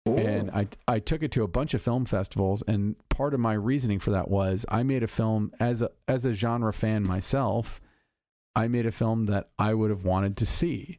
[0.07, 2.63] and I I took it to a bunch of film festivals.
[2.67, 6.25] And part of my reasoning for that was I made a film as a as
[6.25, 7.81] a genre fan myself.
[8.55, 10.99] I made a film that I would have wanted to see,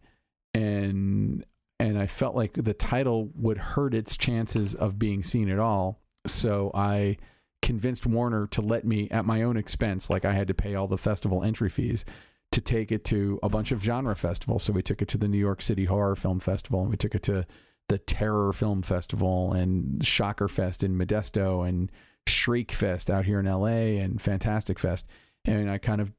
[0.53, 1.45] and
[1.79, 5.99] and I felt like the title would hurt its chances of being seen at all.
[6.25, 7.17] So I
[7.61, 10.87] convinced Warner to let me at my own expense, like I had to pay all
[10.87, 12.05] the festival entry fees,
[12.53, 14.61] to take it to a bunch of genre festivals.
[14.61, 17.15] So we took it to the New York City Horror Film Festival, and we took
[17.15, 17.47] it to
[17.89, 21.91] the Terror Film Festival, and Shocker Fest in Modesto, and
[22.27, 25.07] Shriek Fest out here in L.A., and Fantastic Fest.
[25.45, 26.13] And I kind of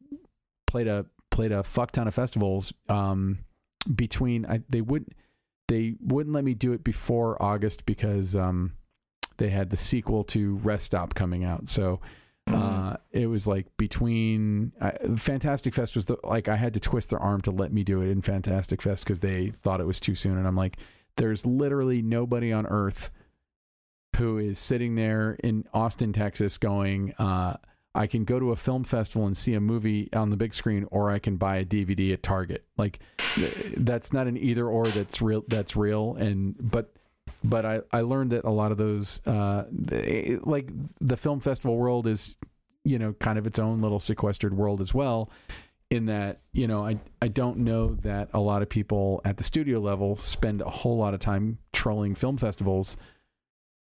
[0.66, 3.38] played a played a fuck ton of festivals um,
[3.94, 4.44] between.
[4.44, 5.06] I, they would
[5.68, 8.72] they wouldn't let me do it before August because um,
[9.38, 11.68] they had the sequel to Rest Stop coming out.
[11.68, 12.00] So
[12.46, 17.10] uh, it was like between uh, Fantastic Fest was the, like I had to twist
[17.10, 20.00] their arm to let me do it in Fantastic Fest because they thought it was
[20.00, 20.76] too soon, and I'm like,
[21.16, 23.10] there's literally nobody on earth
[24.16, 27.14] who is sitting there in Austin, Texas, going.
[27.18, 27.56] Uh,
[27.94, 30.86] I can go to a film festival and see a movie on the big screen,
[30.90, 32.64] or I can buy a DVD at Target.
[32.76, 32.98] Like
[33.76, 34.86] that's not an either or.
[34.86, 35.44] That's real.
[35.46, 36.16] That's real.
[36.16, 36.92] And but
[37.42, 40.70] but I I learned that a lot of those uh they- like
[41.00, 42.36] the film festival world is
[42.84, 45.30] you know kind of its own little sequestered world as well.
[45.90, 49.44] In that you know I I don't know that a lot of people at the
[49.44, 52.96] studio level spend a whole lot of time trolling film festivals.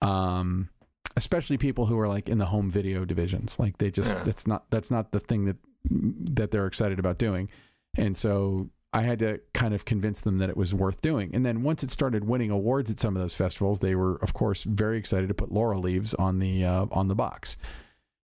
[0.02, 0.70] Um
[1.18, 4.24] especially people who are like in the home video divisions like they just Yeah.
[4.24, 5.58] that's not that's not the thing that
[5.90, 7.50] that they're excited about doing
[7.98, 11.34] and so i had to kind of convince them that it was worth doing.
[11.34, 14.34] And then once it started winning awards at some of those festivals they were of
[14.34, 17.58] course very excited to put laurel leaves on the uh, on the box.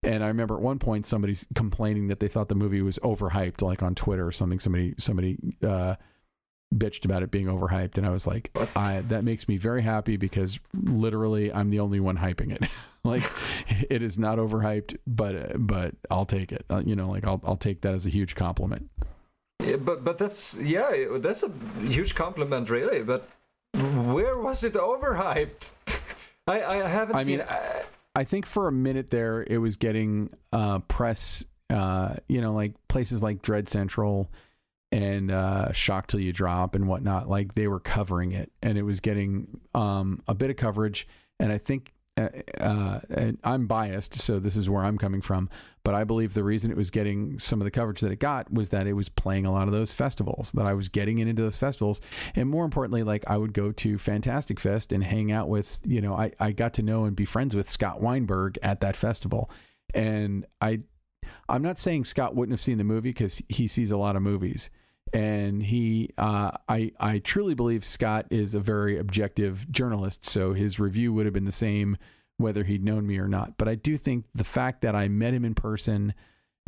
[0.02, 3.62] And i remember at one point somebody complaining that they thought the movie was overhyped
[3.62, 4.58] like on twitter or something.
[4.58, 5.96] Somebody somebody uh
[6.74, 7.96] bitched about it being overhyped.
[7.96, 12.00] And i was like i that makes me very happy because literally i'm the only
[12.00, 12.68] one hyping it.
[13.06, 13.22] Like
[13.88, 16.64] it is not overhyped but but i'll take it.
[16.68, 18.90] Uh, you know like i'll i'll take that as a huge compliment
[19.76, 21.50] but but that's yeah, that's a
[21.80, 23.02] huge compliment, really.
[23.02, 23.28] But
[23.74, 25.70] where was it overhyped?
[26.46, 27.38] I I haven't I seen.
[27.38, 27.46] mean,
[28.14, 31.44] I think for a minute there, it was getting uh, press.
[31.68, 34.30] Uh, you know, like places like Dread Central
[34.92, 37.28] and uh, Shock Till You Drop and whatnot.
[37.28, 41.08] Like they were covering it, and it was getting um, a bit of coverage.
[41.40, 45.50] And I think, uh, uh, and I'm biased, so this is where I'm coming from.
[45.86, 48.52] But I believe the reason it was getting some of the coverage that it got
[48.52, 50.50] was that it was playing a lot of those festivals.
[50.50, 52.00] That I was getting into those festivals,
[52.34, 55.78] and more importantly, like I would go to Fantastic Fest and hang out with.
[55.86, 58.96] You know, I I got to know and be friends with Scott Weinberg at that
[58.96, 59.48] festival,
[59.94, 60.80] and I
[61.48, 64.22] I'm not saying Scott wouldn't have seen the movie because he sees a lot of
[64.22, 64.70] movies,
[65.12, 70.26] and he, uh, I, I truly believe Scott is a very objective journalist.
[70.26, 71.96] So his review would have been the same
[72.38, 73.56] whether he'd known me or not.
[73.58, 76.14] But I do think the fact that I met him in person,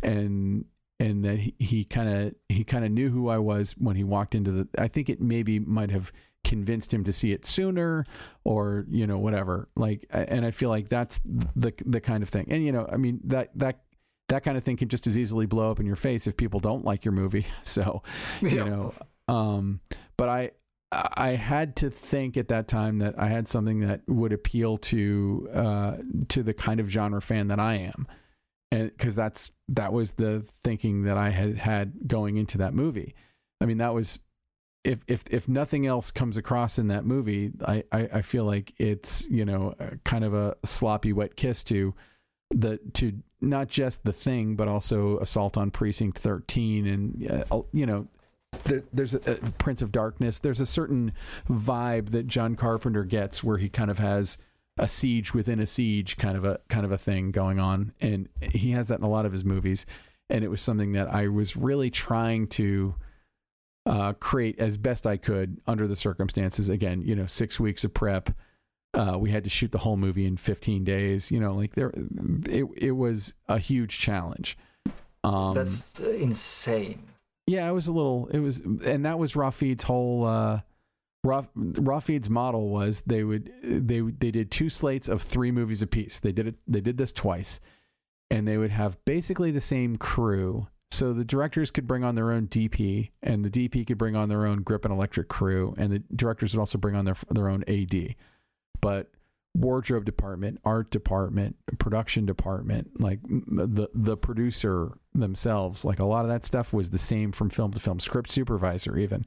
[0.03, 0.65] and
[0.99, 4.35] and that he kind of he kind of knew who I was when he walked
[4.35, 4.67] into the.
[4.77, 6.11] I think it maybe might have
[6.45, 8.05] convinced him to see it sooner
[8.45, 12.45] or you know whatever like and i feel like that's the the kind of thing
[12.49, 13.81] and you know i mean that that
[14.29, 16.61] that kind of thing can just as easily blow up in your face if people
[16.61, 17.45] don't like your movie.
[17.63, 18.03] So,
[18.41, 18.63] you Yeah.
[18.63, 18.93] know,
[19.27, 19.81] um,
[20.15, 20.51] but I,
[20.91, 25.49] I had to think at that time that I had something that would appeal to,
[25.53, 25.97] uh,
[26.29, 28.07] to the kind of genre fan that I am.
[28.71, 33.13] And cause that's, that was the thinking that I had had going into that movie.
[33.61, 34.19] I mean, that was,
[34.83, 38.73] if, if, if nothing else comes across in that movie, I, I, I feel like
[38.77, 39.75] it's, you know,
[40.05, 41.93] kind of a sloppy wet kiss to,
[42.51, 47.85] the to not just the thing but also assault on precinct 13 and uh, you
[47.85, 48.07] know
[48.65, 51.11] there, there's a, a prince of darkness there's a certain
[51.49, 54.37] vibe that john carpenter gets where he kind of has
[54.77, 58.29] a siege within a siege kind of a kind of a thing going on and
[58.41, 59.85] he has that in a lot of his movies
[60.29, 62.95] and it was something that i was really trying to
[63.85, 67.93] uh, create as best i could under the circumstances again you know six weeks of
[67.93, 68.29] prep
[68.93, 71.31] uh, we had to shoot the whole movie in 15 days.
[71.31, 71.91] You know, like there,
[72.49, 74.57] it it was a huge challenge.
[75.23, 77.03] Um, That's insane.
[77.49, 78.27] Yeah, it was a little.
[78.31, 80.23] It was, and that was Raw Feed's whole.
[80.23, 80.61] Uh,
[81.23, 86.19] Raw Feed's model was they would they they did two slates of three movies apiece.
[86.19, 86.55] They did it.
[86.67, 87.59] They did this twice,
[88.29, 90.67] and they would have basically the same crew.
[90.91, 94.29] So the directors could bring on their own DP, and the DP could bring on
[94.29, 97.49] their own grip and electric crew, and the directors would also bring on their their
[97.49, 98.15] own AD.
[98.79, 99.09] But
[99.55, 106.29] wardrobe department, art department, production department, like the the producer themselves, like a lot of
[106.29, 107.99] that stuff was the same from film to film.
[107.99, 109.25] Script supervisor, even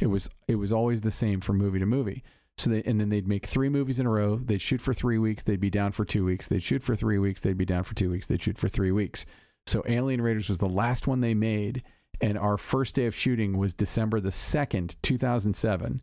[0.00, 2.22] it was it was always the same from movie to movie.
[2.58, 4.36] So they, and then they'd make three movies in a row.
[4.36, 5.42] They'd shoot for three weeks.
[5.42, 6.48] They'd be down for two weeks.
[6.48, 7.42] They'd shoot for three weeks.
[7.42, 8.26] They'd be down for two weeks.
[8.26, 9.26] They'd shoot for three weeks.
[9.66, 11.82] So Alien Raiders was the last one they made,
[12.20, 16.00] and our first day of shooting was December the second, two thousand seven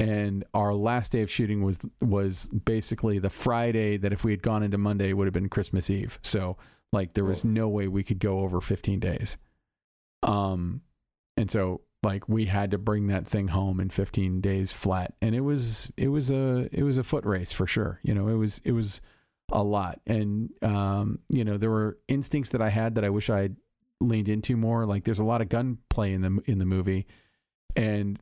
[0.00, 4.42] and our last day of shooting was was basically the Friday that if we had
[4.42, 6.18] gone into Monday would have been Christmas Eve.
[6.22, 6.56] So
[6.92, 9.36] like there was no way we could go over 15 days.
[10.22, 10.82] Um
[11.36, 15.34] and so like we had to bring that thing home in 15 days flat and
[15.34, 18.00] it was it was a it was a foot race for sure.
[18.04, 19.00] You know, it was it was
[19.50, 23.30] a lot and um you know there were instincts that I had that I wish
[23.30, 23.48] I
[24.00, 27.06] leaned into more like there's a lot of gunplay in the in the movie
[27.74, 28.18] and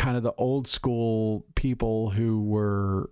[0.00, 3.10] kind of the old school people who were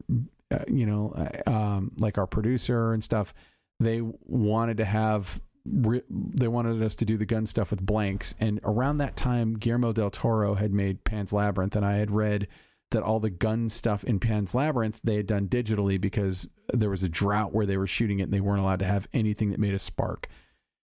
[0.51, 3.34] uh, you know uh, um, like our producer and stuff
[3.78, 8.34] they wanted to have they wanted us to do the gun stuff with blanks.
[8.41, 12.49] And around that time Guillermo del Toro had made Pan's Labyrinth and I had read
[12.91, 17.03] that all the gun stuff in Pan's Labyrinth they had done digitally because there was
[17.03, 19.61] a drought where they were shooting it and they weren't allowed to have anything that
[19.61, 20.26] made a spark.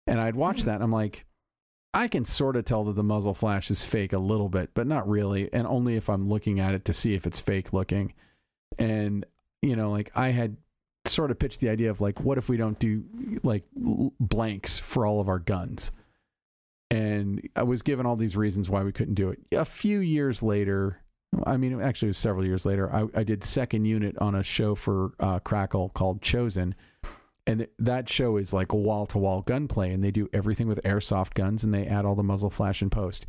[0.08, 1.26] And I'd watched that and I'm like
[1.94, 4.88] I can sort of tell that the muzzle flash is fake a little bit, but
[4.88, 8.14] not really, and only if I'm looking at it to see if it's fake looking.
[8.78, 9.26] And
[9.62, 10.58] you know, like I had
[11.06, 13.04] sort of pitched the idea of like, what if we don't do
[13.44, 13.64] like
[14.20, 15.92] blanks for all of our guns?
[16.92, 19.40] And I was given all these reasons why we couldn't do it.
[19.52, 21.02] A few years later,
[21.46, 22.94] I mean, actually, it was several years later.
[22.94, 26.74] I, I did second unit on a show for uh, Crackle called Chosen,
[27.50, 31.34] and that show is like wall to wall gunplay, and they do everything with airsoft
[31.34, 33.26] guns, and they add all the muzzle flash and post.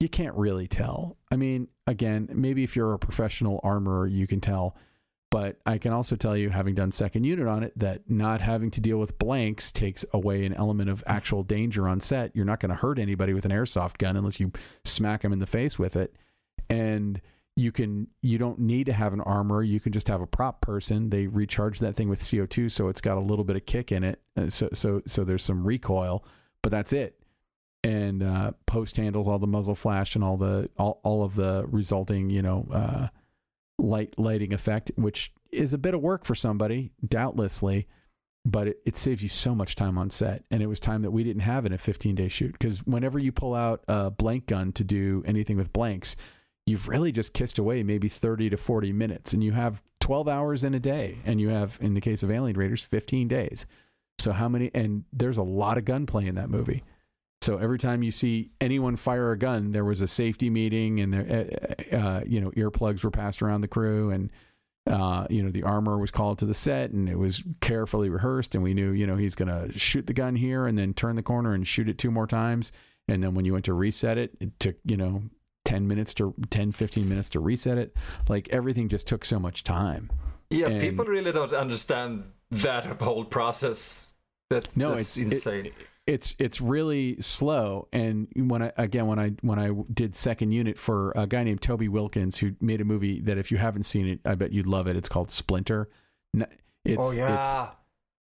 [0.00, 1.18] You can't really tell.
[1.30, 4.76] I mean, again, maybe if you're a professional armorer, you can tell.
[5.30, 8.70] But I can also tell you, having done second unit on it, that not having
[8.70, 12.34] to deal with blanks takes away an element of actual danger on set.
[12.34, 14.52] You're not going to hurt anybody with an airsoft gun unless you
[14.86, 16.16] smack them in the face with it.
[16.70, 17.20] And
[17.56, 19.62] you can you don't need to have an armor.
[19.62, 21.10] You can just have a prop person.
[21.10, 24.04] They recharge that thing with co2 so it's got a little bit of kick in
[24.04, 26.24] it Uh, so so so there's some recoil
[26.62, 27.16] but that's it.
[27.82, 31.64] And uh, post handles all the muzzle flash and all the all, all of the
[31.66, 33.08] resulting you know uh,
[33.78, 37.88] light lighting effect, which is a bit of work for somebody, doubtlessly,
[38.44, 40.44] but it, it saves you so much time on set.
[40.50, 43.18] And it was time that we didn't have in a 15 day shoot because whenever
[43.18, 46.16] you pull out a blank gun to do anything with blanks,
[46.70, 50.64] you've really just kissed away maybe 30 to 40 minutes and you have 12 hours
[50.64, 53.66] in a day and you have in the case of alien raiders 15 days.
[54.18, 56.84] So how many and there's a lot of gunplay in that movie.
[57.42, 61.12] So every time you see anyone fire a gun there was a safety meeting and
[61.12, 61.56] there
[61.92, 64.30] uh, uh, you know earplugs were passed around the crew and
[64.86, 68.54] uh, you know the armor was called to the set and it was carefully rehearsed
[68.54, 71.16] and we knew you know he's going to shoot the gun here and then turn
[71.16, 72.72] the corner and shoot it two more times.
[73.08, 75.22] And then when you went to reset it it took you know
[75.70, 77.96] 10 minutes to 10 15 minutes to reset it
[78.28, 80.10] like everything just took so much time
[80.50, 84.06] Yeah, And- people really don't understand that whole process.
[84.50, 85.72] That's, no that's it's it- insane.
[86.08, 90.76] it's it's really slow and when i again when i when i did second unit
[90.76, 94.08] for a guy named toby wilkins who made a movie that if you haven't seen
[94.08, 95.88] it i bet you'd love it it's called splinter
[96.34, 96.46] it's,
[97.06, 97.70] oh it's yeah.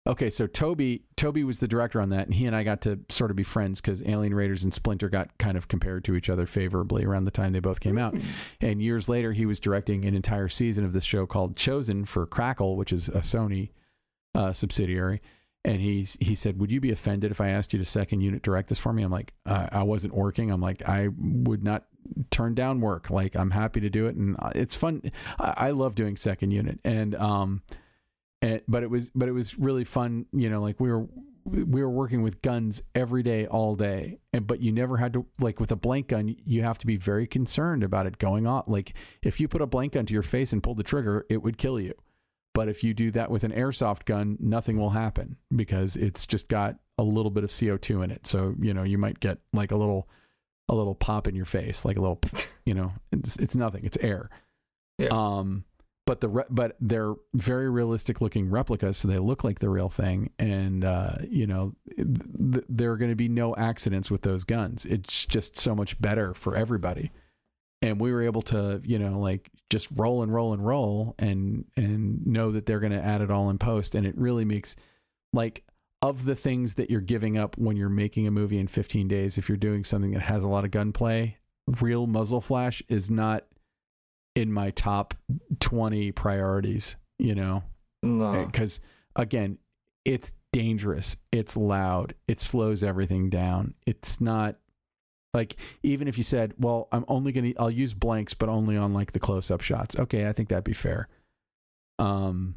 [0.07, 2.99] Okay, so Toby Toby was the director on that, and he and I got to
[3.09, 6.29] sort of be friends because Alien Raiders and Splinter got kind of compared to each
[6.29, 8.15] other favorably around the time they both came out.
[8.61, 12.25] And years later, he was directing an entire season of this show called Chosen for
[12.25, 13.71] Crackle, which is a Sony
[14.34, 15.21] uh, subsidiary.
[15.65, 18.43] And he he said, "Would you be offended if I asked you to second unit
[18.43, 20.51] direct this for me?" I'm like, I, I wasn't working.
[20.51, 21.84] I'm like, I would not
[22.31, 23.09] turn down work.
[23.09, 25.11] Like, I'm happy to do it, and uh, it's fun.
[25.38, 27.61] I, I love doing second unit, and um,
[28.41, 31.07] and, but it was but it was really fun you know like we were
[31.47, 34.19] we were working with guns every day all day.
[34.34, 36.97] And but you never had to like with a blank gun you have to be
[36.97, 38.65] very concerned about it going off.
[38.68, 41.41] Like if you put a blank gun to your face and pull the trigger it
[41.41, 41.93] would kill you.
[42.53, 46.47] But if you do that with an airsoft gun nothing will happen because it's just
[46.47, 48.27] got a little bit of CO2 in it.
[48.27, 50.09] So you know you might get like a little
[50.69, 52.19] a little pop in your face like a little
[52.65, 53.85] you know it's it's nothing.
[53.85, 54.30] It's air.
[54.97, 55.09] Yeah.
[55.11, 55.64] um
[56.07, 59.89] but the re- but they're very realistic looking replicas, so they look like the real
[59.89, 60.31] thing.
[60.39, 64.85] And uh, you know, th- there are going to be no accidents with those guns.
[64.85, 67.11] It's just so much better for everybody.
[67.81, 71.65] And we were able to, you know, like just roll and roll and roll, and
[71.75, 73.93] and know that they're going to add it all in post.
[73.93, 74.77] And it really makes
[75.34, 75.65] like
[76.01, 79.38] of the things that you're giving up when you're making a movie in 15 days.
[79.38, 81.35] If you're doing something that has a lot of gunplay,
[81.81, 83.43] real muzzle flash is not
[84.38, 85.15] in my top
[85.59, 87.64] 20 priorities, you know,
[88.03, 88.45] No.
[88.45, 88.80] because
[89.15, 89.57] again,
[90.05, 93.73] it's dangerous, it's loud, it slows everything down.
[93.88, 94.57] It's not
[95.34, 98.77] like even if you said, "Well, I'm only going to I'll use blanks but only
[98.77, 101.07] on like the close-up shots." Okay, I think that'd be fair.
[101.99, 102.55] Um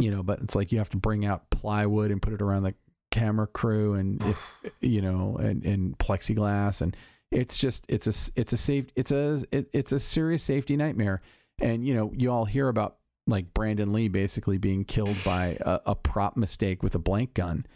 [0.00, 2.62] you know, but it's like you have to bring out plywood and put it around
[2.62, 2.74] the
[3.10, 6.96] camera crew and if you know and and plexiglass and
[7.30, 11.22] it's just it's a it's a safe it's a it, it's a serious safety nightmare.
[11.60, 12.96] And you know you all hear about
[13.26, 17.66] like Brandon Lee basically being killed by a, a prop mistake with a blank gun.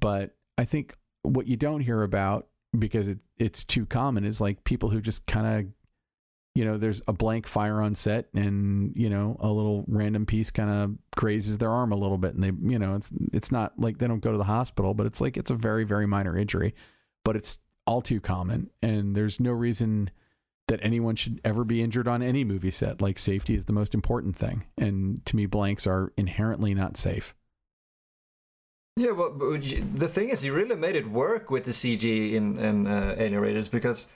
[0.00, 4.64] But I think what you don't hear about because it it's too common is like
[4.64, 5.72] people who just kind of
[6.54, 10.50] you know there's a blank fire on set and you know a little random piece
[10.50, 13.78] kind of grazes their arm a little bit and they you know it's it's not
[13.78, 16.36] like they don't go to the hospital but it's like it's a very very minor
[16.36, 16.74] injury.
[17.24, 17.58] But it's
[17.88, 20.10] all too common and there's no reason
[20.68, 23.94] that anyone should ever be injured on any movie set like safety is the most
[23.94, 27.34] important thing and to me blanks are inherently not safe
[28.98, 32.04] Yeah, but, but you- the thing is, you really made it work with the CG
[32.34, 34.08] in in uh, Alien Raiders because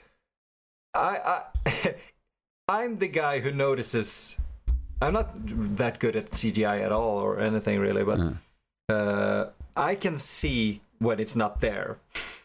[0.93, 1.95] I I
[2.67, 4.37] I'm the guy who notices.
[5.01, 5.29] I'm not
[5.77, 8.93] that good at CGI at all or anything really, but Uh.
[8.93, 11.97] uh, I can see when it's not there.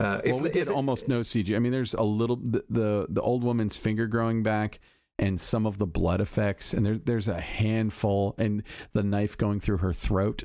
[0.00, 1.54] Uh, well, we did it- almost no CG.
[1.54, 4.78] I mean, there's a little the, the the old woman's finger growing back,
[5.18, 8.62] and some of the blood effects, and there's there's a handful, and
[8.92, 10.44] the knife going through her throat.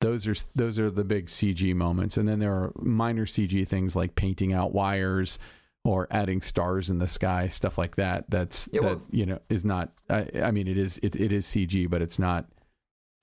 [0.00, 3.96] Those are those are the big CG moments, and then there are minor CG things
[3.96, 5.38] like painting out wires
[5.86, 8.24] or adding stars in the sky, stuff like that.
[8.30, 9.92] That's Yeah, that well- you know is not.
[10.08, 12.46] I, I mean, it is it, it is CG, but it's not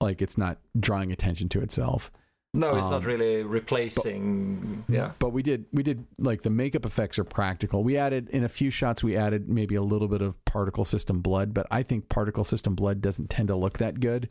[0.00, 2.10] like it's not drawing attention to itself.
[2.54, 4.84] No, it's Um, not really replacing.
[4.88, 5.12] yeah.
[5.18, 8.48] but we did we did like the makeup effects are practical we added in a
[8.48, 12.08] few shots we added maybe a little bit of particle system blood but i think
[12.10, 14.28] particle system blood doesn't tend to look that good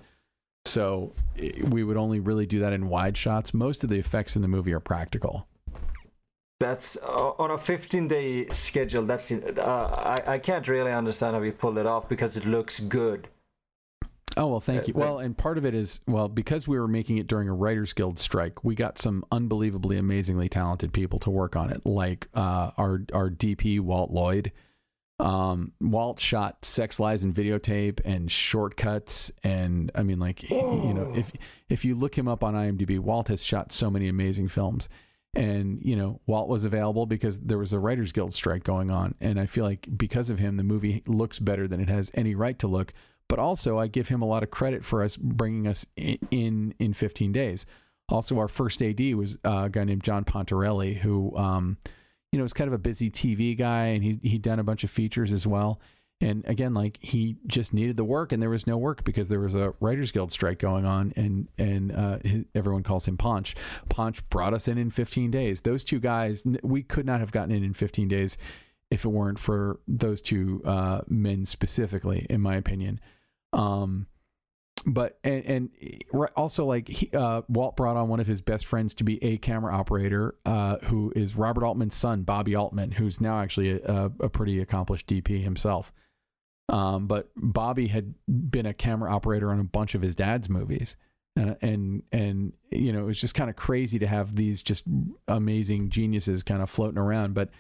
[0.66, 1.14] so
[1.70, 4.48] we would only really do that in wide shots most of the effects in the
[4.48, 5.48] movie are practical
[6.60, 9.04] That's uh, on a 15 day schedule.
[9.04, 12.80] That's uh, I I can't really understand how you pulled it off because it looks
[12.80, 13.28] good.
[14.38, 14.94] Oh well, thank you.
[14.94, 17.94] Well, and part of it is well because we were making it during a Writers
[17.94, 18.64] Guild strike.
[18.64, 23.30] We got some unbelievably, amazingly talented people to work on it, like uh, our our
[23.30, 24.52] DP Walt Lloyd.
[25.20, 31.14] Um, Walt shot Sex Lies and Videotape and Shortcuts, and I mean, like you know,
[31.16, 31.32] if
[31.70, 34.90] if you look him up on IMDb, Walt has shot so many amazing films.
[35.34, 39.16] And you know, Walt was available because there was a Writers Guild strike going on,
[39.22, 42.36] and I feel like because of him, the movie looks better than it has any
[42.36, 42.92] right to look
[43.32, 46.74] but also I give him a lot of credit for us bringing us in in,
[46.80, 47.66] in 15 days.
[48.10, 51.78] Also, our first AD was a guy named John Pontarelli, who um,
[52.34, 54.84] you know was kind of a busy TV guy, and he he'd done a bunch
[54.84, 55.80] of features as well.
[56.20, 59.40] And again, like he just needed the work, and there was no work because there
[59.40, 62.18] was a Writers Guild strike going on, and and uh,
[62.54, 63.56] everyone calls him Ponch.
[63.88, 65.62] Ponch brought us in in 15 days.
[65.62, 68.38] Those two guys, we could not have gotten in in 15 days
[68.90, 73.00] if it weren't for those two uh, men specifically, in my opinion.
[73.54, 74.08] Um,
[74.86, 75.70] but and and
[76.36, 79.38] also like he, uh, Walt brought on one of his best friends to be a
[79.38, 84.30] camera operator, uh, who is Robert Altman's son, Bobby Altman, who's now actually a, a
[84.30, 85.94] pretty accomplished DP himself.
[86.70, 90.96] Um, but Bobby had been a camera operator on a bunch of his dad's movies.
[91.38, 94.84] And, and and you know it was just kind of crazy to have these just
[95.30, 97.52] amazing geniuses kind of floating around but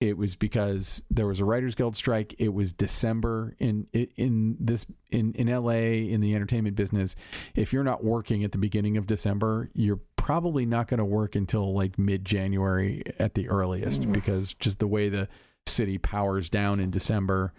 [0.00, 2.34] it was because there was a writers guild strike.
[2.38, 7.14] It was december in in this in in LA in the entertainment business.
[7.54, 11.34] If you're not working at the beginning of december you're probably not going to work
[11.34, 15.28] until like mid January at the earliest because just the way the
[15.66, 17.52] city powers down in december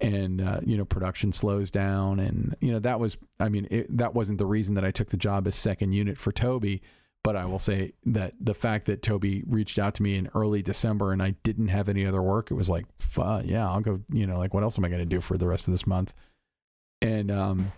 [0.00, 3.96] and uh, you know production slows down and you know that was i mean it,
[3.96, 6.82] that wasn't the reason that i took the job as second unit for toby
[7.24, 10.62] but i will say that the fact that toby reached out to me in early
[10.62, 14.00] december and i didn't have any other work it was like "Fu- yeah i'll go
[14.12, 15.86] you know like what else am i going to do for the rest of this
[15.86, 16.14] month?
[17.00, 17.72] And um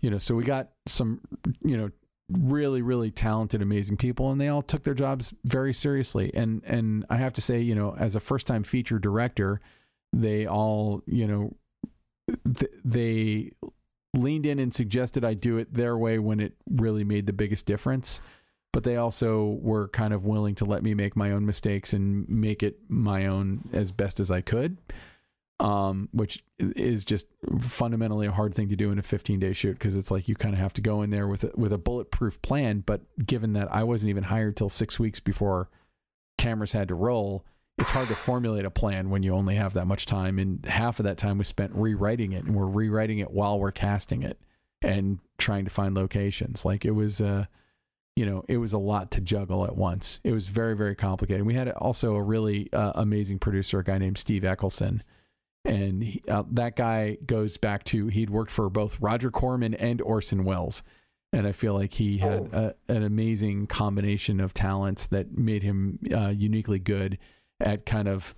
[0.00, 1.20] you know so we got some
[1.62, 1.90] you know
[2.30, 6.30] really really talented amazing people and they all took their jobs very seriously.
[6.34, 9.60] And and i have to say you know as a first time feature director
[10.12, 11.54] they all you know
[12.44, 13.52] th- they
[14.14, 17.66] leaned in and suggested i do it their way when it really made the biggest
[17.66, 18.22] difference
[18.76, 22.28] but they also were kind of willing to let me make my own mistakes and
[22.28, 24.76] make it my own as best as i could
[25.58, 27.28] um, which is just
[27.58, 30.34] fundamentally a hard thing to do in a 15 day shoot because it's like you
[30.34, 32.82] kind of have to go in there with a, with a bulletproof plan.
[32.84, 35.70] But given that I wasn't even hired till six weeks before
[36.36, 37.46] cameras had to roll,
[37.78, 40.38] it's hard to formulate a plan when you only have that much time.
[40.38, 43.72] And half of that time was spent rewriting it, and we're rewriting it while we're
[43.72, 44.38] casting it
[44.82, 46.66] and trying to find locations.
[46.66, 47.46] Like it was, uh,
[48.16, 50.20] you know, it was a lot to juggle at once.
[50.24, 51.46] It was very, very complicated.
[51.46, 55.02] We had also a really uh, amazing producer, a guy named Steve Eccleston
[55.66, 60.00] and he, uh, that guy goes back to he'd worked for both Roger Corman and
[60.00, 60.82] Orson Welles,
[61.32, 65.98] and I feel like he had a, an amazing combination of talents that made him
[66.14, 67.18] uh, uniquely good
[67.60, 68.34] at kind of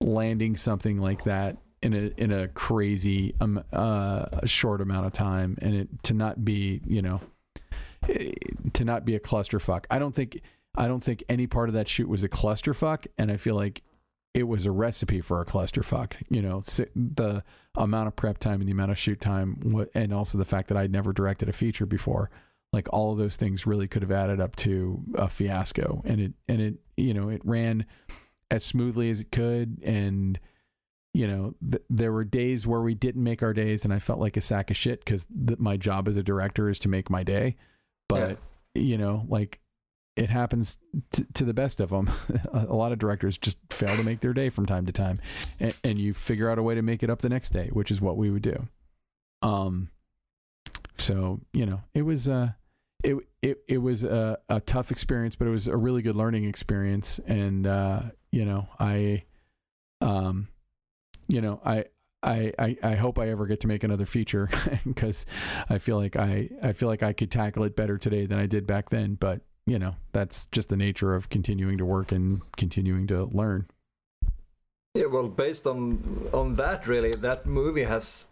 [0.00, 5.56] landing something like that in a in a crazy um, uh, short amount of time,
[5.62, 7.20] and it to not be you know
[8.72, 9.84] to not be a clusterfuck.
[9.90, 10.40] I don't think
[10.74, 13.82] I don't think any part of that shoot was a clusterfuck, and I feel like
[14.34, 16.14] it was a recipe for a clusterfuck.
[16.28, 16.62] You know,
[16.94, 17.42] the
[17.76, 20.78] amount of prep time and the amount of shoot time, and also the fact that
[20.78, 22.30] I'd never directed a feature before.
[22.72, 26.32] Like all of those things really could have added up to a fiasco, and it
[26.48, 27.84] and it you know it ran
[28.50, 30.40] as smoothly as it could, and
[31.12, 34.20] you know th- there were days where we didn't make our days, and I felt
[34.20, 37.10] like a sack of shit because th- my job as a director is to make
[37.10, 37.56] my day,
[38.14, 38.38] but
[38.74, 39.60] you know like
[40.14, 40.78] it happens
[41.10, 42.10] t- to the best of them.
[42.52, 45.18] a a lot of directors just fail to make their day from time to time,
[45.60, 47.90] and, and you figure out a way to make it up the next day, which
[47.90, 48.68] is what we would do.
[49.42, 49.90] Um,
[50.96, 52.52] so you know, it was uh
[53.02, 56.44] it it it was a, a tough experience, but it was a really good learning
[56.44, 59.24] experience, and uh, you know, I,
[60.00, 60.48] um,
[61.28, 61.86] you know, I.
[62.22, 64.48] I, I, hope I ever get to make another feature
[64.86, 65.26] because
[65.68, 68.46] I feel like I, I feel like I could tackle it better today than I
[68.46, 69.14] did back then.
[69.14, 73.66] But you know that's just the nature of continuing to work and continuing to learn
[74.94, 78.26] Yeah, well, based on on that, really, that movie has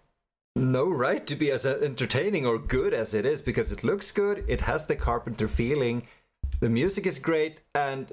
[0.56, 4.44] no right to be as entertaining or good as it is because it looks good,
[4.48, 6.06] it has the Carpenter feeling,
[6.60, 8.12] the music is great, and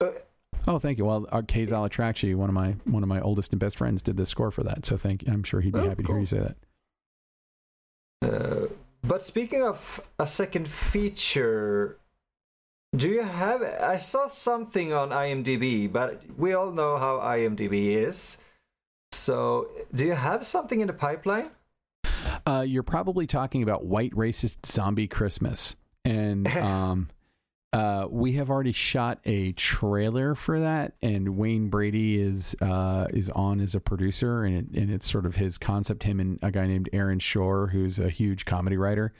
[0.00, 0.10] uh,
[0.70, 3.60] oh thank you well uh, Kays Al-Atrakchi, one of my one of my oldest and
[3.60, 5.88] best friends did the score for that so thank you i'm sure he'd be Oh,
[5.88, 6.56] happy to hear you say that
[8.22, 8.66] uh,
[9.02, 11.98] but speaking of a second feature.
[12.94, 13.62] Do you have?
[13.62, 18.38] I saw something on IMDb, but we all know how IMDb is.
[19.12, 21.50] So, do you have something in the pipeline?
[22.46, 27.08] Uh, you're probably talking about white racist zombie Christmas, and um,
[27.72, 33.30] uh, we have already shot a trailer for that, and Wayne Brady is uh, is
[33.30, 36.02] on as a producer, and it, and it's sort of his concept.
[36.02, 39.12] Him and a guy named Aaron Shure, who's a huge comedy writer,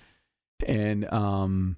[0.67, 1.77] and um,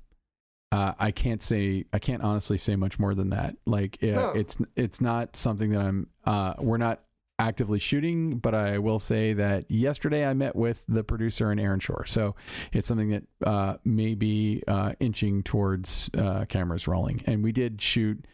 [0.71, 3.57] uh, I can't say I can't honestly say much more than that.
[3.67, 4.31] Like No.
[4.31, 6.09] it's it's not something that I'm.
[6.25, 7.03] Uh, we're not
[7.43, 11.81] actively shooting, but I will say that yesterday I met with the producer and Aaron
[11.81, 12.37] Shure, so
[12.73, 17.21] it's something that uh, may be uh, inching towards uh, cameras rolling.
[17.27, 18.25] And we did shoot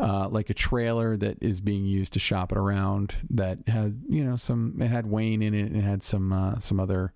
[0.00, 3.14] uh, like a trailer that is being used to shop it around.
[3.30, 4.82] That had you know some.
[4.82, 7.12] It had Wayne in it, and it had some uh, some other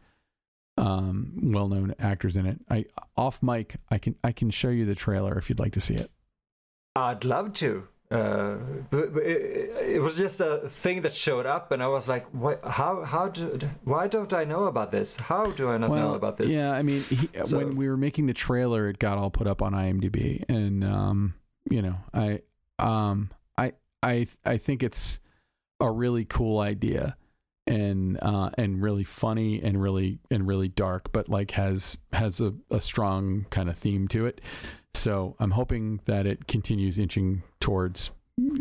[0.77, 2.61] um, well-known actors in it.
[2.71, 2.85] I
[3.17, 5.95] off mic, I can I can show you the trailer if you'd like to see
[5.95, 6.13] it.
[6.95, 7.89] I'd love to.
[8.11, 8.57] Uh,
[8.91, 12.27] but, but it, it was just a thing that showed up, and I was like,
[12.35, 12.61] "What?
[12.65, 13.03] How?
[13.03, 13.59] How do?
[13.83, 15.17] Why don't I know about this?
[15.17, 17.97] How do I not know about this?" Yeah, I mean, he, So- when we were
[17.97, 21.35] making the trailer, it got all put up on IMDb, and um,
[21.69, 22.41] you know, I
[22.79, 23.73] um, I
[24.03, 25.19] I I think it's
[25.81, 27.17] a really cool idea,
[27.67, 32.55] and uh, and really funny, and really and really dark, but like has has a,
[32.71, 34.41] a strong kind of theme to it.
[34.95, 38.11] So I'm hoping that it continues inching towards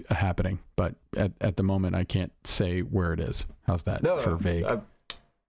[0.09, 3.45] happening, but at, at the moment I can't say where it is.
[3.65, 4.65] How's that No, for vague?
[4.65, 4.79] I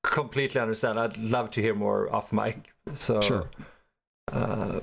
[0.02, 1.00] completely understand.
[1.00, 2.72] I'd love to hear more off mic.
[2.94, 3.50] So Sure.
[4.30, 4.80] Uh,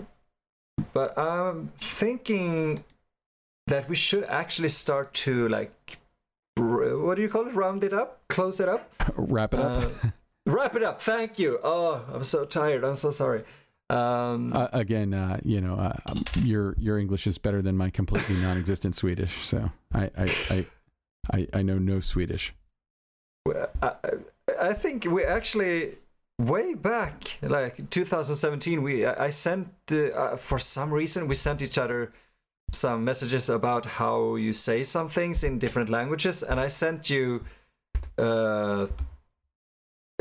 [0.94, 2.84] but I'm thinking
[3.68, 5.99] that we should actually start to like,
[6.57, 7.53] what do you call it?
[7.56, 9.72] Round it up, close it up, Wrap it up.
[10.03, 10.10] Uh,
[10.45, 11.02] wrap it up.
[11.02, 11.60] Thank you.
[11.64, 12.84] Oh, I'm so tired.
[12.84, 13.44] I'm so sorry.
[13.92, 15.94] Um, Uh, again, uh, you know, uh,
[16.44, 19.34] your your English is better than my completely non-existent Swedish.
[19.46, 19.58] So
[19.94, 20.66] I I I,
[21.38, 22.54] I, I know no Swedish.
[23.48, 24.24] I, I-
[24.70, 25.98] I think we actually
[26.40, 31.62] way back like 2017 we i I sent uh, uh, for some reason we sent
[31.62, 32.12] each other
[32.74, 37.44] some messages about how you say some things in different languages and i sent you
[38.18, 38.88] uh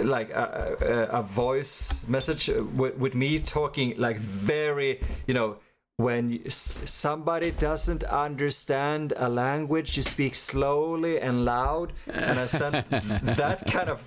[0.04, 0.76] like a,
[1.12, 5.56] a, a voice message with, with me talking like very you know
[5.96, 12.88] when somebody doesn't understand a language you speak slowly and loud and i sent
[13.36, 14.00] that kind of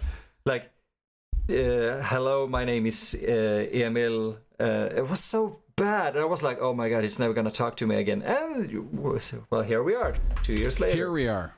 [0.45, 0.71] like
[1.49, 4.37] uh, hello my name is uh, emil.
[4.59, 6.15] Uh, it was so bad.
[6.15, 8.21] I was like oh my god he's never gonna talk to me again.
[8.21, 8.89] And
[9.49, 10.95] well here we are two years later.
[10.95, 11.53] Here we are.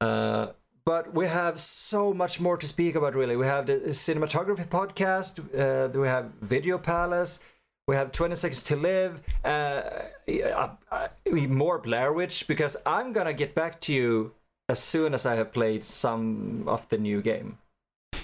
[0.00, 0.46] uh,
[0.86, 3.36] but we have so much more to speak about, really.
[3.36, 7.40] We have the cinematography podcast, uh, we have Video Palace,
[7.86, 9.82] we have 20 Seconds to Live, uh,
[10.28, 11.08] uh, uh,
[11.48, 14.32] more Blair Witch, because I'm gonna get back to you
[14.68, 17.58] as soon as I have played some of the new game.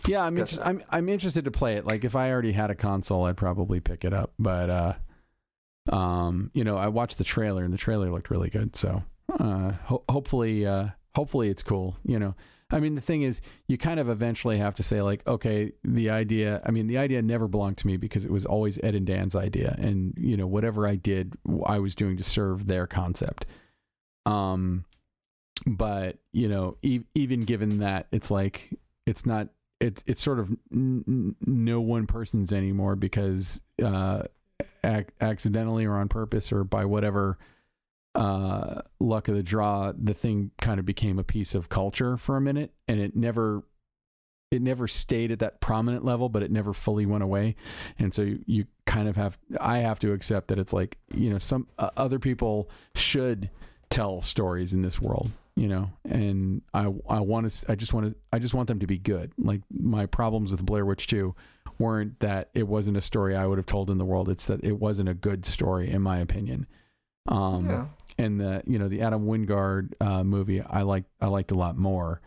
[0.07, 1.87] Yeah, I'm, inter- I'm I'm interested to play it.
[1.87, 4.33] Like if I already had a console, I'd probably pick it up.
[4.39, 8.75] But uh, um, you know, I watched the trailer and the trailer looked really good.
[8.75, 9.05] So
[9.39, 11.97] uh, ho- hopefully, uh, hopefully it's cool.
[12.05, 12.35] You know,
[12.73, 16.11] I mean, the thing is, you kind of eventually have to say like, okay, the
[16.11, 16.63] idea.
[16.65, 19.37] I mean, the idea never belonged to me because it was always Ed and Dan's
[19.37, 21.35] idea, and you know, whatever I did,
[21.67, 23.47] I was doing to serve their concept.
[24.27, 24.85] Um,
[25.67, 28.77] but you know, e- even given that, it's like
[29.07, 29.49] it's not
[29.81, 34.23] it's it's sort of n- n- no one person's anymore because uh,
[34.85, 37.39] ac- accidentally or on purpose or by whatever
[38.15, 42.37] uh, luck of the draw, the thing kind of became a piece of culture for
[42.37, 43.63] a minute, and it never
[44.51, 47.57] it never stayed at that prominent level, but it never fully went away.
[47.99, 51.31] And so you, you kind of have I have to accept that it's like you
[51.31, 53.51] know some uh, other people should
[53.89, 58.07] tell stories in this world you know and i i want to i just want
[58.07, 61.35] to i just want them to be good like my problems with blair witch 2
[61.79, 64.65] weren't that it wasn't a story i would have told in the world it's that
[64.65, 66.67] it wasn't a good story in my opinion
[67.29, 67.85] um yeah.
[68.19, 71.77] And the you know the adam wingard uh movie i like i liked a lot
[71.77, 72.21] more.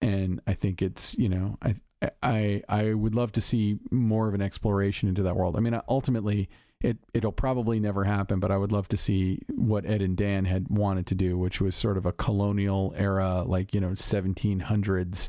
[0.00, 1.74] And i think it's you know i
[2.22, 5.56] i i would love to see more of an exploration into that world.
[5.56, 6.48] I mean ultimately
[6.84, 10.44] it it'll probably never happen but i would love to see what ed and dan
[10.44, 15.28] had wanted to do which was sort of a colonial era like you know 1700s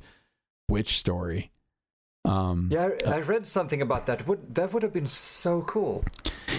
[0.67, 1.51] witch story
[2.25, 4.27] um Yeah, I, I read something about that.
[4.27, 6.03] Would that would have been so cool?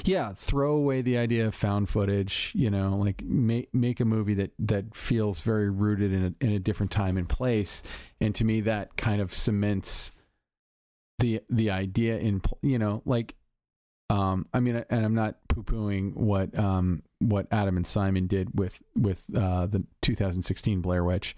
[0.05, 4.35] yeah throw away the idea of found footage you know like make make a movie
[4.35, 7.83] that that feels very rooted in a, in a different time and place
[8.21, 10.13] and to me that kind of cements
[11.19, 13.35] the the idea in you know like
[14.11, 18.81] um i mean and i'm not poo-pooing what um what adam and simon did with
[18.95, 21.37] with uh the 2016 blair witch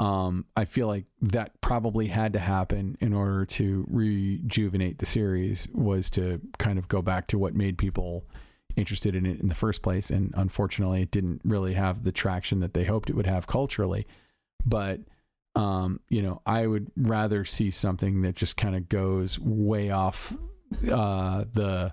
[0.00, 5.68] um, I feel like that probably had to happen in order to rejuvenate the series
[5.74, 8.24] was to kind of go back to what made people
[8.76, 10.08] interested in it in the first place.
[10.08, 14.06] And unfortunately, it didn't really have the traction that they hoped it would have culturally.
[14.64, 15.00] But
[15.54, 20.34] um, you know, I would rather see something that just kind of goes way off
[20.90, 21.92] uh, the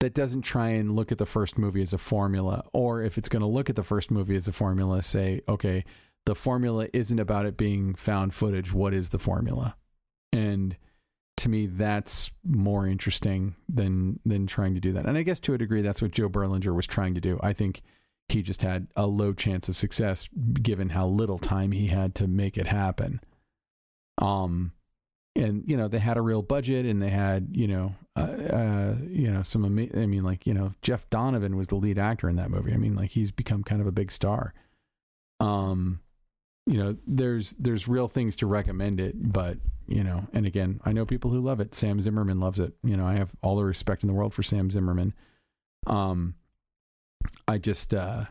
[0.00, 3.28] that doesn't try and look at the first movie as a formula, or if it's
[3.28, 5.84] going to look at the first movie as a formula, say, okay,
[6.30, 8.72] the formula isn't about it being found footage.
[8.72, 9.74] What is the formula?
[10.32, 10.76] And
[11.38, 15.06] to me, that's more interesting than than trying to do that.
[15.06, 17.40] And I guess to a degree, that's what Joe Berlinger was trying to do.
[17.42, 17.82] I think
[18.28, 20.28] he just had a low chance of success
[20.62, 23.20] given how little time he had to make it happen.
[24.18, 24.70] Um,
[25.34, 28.94] and you know they had a real budget and they had you know uh, uh
[29.08, 32.28] you know some ama- I mean like you know Jeff Donovan was the lead actor
[32.28, 32.72] in that movie.
[32.72, 34.54] I mean like he's become kind of a big star.
[35.40, 35.98] Um,
[36.70, 40.92] you know, there's there's real things to recommend it, but you know, and again, I
[40.92, 41.74] know people who love it.
[41.74, 42.74] Sam Zimmerman loves it.
[42.84, 45.12] You know, I have all the respect in the world for Sam Zimmerman.
[45.88, 46.36] Um,
[47.48, 48.26] I just, uh,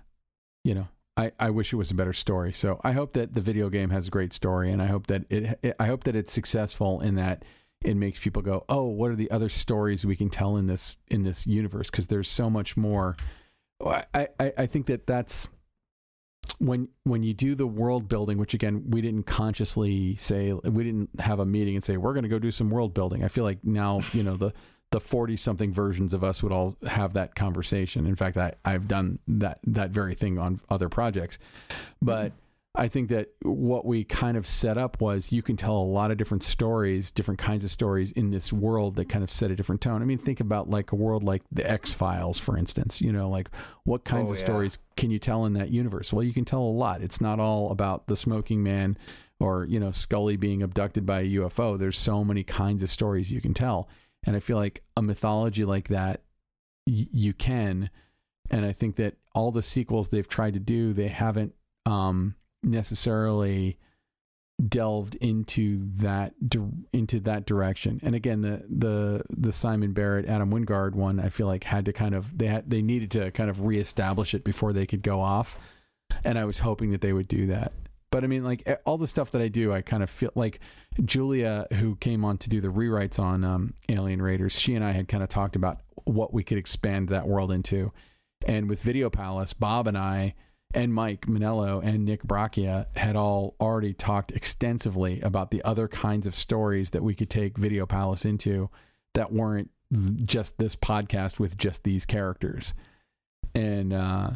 [0.64, 0.88] you know,
[1.18, 2.53] I, I wish it was a better story.
[2.53, 5.26] So I hope that the video game has a great story, and I hope that
[5.30, 7.44] it, it I hope that it's successful in that
[7.84, 10.95] it makes people go, oh, what are the other stories we can tell in this
[11.10, 11.91] in this universe?
[11.91, 13.18] Because there's so much more.
[13.86, 15.49] I, I I think that that's
[16.57, 21.09] when when you do the world building, which again we didn't consciously say, we didn't
[21.19, 23.23] have a meeting and say we're going to go do some world building.
[23.23, 24.53] I feel like now you know the
[24.91, 28.07] the forty something versions of us would all have that conversation.
[28.07, 31.39] In fact, I I've done that that very thing on other projects,
[32.01, 32.34] but.
[32.75, 36.11] I think that what we kind of set up was you can tell a lot
[36.11, 39.55] of different stories, different kinds of stories in this world that kind of set a
[39.55, 40.03] different tone.
[40.03, 43.01] I mean, think about like a world like the X Files, for instance.
[43.01, 43.49] You know, like
[43.85, 44.45] what kinds Oh, of yeah.
[44.45, 46.13] stories can you tell in that universe?
[46.13, 47.01] Well, you can tell a lot.
[47.01, 48.97] It's not all about the smoking man
[49.39, 51.77] or, you know, Scully being abducted by a UFO.
[51.77, 53.89] There's so many kinds of stories you can tell.
[54.25, 56.21] And I feel like a mythology like that,
[56.85, 57.89] y- you can.
[58.51, 61.55] And I think that all the sequels they've tried to do, they haven't
[61.85, 63.77] um, necessarily
[64.68, 66.34] delved into that
[66.91, 67.99] into that direction.
[68.03, 71.94] And again, the the the Simon Barrett, Adam Wingard one, I feel like had to
[71.94, 75.22] kind of they had they needed to kind of reestablish it before they could go
[75.22, 75.57] off.
[76.23, 77.72] And I was hoping that they would do that.
[78.11, 80.60] But I mean, like all the stuff that I do, I kind of feel like
[81.06, 84.91] Julia, who came on to do the rewrites on um, Alien Raiders, she and I
[84.91, 87.91] had kind of talked about what we could expand that world into.
[88.48, 90.34] And with Video Palace, Bob and I
[90.73, 96.27] and Mike Monello and Nick Braccia had all already talked extensively about the other kinds
[96.27, 98.69] of stories that we could take Video Palace into
[99.15, 99.71] that weren't
[100.25, 102.73] just this podcast with just these characters.
[103.55, 104.31] And uh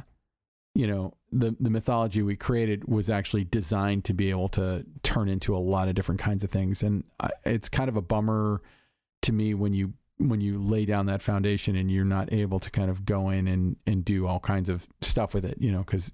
[0.76, 5.30] you know, the the mythology we created was actually designed to be able to turn
[5.30, 7.04] into a lot of different kinds of things and
[7.46, 8.62] it's kind of a bummer
[9.22, 12.72] to me when you when you lay down that foundation and you're not able to
[12.72, 15.84] kind of go in and and do all kinds of stuff with it, you know,
[15.84, 16.12] cuz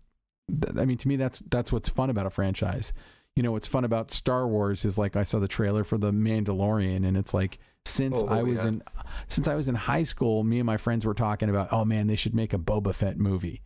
[0.50, 2.94] th- I mean, to me, that's that's what's fun about a franchise.
[3.36, 6.12] You know, what's fun about Star Wars is like I saw the trailer for the
[6.12, 8.68] Mandalorian, and it's like since Oh, I was yeah.
[8.70, 8.84] in
[9.28, 12.08] since I was in high school, me and my friends were talking about, oh man,
[12.08, 13.62] they should make a Boba Fett movie,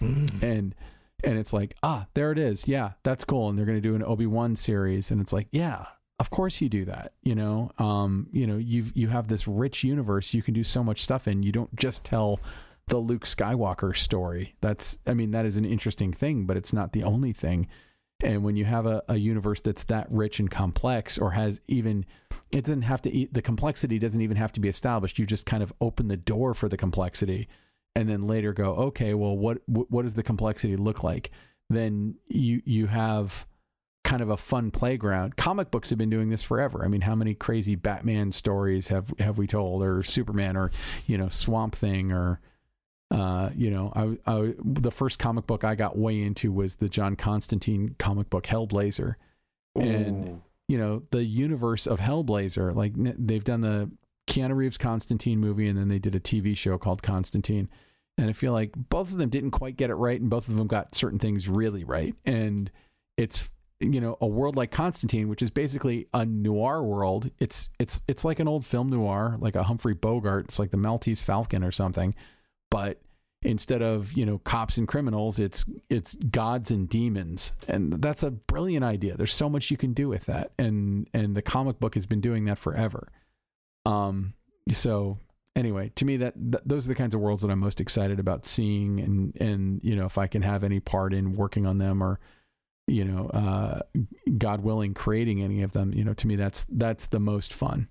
[0.00, 0.74] and
[1.24, 3.94] and it's like ah, there it is, yeah, that's cool, and they're going to do
[3.94, 5.86] an Obi Wan series, and it's like yeah.
[6.18, 7.72] Of course you do that, you know.
[7.78, 11.26] Um, you know, you've you have this rich universe you can do so much stuff
[11.26, 11.42] in.
[11.42, 12.38] You don't just tell
[12.92, 14.54] the Luke Skywalker story.
[14.60, 17.66] That's, I mean, that is an interesting thing, but it's not the only thing.
[18.22, 22.04] And when you have a, a universe that's that rich and complex, or has even,
[22.50, 25.18] it doesn't have to, e- the complexity doesn't even have to be established.
[25.18, 27.48] You just kind of open the door for the complexity
[27.96, 31.30] and then later go, okay, well, what, what what does the complexity look like?
[31.70, 33.46] Then you, you have
[34.04, 35.36] kind of a fun playground.
[35.36, 36.84] Comic books have been doing this forever.
[36.84, 40.70] I mean, how many crazy Batman stories have, have we told or Superman or,
[41.06, 42.38] you know, Swamp Thing or,
[43.12, 46.88] uh, you know, I, I the first comic book I got way into was the
[46.88, 49.16] John Constantine comic book Hellblazer,
[49.76, 52.74] and you know the universe of Hellblazer.
[52.74, 53.90] Like n- they've done the
[54.26, 57.68] Keanu Reeves Constantine movie, and then they did a TV show called Constantine.
[58.16, 60.56] And I feel like both of them didn't quite get it right, and both of
[60.56, 62.14] them got certain things really right.
[62.24, 62.70] And
[63.18, 67.30] it's you know a world like Constantine, which is basically a noir world.
[67.38, 70.46] It's it's it's like an old film noir, like a Humphrey Bogart.
[70.46, 72.14] It's like the Maltese Falcon or something
[72.72, 72.98] but
[73.42, 78.30] instead of you know cops and criminals it's it's gods and demons and that's a
[78.30, 81.94] brilliant idea there's so much you can do with that and and the comic book
[81.94, 83.08] has been doing that forever
[83.84, 84.32] um
[84.70, 85.18] so
[85.56, 88.20] anyway to me that, th- those are the kinds of worlds that i'm most excited
[88.20, 91.78] about seeing and and you know if i can have any part in working on
[91.78, 92.20] them or
[92.88, 93.80] you know, uh,
[94.38, 95.92] God willing, creating any of them.
[95.94, 97.88] You know, to me, that's that's the most fun.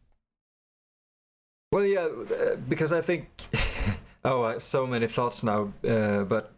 [1.72, 3.30] Well, yeah, uh, because I think.
[4.24, 6.52] Oh, uh, so many thoughts now, uh, but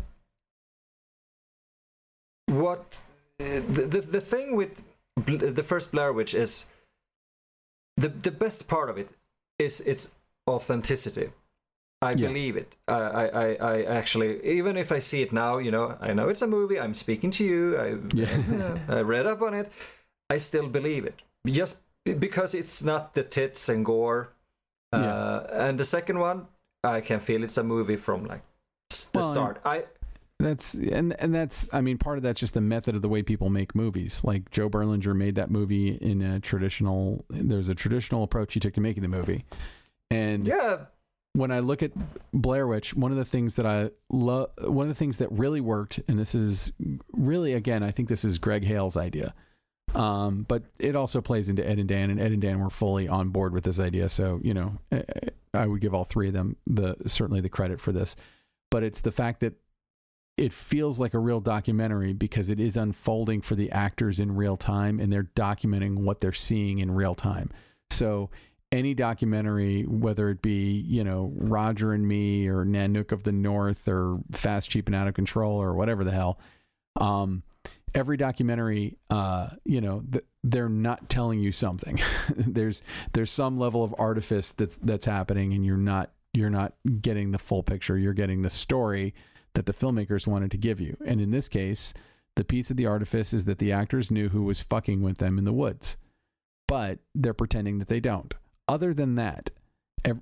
[2.47, 3.01] what
[3.39, 4.83] the, the the thing with
[5.15, 6.65] Bl- the first Blair Witch is
[7.97, 9.09] the the best part of it
[9.59, 10.11] is its
[10.49, 11.29] authenticity.
[12.01, 12.27] I Yeah.
[12.27, 12.75] believe it.
[12.87, 16.27] I, I, I, I actually, even if I see it now, you know, I know
[16.27, 16.77] it's a movie.
[16.77, 17.77] I'm speaking to you.
[17.77, 18.37] I, Yeah.
[18.51, 19.71] you know, I read up on it.
[20.29, 24.33] I still believe it, just because it's not the tits and gore.
[24.91, 25.67] Uh, Yeah.
[25.69, 26.47] And the second one,
[26.83, 28.41] I can feel it's a movie from like
[28.89, 29.61] the Well, start.
[29.65, 29.85] I
[30.39, 33.23] That's and and that's I mean part of that's just the method of the way
[33.23, 34.21] people make movies.
[34.23, 37.25] Like Joe Berlinger made that movie in a traditional.
[37.29, 39.45] There's a traditional approach he took to making the movie,
[40.11, 40.85] and yeah,
[41.33, 41.91] when I look at
[42.33, 45.61] Blair Witch, one of the things that I love, one of the things that really
[45.61, 46.71] worked, and this is
[47.13, 49.33] really again, I think this is Greg Hale's idea,
[49.95, 53.07] um, but it also plays into Ed and Dan, and Ed and Dan were fully
[53.07, 54.09] on board with this idea.
[54.09, 55.03] So you know, I-
[55.55, 58.15] I would give all three of them the certainly the credit for this,
[58.71, 59.53] but it's the fact that
[60.35, 64.57] it feels like a real documentary because it is unfolding for the actors in real
[64.57, 67.51] time, and they're documenting what they're seeing in real time.
[67.91, 68.31] So
[68.71, 73.87] any documentary, whether it be, you know, Roger and Me or Nanook of the North
[73.87, 76.39] or Fast, Cheap, and Out of Control or whatever the hell,
[76.95, 77.43] um,
[77.95, 81.99] every documentary, uh, you know, th- they're not telling you something.
[82.35, 82.81] there's
[83.13, 87.39] there's some level of artifice that's that's happening, and you're not you're not getting the
[87.39, 87.97] full picture.
[87.97, 89.13] You're getting the story
[89.53, 90.97] that the filmmakers wanted to give you.
[91.05, 91.93] And in this case,
[92.35, 95.37] the piece of the artifice is that the actors knew who was fucking with them
[95.37, 95.97] in the woods,
[96.67, 98.33] but they're pretending that they don't
[98.67, 99.49] other than that,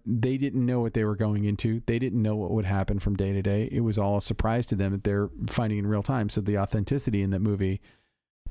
[0.05, 1.81] they didn't know what they were going into.
[1.85, 3.67] They didn't know what would happen from day to day.
[3.71, 6.29] It was all a surprise to them that they're finding in real time.
[6.29, 7.81] So the authenticity in that movie,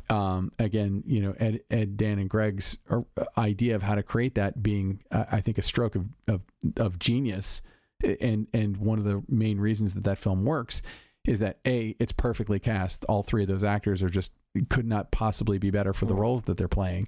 [0.08, 3.02] um, again, you know, Ed, Ed, Dan, and Gregg's uh,
[3.38, 6.42] idea of how to create that being, uh, I think, a stroke of, of
[6.76, 7.62] of genius,
[8.02, 10.82] and and one of the main reasons that that film works
[11.24, 13.04] is that a it's perfectly cast.
[13.04, 14.32] All three of those actors are just
[14.68, 17.06] could not possibly be better for the roles that they're playing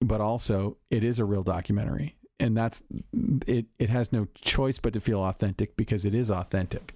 [0.00, 2.82] but also it is a real documentary and that's
[3.46, 6.94] it it has no choice but to feel authentic because it is authentic.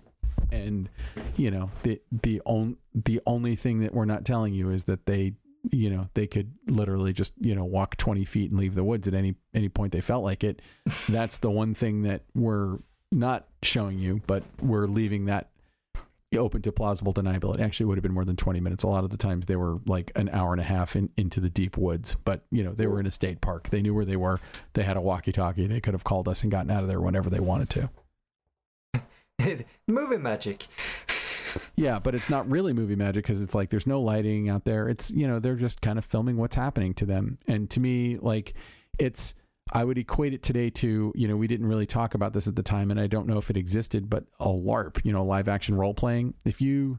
[0.50, 0.88] And
[1.36, 5.06] you know the the on, the only thing that we're not telling you is that
[5.06, 5.34] they
[5.70, 9.06] you know they could literally just you know walk 20 feet and leave the woods
[9.06, 10.60] at any any point they felt like it.
[11.08, 12.78] That's the one thing that we're
[13.10, 15.50] not showing you but we're leaving that
[16.38, 17.60] open to plausible deniability.
[17.60, 18.84] Actually, it would have been more than 20 minutes.
[18.84, 21.40] A lot of the times they were like an hour and a half in, into
[21.40, 23.70] the deep woods, but you know, they were in a state park.
[23.70, 24.40] They knew where they were.
[24.74, 25.66] They had a walkie talkie.
[25.66, 27.90] They could have called us and gotten out of there whenever they wanted to.
[29.86, 30.66] movie magic.
[31.76, 34.88] Yeah, but it's not really movie magic because it's like there's no lighting out there.
[34.88, 37.36] It's, you know, they're just kind of filming what's happening to them.
[37.46, 38.54] And to me, like,
[38.98, 39.34] it's,
[39.72, 42.56] I would equate it today to, you know, we didn't really talk about this at
[42.56, 45.48] the time, and I don't know if it existed, but a LARP, you know, live
[45.48, 46.34] action role playing.
[46.44, 46.98] If you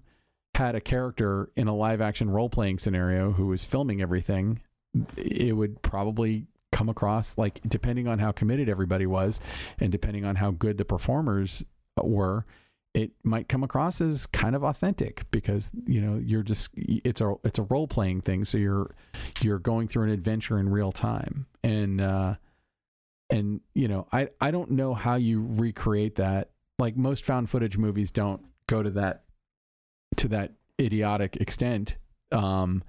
[0.56, 4.62] had a character in a live action role playing scenario who was filming everything,
[5.16, 9.40] it would probably come across like, depending on how committed everybody was
[9.80, 11.64] and depending on how good the performers
[12.02, 12.46] were,
[12.94, 17.34] it might come across as kind of authentic because you know you're just it's a
[17.44, 18.94] it's a role playing thing so you're
[19.42, 22.36] you're going through an adventure in real time and uh
[23.30, 26.50] and you know i i don't know how you recreate that.
[26.80, 29.24] Like most found footage movies don't go to that
[30.18, 31.98] to that idiotic extent
[32.32, 32.84] um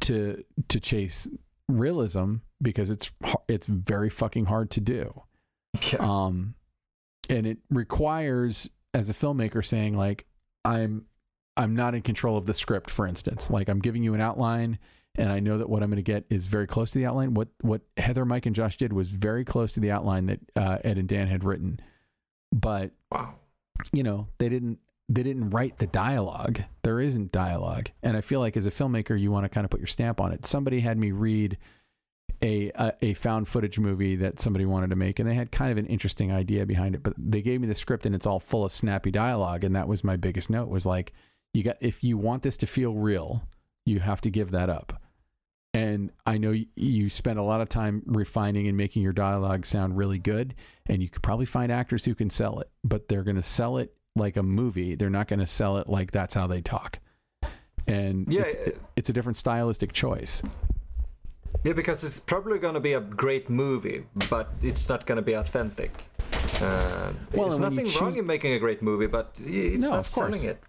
[0.00, 1.28] to to chase
[1.68, 3.10] realism because it's
[3.48, 5.22] it's very fucking hard to do.
[5.92, 6.00] Yeah.
[6.00, 6.54] um
[7.30, 10.26] and it requires as a filmmaker saying like
[10.64, 11.06] i'm
[11.56, 13.50] i'm not in control of the script for instance.
[13.50, 14.78] Like i'm giving you an outline
[15.16, 17.34] and i know that what i'm going to get is very close to the outline.
[17.34, 20.78] What what heather mike and josh did was very close to the outline that uh,
[20.84, 21.80] ed and dan had written.
[22.52, 23.34] But Wow.
[23.92, 24.78] you know they didn't
[25.08, 26.62] they didn't write the dialogue.
[26.82, 27.90] There isn't dialogue.
[28.02, 30.20] And i feel like as a filmmaker you want to kind of put your stamp
[30.20, 30.46] on it.
[30.46, 31.58] Somebody had me read
[32.42, 35.70] a, a a found footage movie that somebody wanted to make and they had kind
[35.70, 38.40] of an interesting idea behind it but they gave me the script and it's all
[38.40, 41.12] full of snappy dialogue and that was my biggest note was like
[41.54, 43.42] you got if you want this to feel real
[43.86, 45.00] you have to give that up
[45.74, 49.96] and i know you spend a lot of time refining and making your dialogue sound
[49.96, 50.54] really good
[50.86, 53.78] and you could probably find actors who can sell it but they're going to sell
[53.78, 54.94] it like a movie.
[54.94, 56.98] They're not going to sell it like that's how they talk.
[57.86, 60.42] And Yeah, it's, it's a different stylistic choice.
[61.64, 65.22] Yeah, because it's probably going to be a great movie, but it's not going to
[65.22, 66.04] be authentic.
[66.60, 69.82] Uh, Well, there's and when you nothing wrong in making a great movie, but it's
[69.82, 70.62] No, not selling it.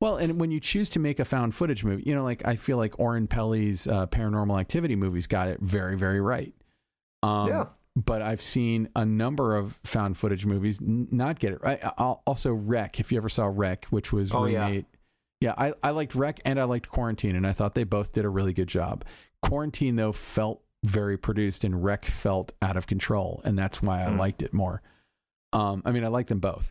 [0.00, 2.56] Well, and when you choose to make a found footage movie, you know, like I
[2.56, 6.54] feel like Oren Peli's uh, Paranormal Activity movies got it very, very right.
[7.22, 7.64] Um, Yeah.
[7.96, 11.80] But I've seen a number of found footage movies n- not get it right.
[11.98, 14.64] I'll- Also, REC, if you ever saw REC, which was Oh, yeah.
[14.66, 14.86] remade.
[15.40, 18.24] Yeah, I, I liked REC and I liked Quarantine, and I thought they both did
[18.24, 19.04] a really good job.
[19.42, 24.10] Quarantine, though, felt very produced, and REC felt out of control, and that's why I
[24.10, 24.18] Hmm.
[24.18, 24.82] liked it more.
[25.52, 26.70] Um, I mean, I like them both,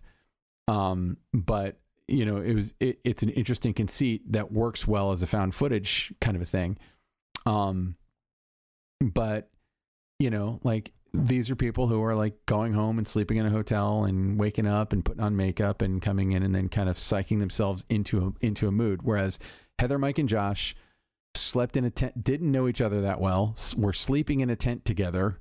[0.70, 1.80] um, but
[2.12, 5.56] you know, it was it, it's an interesting conceit that works well as a found
[5.56, 6.78] footage kind of a thing.
[7.46, 7.96] Um,
[9.02, 9.50] but
[10.20, 13.50] you know, like these are people who are like going home and sleeping in a
[13.50, 16.98] hotel and waking up and putting on makeup and coming in and then kind of
[16.98, 19.02] psyching themselves into a, into a mood.
[19.04, 19.40] Whereas
[19.80, 20.76] Heather, Mike, and Josh
[21.36, 24.86] slept in a tent, didn't know each other that well, were sleeping in a tent
[24.86, 25.40] together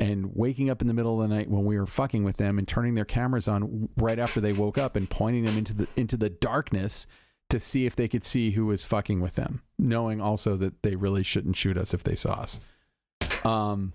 [0.00, 2.58] and waking up in the middle of the night when we were fucking with them
[2.58, 5.86] and turning their cameras on right after they woke up and pointing them into the
[5.96, 7.06] into the darkness
[7.50, 10.96] to see if they could see who was fucking with them, knowing also that they
[10.96, 12.60] really shouldn't shoot us if they saw us.
[13.44, 13.92] Um,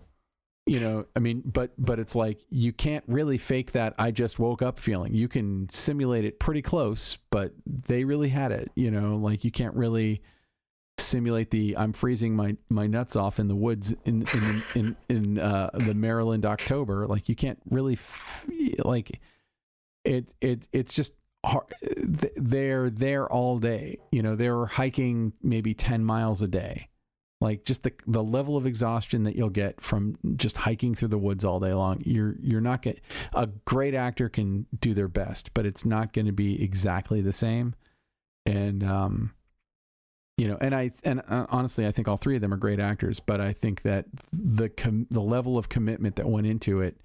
[0.65, 4.40] you know, I mean, but but it's like you can't really fake that I just
[4.40, 5.14] woke up feeling.
[5.14, 8.72] You can simulate it pretty close, but they really had it.
[8.76, 10.22] You know, like you can't really
[10.97, 15.39] simulate the I'm freezing my my nuts off in the woods in in in, in
[15.39, 17.07] uh, the Maryland October.
[17.07, 18.45] Like you can't really f-
[18.80, 19.19] like
[20.03, 21.13] it it it's just
[21.45, 21.65] hard.
[21.81, 23.99] th- They're there all day.
[24.11, 26.89] You know, they're hiking maybe ten miles a day.
[27.41, 31.17] Like just the the level of exhaustion that you'll get from just hiking through the
[31.17, 32.01] woods all day long.
[32.05, 33.01] You're you're not get
[33.34, 37.34] a great actor can do their best, but it's not going to be exactly the
[37.34, 37.76] same.
[38.45, 39.34] And um,
[40.38, 42.80] you know, and I and uh, honestly, I think all three of them are great
[42.80, 46.98] actors, but I think that the com- the level of commitment that went into it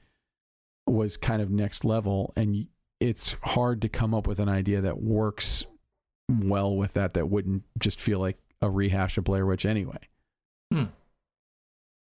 [0.86, 2.66] was kind of next level, and
[2.98, 5.66] it's hard to come up with an idea that works
[6.28, 9.98] well with that that wouldn't just feel like a rehash of Blair Witch anyway.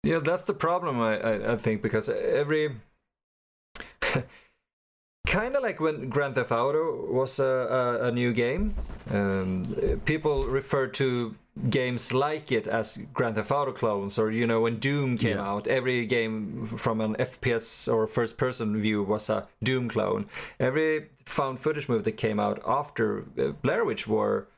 [0.04, 2.76] Yeah, that's the problem, I, I, I think, because every.
[5.26, 8.74] kind of like when Grand Theft Auto was a, a, a new game,
[9.10, 9.64] um,
[10.04, 11.34] people refer to
[11.70, 15.48] games like it as Grand Theft Auto clones, or, you know, when Doom came Yeah.
[15.48, 20.26] out, every game from an FPS or first person view was a Doom clone.
[20.58, 24.48] Every found footage movie that came out after uh, Blair Witch were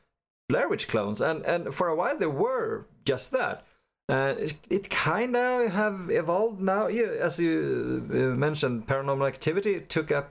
[0.49, 3.65] Blair Witch clones, and, and for a while they were just that.
[4.09, 6.87] Uh, it, it kind of have evolved now.
[6.87, 10.27] Yeah, as you uh, mentioned, Paranormal Activity took a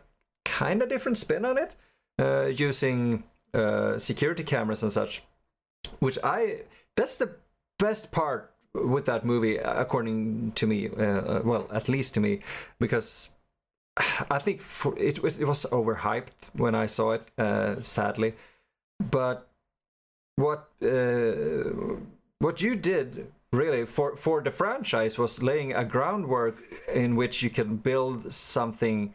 [0.59, 1.75] kind of different spin on it,
[2.19, 3.23] uh, using
[3.53, 5.23] uh, security cameras and such.
[5.99, 6.61] Which I
[6.95, 7.29] that's the
[7.77, 10.89] best part with that movie, according to me.
[10.89, 12.39] Uh, uh, well, at least to me,
[12.79, 13.29] because
[14.29, 17.23] I think for, it was it was overhyped when I saw it.
[17.37, 18.33] Uh, sadly,
[18.99, 19.47] but
[20.35, 21.97] what uh,
[22.39, 26.57] what you did really for for the franchise was laying a groundwork
[26.93, 29.13] in which you can build something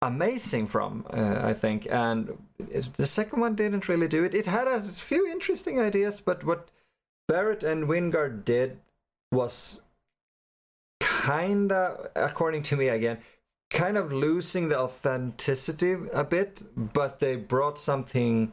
[0.00, 2.38] amazing from uh, i think and
[2.70, 6.44] it- the second one didn't really do it it had a few interesting ideas but
[6.44, 6.68] what
[7.26, 8.78] barrett and wingard did
[9.32, 9.82] was
[11.00, 13.18] kinda according to me again
[13.70, 18.52] kind of losing the authenticity a bit but they brought something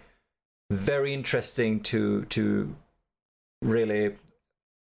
[0.71, 2.75] very interesting to to
[3.61, 4.15] really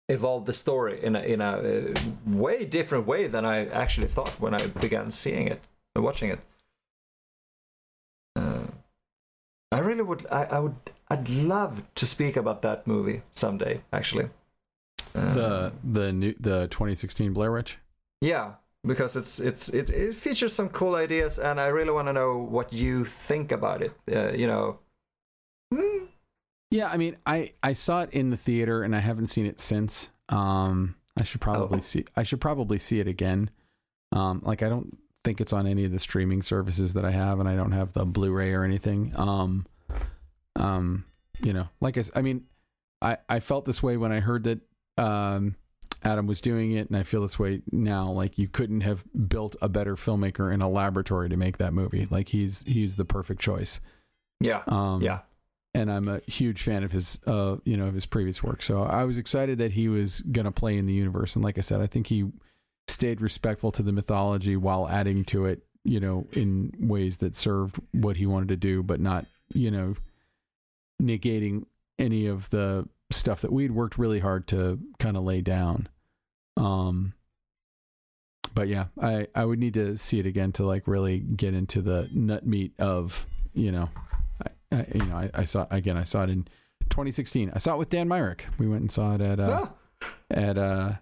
[0.09, 1.93] evolve the story in a in a uh,
[2.25, 5.61] way different way than I actually thought when I began seeing it,
[5.95, 6.39] watching it.
[8.35, 8.63] Uh,
[9.71, 10.25] I really would.
[10.31, 10.75] I, I would.
[11.09, 13.81] I'd love to speak about that movie someday.
[13.91, 14.29] Actually,
[15.13, 17.77] The the new the 2016 Blair Witch.
[18.21, 18.53] yeah,
[18.85, 22.37] because it's it's it, it features some cool ideas, and I really want to know
[22.37, 23.93] what you think about it.
[24.11, 24.79] Uh, you know.
[25.73, 26.05] Hmm,
[26.71, 29.59] Yeah, I mean, I I saw it in the theater and I haven't seen it
[29.59, 30.09] since.
[30.29, 31.81] Um, I should probably Oh.
[31.81, 32.05] see.
[32.15, 33.49] I should probably see it again.
[34.11, 37.39] Um, like I don't think it's on any of the streaming services that I have,
[37.39, 39.13] and I don't have the Blu-ray or anything.
[39.15, 39.65] Um,
[40.55, 41.05] um,
[41.41, 42.45] you know, like I, I mean,
[43.01, 44.59] I I felt this way when I heard that
[44.97, 45.55] um
[46.03, 48.11] Adam was doing it, and I feel this way now.
[48.11, 52.07] Like you couldn't have built a better filmmaker in a laboratory to make that movie.
[52.09, 53.79] Like he's he's the perfect choice.
[54.39, 54.63] yeah.
[54.67, 55.19] Um, yeah.
[55.73, 58.61] and I'm a huge fan of his, uh, you know, of his previous work.
[58.61, 61.35] So I was excited that he was going to play in the universe.
[61.35, 62.29] And like I said, I think he
[62.87, 67.79] stayed respectful to the mythology while adding to it, you know, in ways that served
[67.93, 69.95] what he wanted to do, but not, you know,
[71.01, 71.65] negating
[71.99, 75.87] any of the stuff that we'd worked really hard to kind of lay down.
[76.57, 77.13] Um,
[78.53, 81.81] but yeah, I, I would need to see it again to like really get into
[81.81, 83.89] the nut meat of, you know,
[84.71, 85.97] I, you know, I, I saw again.
[85.97, 86.43] I saw it in
[86.89, 87.51] 2016.
[87.53, 88.45] I saw it with Dan Myrick.
[88.57, 89.67] We went and saw it at uh,
[90.01, 90.93] Oh, at uh,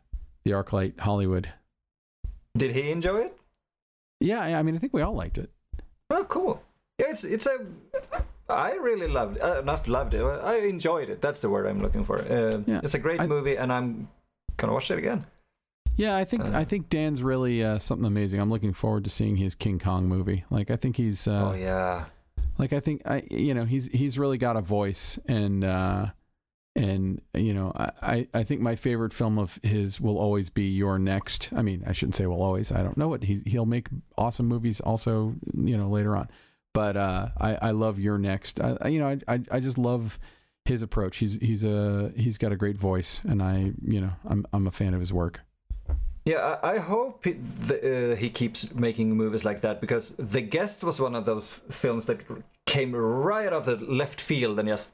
[0.43, 1.49] the ArcLight Hollywood.
[2.57, 3.37] did he enjoy it?
[4.19, 5.49] Yeah, I I mean, I think we all liked it.
[6.09, 6.61] Oh, cool.
[6.99, 7.65] Yeah, it's it's a.
[8.53, 9.41] I really loved it.
[9.43, 10.23] Uh, not loved it.
[10.23, 11.21] I enjoyed it.
[11.21, 12.19] That's the word I'm looking for.
[12.19, 14.07] Uh, Yeah, it's a great I- movie, and I'm
[14.57, 15.25] gonna watch it again.
[15.97, 18.39] Yeah, I think Uh, I think Dan's really uh, something amazing.
[18.39, 20.45] I'm looking forward to seeing his King Kong movie.
[20.49, 22.05] Like I think he's uh, oh yeah.
[22.57, 26.07] like I think I you know he's he's really got a voice and uh,
[26.75, 30.63] and you know I, I I think my favorite film of his will always be
[30.69, 31.49] You're Next.
[31.55, 32.71] I mean I shouldn't say will always.
[32.71, 36.29] I don't know what he he'll make awesome movies also you know later on,
[36.73, 38.59] but uh, I I love You're Next.
[38.59, 40.19] I, you know I, I I just love
[40.65, 41.17] his approach.
[41.17, 44.71] He's he's a he's got a great voice and I you know I'm I'm a
[44.71, 45.41] fan of his work.
[46.23, 50.41] Yeah, I, I hope he, the, uh, he keeps making movies like that because The
[50.41, 52.19] Guest was one of those films that
[52.67, 54.91] came right out of the left field and just.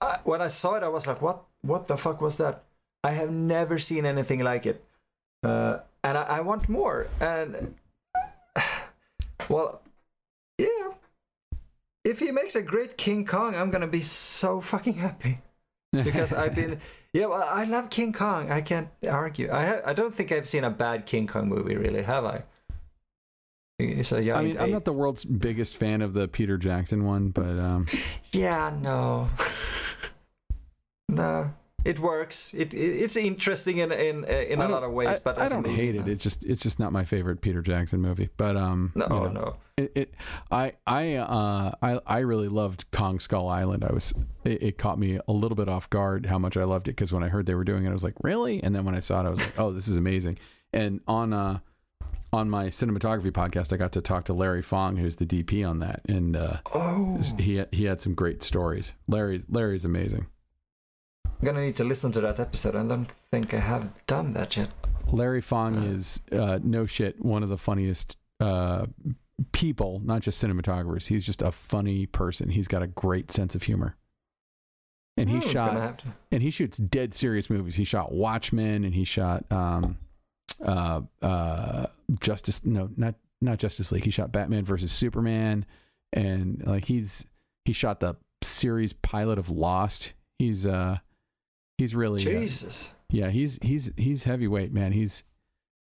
[0.00, 1.44] I, when I saw it, I was like, "What?
[1.60, 2.64] What the fuck was that?"
[3.04, 4.82] I have never seen anything like it,
[5.42, 7.08] uh, and I, I want more.
[7.20, 7.74] And
[9.50, 9.82] well,
[12.04, 15.38] if he makes a great King Kong, I'm gonna be so fucking happy.
[15.92, 16.78] Because I've been
[17.12, 18.52] yeah well I love King Kong.
[18.52, 19.50] I can't argue.
[19.50, 22.44] I ha- I don't think I've seen a bad King Kong movie really have I?
[23.80, 27.04] It's a young I mean, I'm not the world's biggest fan of the Peter Jackson
[27.04, 27.86] one, but um,
[28.32, 29.30] yeah no.
[31.08, 31.52] No
[31.84, 35.38] it works it, it it's interesting in in in a lot of ways I, but
[35.38, 36.08] I don't movie, hate it.
[36.08, 38.28] It's just it's just not my favorite Peter Jackson movie.
[38.36, 40.14] But um, no you know, no it, it
[40.50, 43.84] I I uh I I really loved Kong Skull Island.
[43.84, 44.12] I was
[44.44, 47.12] it, it caught me a little bit off guard how much I loved it because
[47.12, 48.62] when I heard they were doing it, I was like, really?
[48.62, 50.38] And then when I saw it, I was like, oh, this is amazing.
[50.72, 51.58] And on uh
[52.32, 55.80] on my cinematography podcast, I got to talk to Larry Fong, who's the DP on
[55.80, 58.94] that, and uh, oh he had- he had some great stories.
[59.08, 60.26] Larry Larry's amazing.
[61.40, 64.56] I'm gonna need to listen to that episode I don't think I have done that
[64.56, 64.68] yet
[65.10, 68.86] Larry Fong is uh, no shit one of the funniest uh,
[69.52, 71.08] people, not just cinematographers.
[71.08, 72.48] He's just a funny person.
[72.50, 73.96] He's got a great sense of humor,
[75.16, 77.74] and he Hmm, shot and he shoots dead serious movies.
[77.74, 79.98] He shot Watchmen, and he shot um,
[80.64, 81.86] uh, uh,
[82.20, 82.64] Justice.
[82.64, 84.04] No, not not Justice League.
[84.04, 85.66] He shot Batman versus Superman,
[86.12, 87.26] and like he's
[87.64, 90.12] he shot the series pilot of Lost.
[90.38, 90.98] He's uh
[91.80, 94.92] he's really uh, Jesus yeah, he's he's he's heavyweight, man.
[94.92, 95.24] He's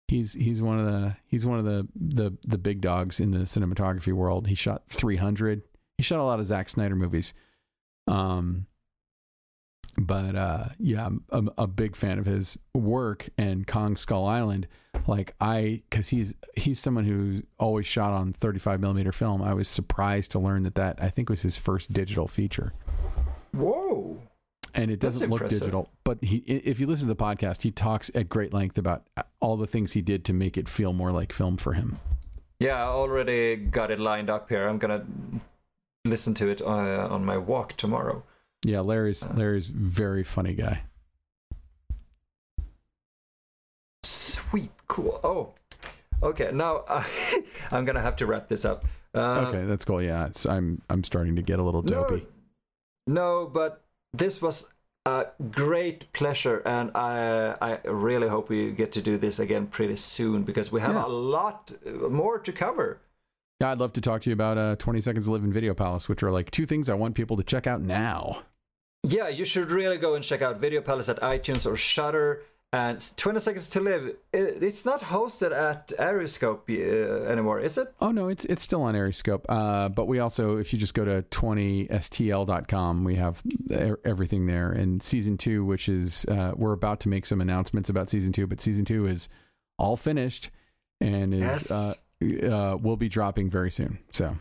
[0.09, 3.41] he's he's one of the he's one of the the the big dogs in the
[3.41, 4.47] cinematography world.
[4.47, 5.62] He shot 300.
[5.97, 7.33] He shot a lot of Zack Snyder movies.
[8.07, 8.66] Um
[9.97, 14.66] but uh yeah, I'm, I'm a big fan of his work and Kong Skull Island.
[15.07, 19.41] Like I cuz he's he's someone who always shot on 35 millimeter film.
[19.41, 22.75] I was surprised to learn that that I think was his first digital feature
[23.53, 24.21] whoa
[24.75, 25.89] and it doesn't look digital.
[26.05, 29.07] But he, if you listen to the podcast, he talks at great length about
[29.41, 31.99] all the things he did to make it feel more like film for him.
[32.61, 34.69] Yeah, I already got it lined up here.
[34.69, 35.05] I'm gonna
[36.05, 38.23] listen to it uh, on my walk tomorrow.
[38.65, 39.33] Yeah, Larry's Uh.
[39.37, 40.83] Larry's very funny guy.
[44.03, 45.21] Sweet, cool.
[45.25, 45.55] Oh,
[46.23, 46.51] okay.
[46.53, 47.05] Now uh,
[47.73, 48.85] I'm gonna have to wrap this up.
[49.15, 50.03] Uh, okay, that's cool.
[50.03, 52.27] Yeah, it's, I'm I'm starting to get a little No, dopey.
[53.07, 53.84] no, but
[54.16, 54.73] this was
[55.07, 59.97] a great pleasure, and I I really hope we get to do this again pretty
[59.97, 61.07] soon because we have Yeah.
[61.07, 61.73] a lot
[62.11, 63.01] more to cover.
[63.61, 65.74] Yeah, I'd love to talk to you about uh, 20 Seconds to Live in Video
[65.74, 68.43] Palace, which are like two things I want people to check out now.
[69.03, 72.43] Yeah, you should really go and check out Video Palace at iTunes or Shudder.
[72.75, 77.95] And 20 Seconds to Live, it's not hosted at Aeroscope uh, anymore, is it?
[78.01, 79.45] Oh no, it's it's still on Aeroscope.
[79.49, 83.43] Uh, but we also, if you just go to 20stl.com, we have
[84.05, 84.73] everything there.
[84.73, 88.47] And season two, which is uh, we're about to make some announcements about season two,
[88.49, 89.29] but season two is
[89.79, 90.51] all finished
[91.01, 91.41] and is
[91.71, 91.71] Yes.
[91.71, 91.95] uh,
[92.51, 93.99] uh, will be dropping very soon.
[94.13, 94.37] So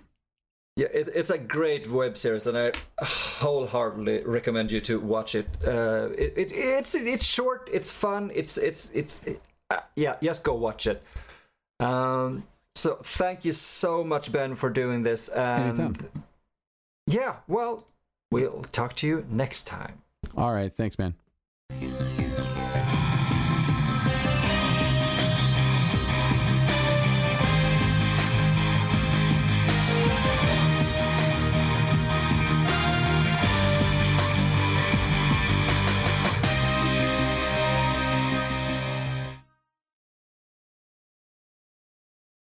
[0.75, 5.47] Yeah, it, it's a great web series, and I wholeheartedly recommend you to watch it.
[5.65, 9.21] Uh, it, it it's it's short, it's fun, it's it's it's
[9.69, 11.03] uh, yeah, just go watch it.
[11.79, 12.43] Um,
[12.75, 15.29] so thank you so much, Ben, for doing this.
[15.29, 16.23] And Anytime.
[17.05, 17.85] yeah, well,
[18.31, 20.01] we'll talk to you next time.
[20.35, 21.13] all right, thanks, man.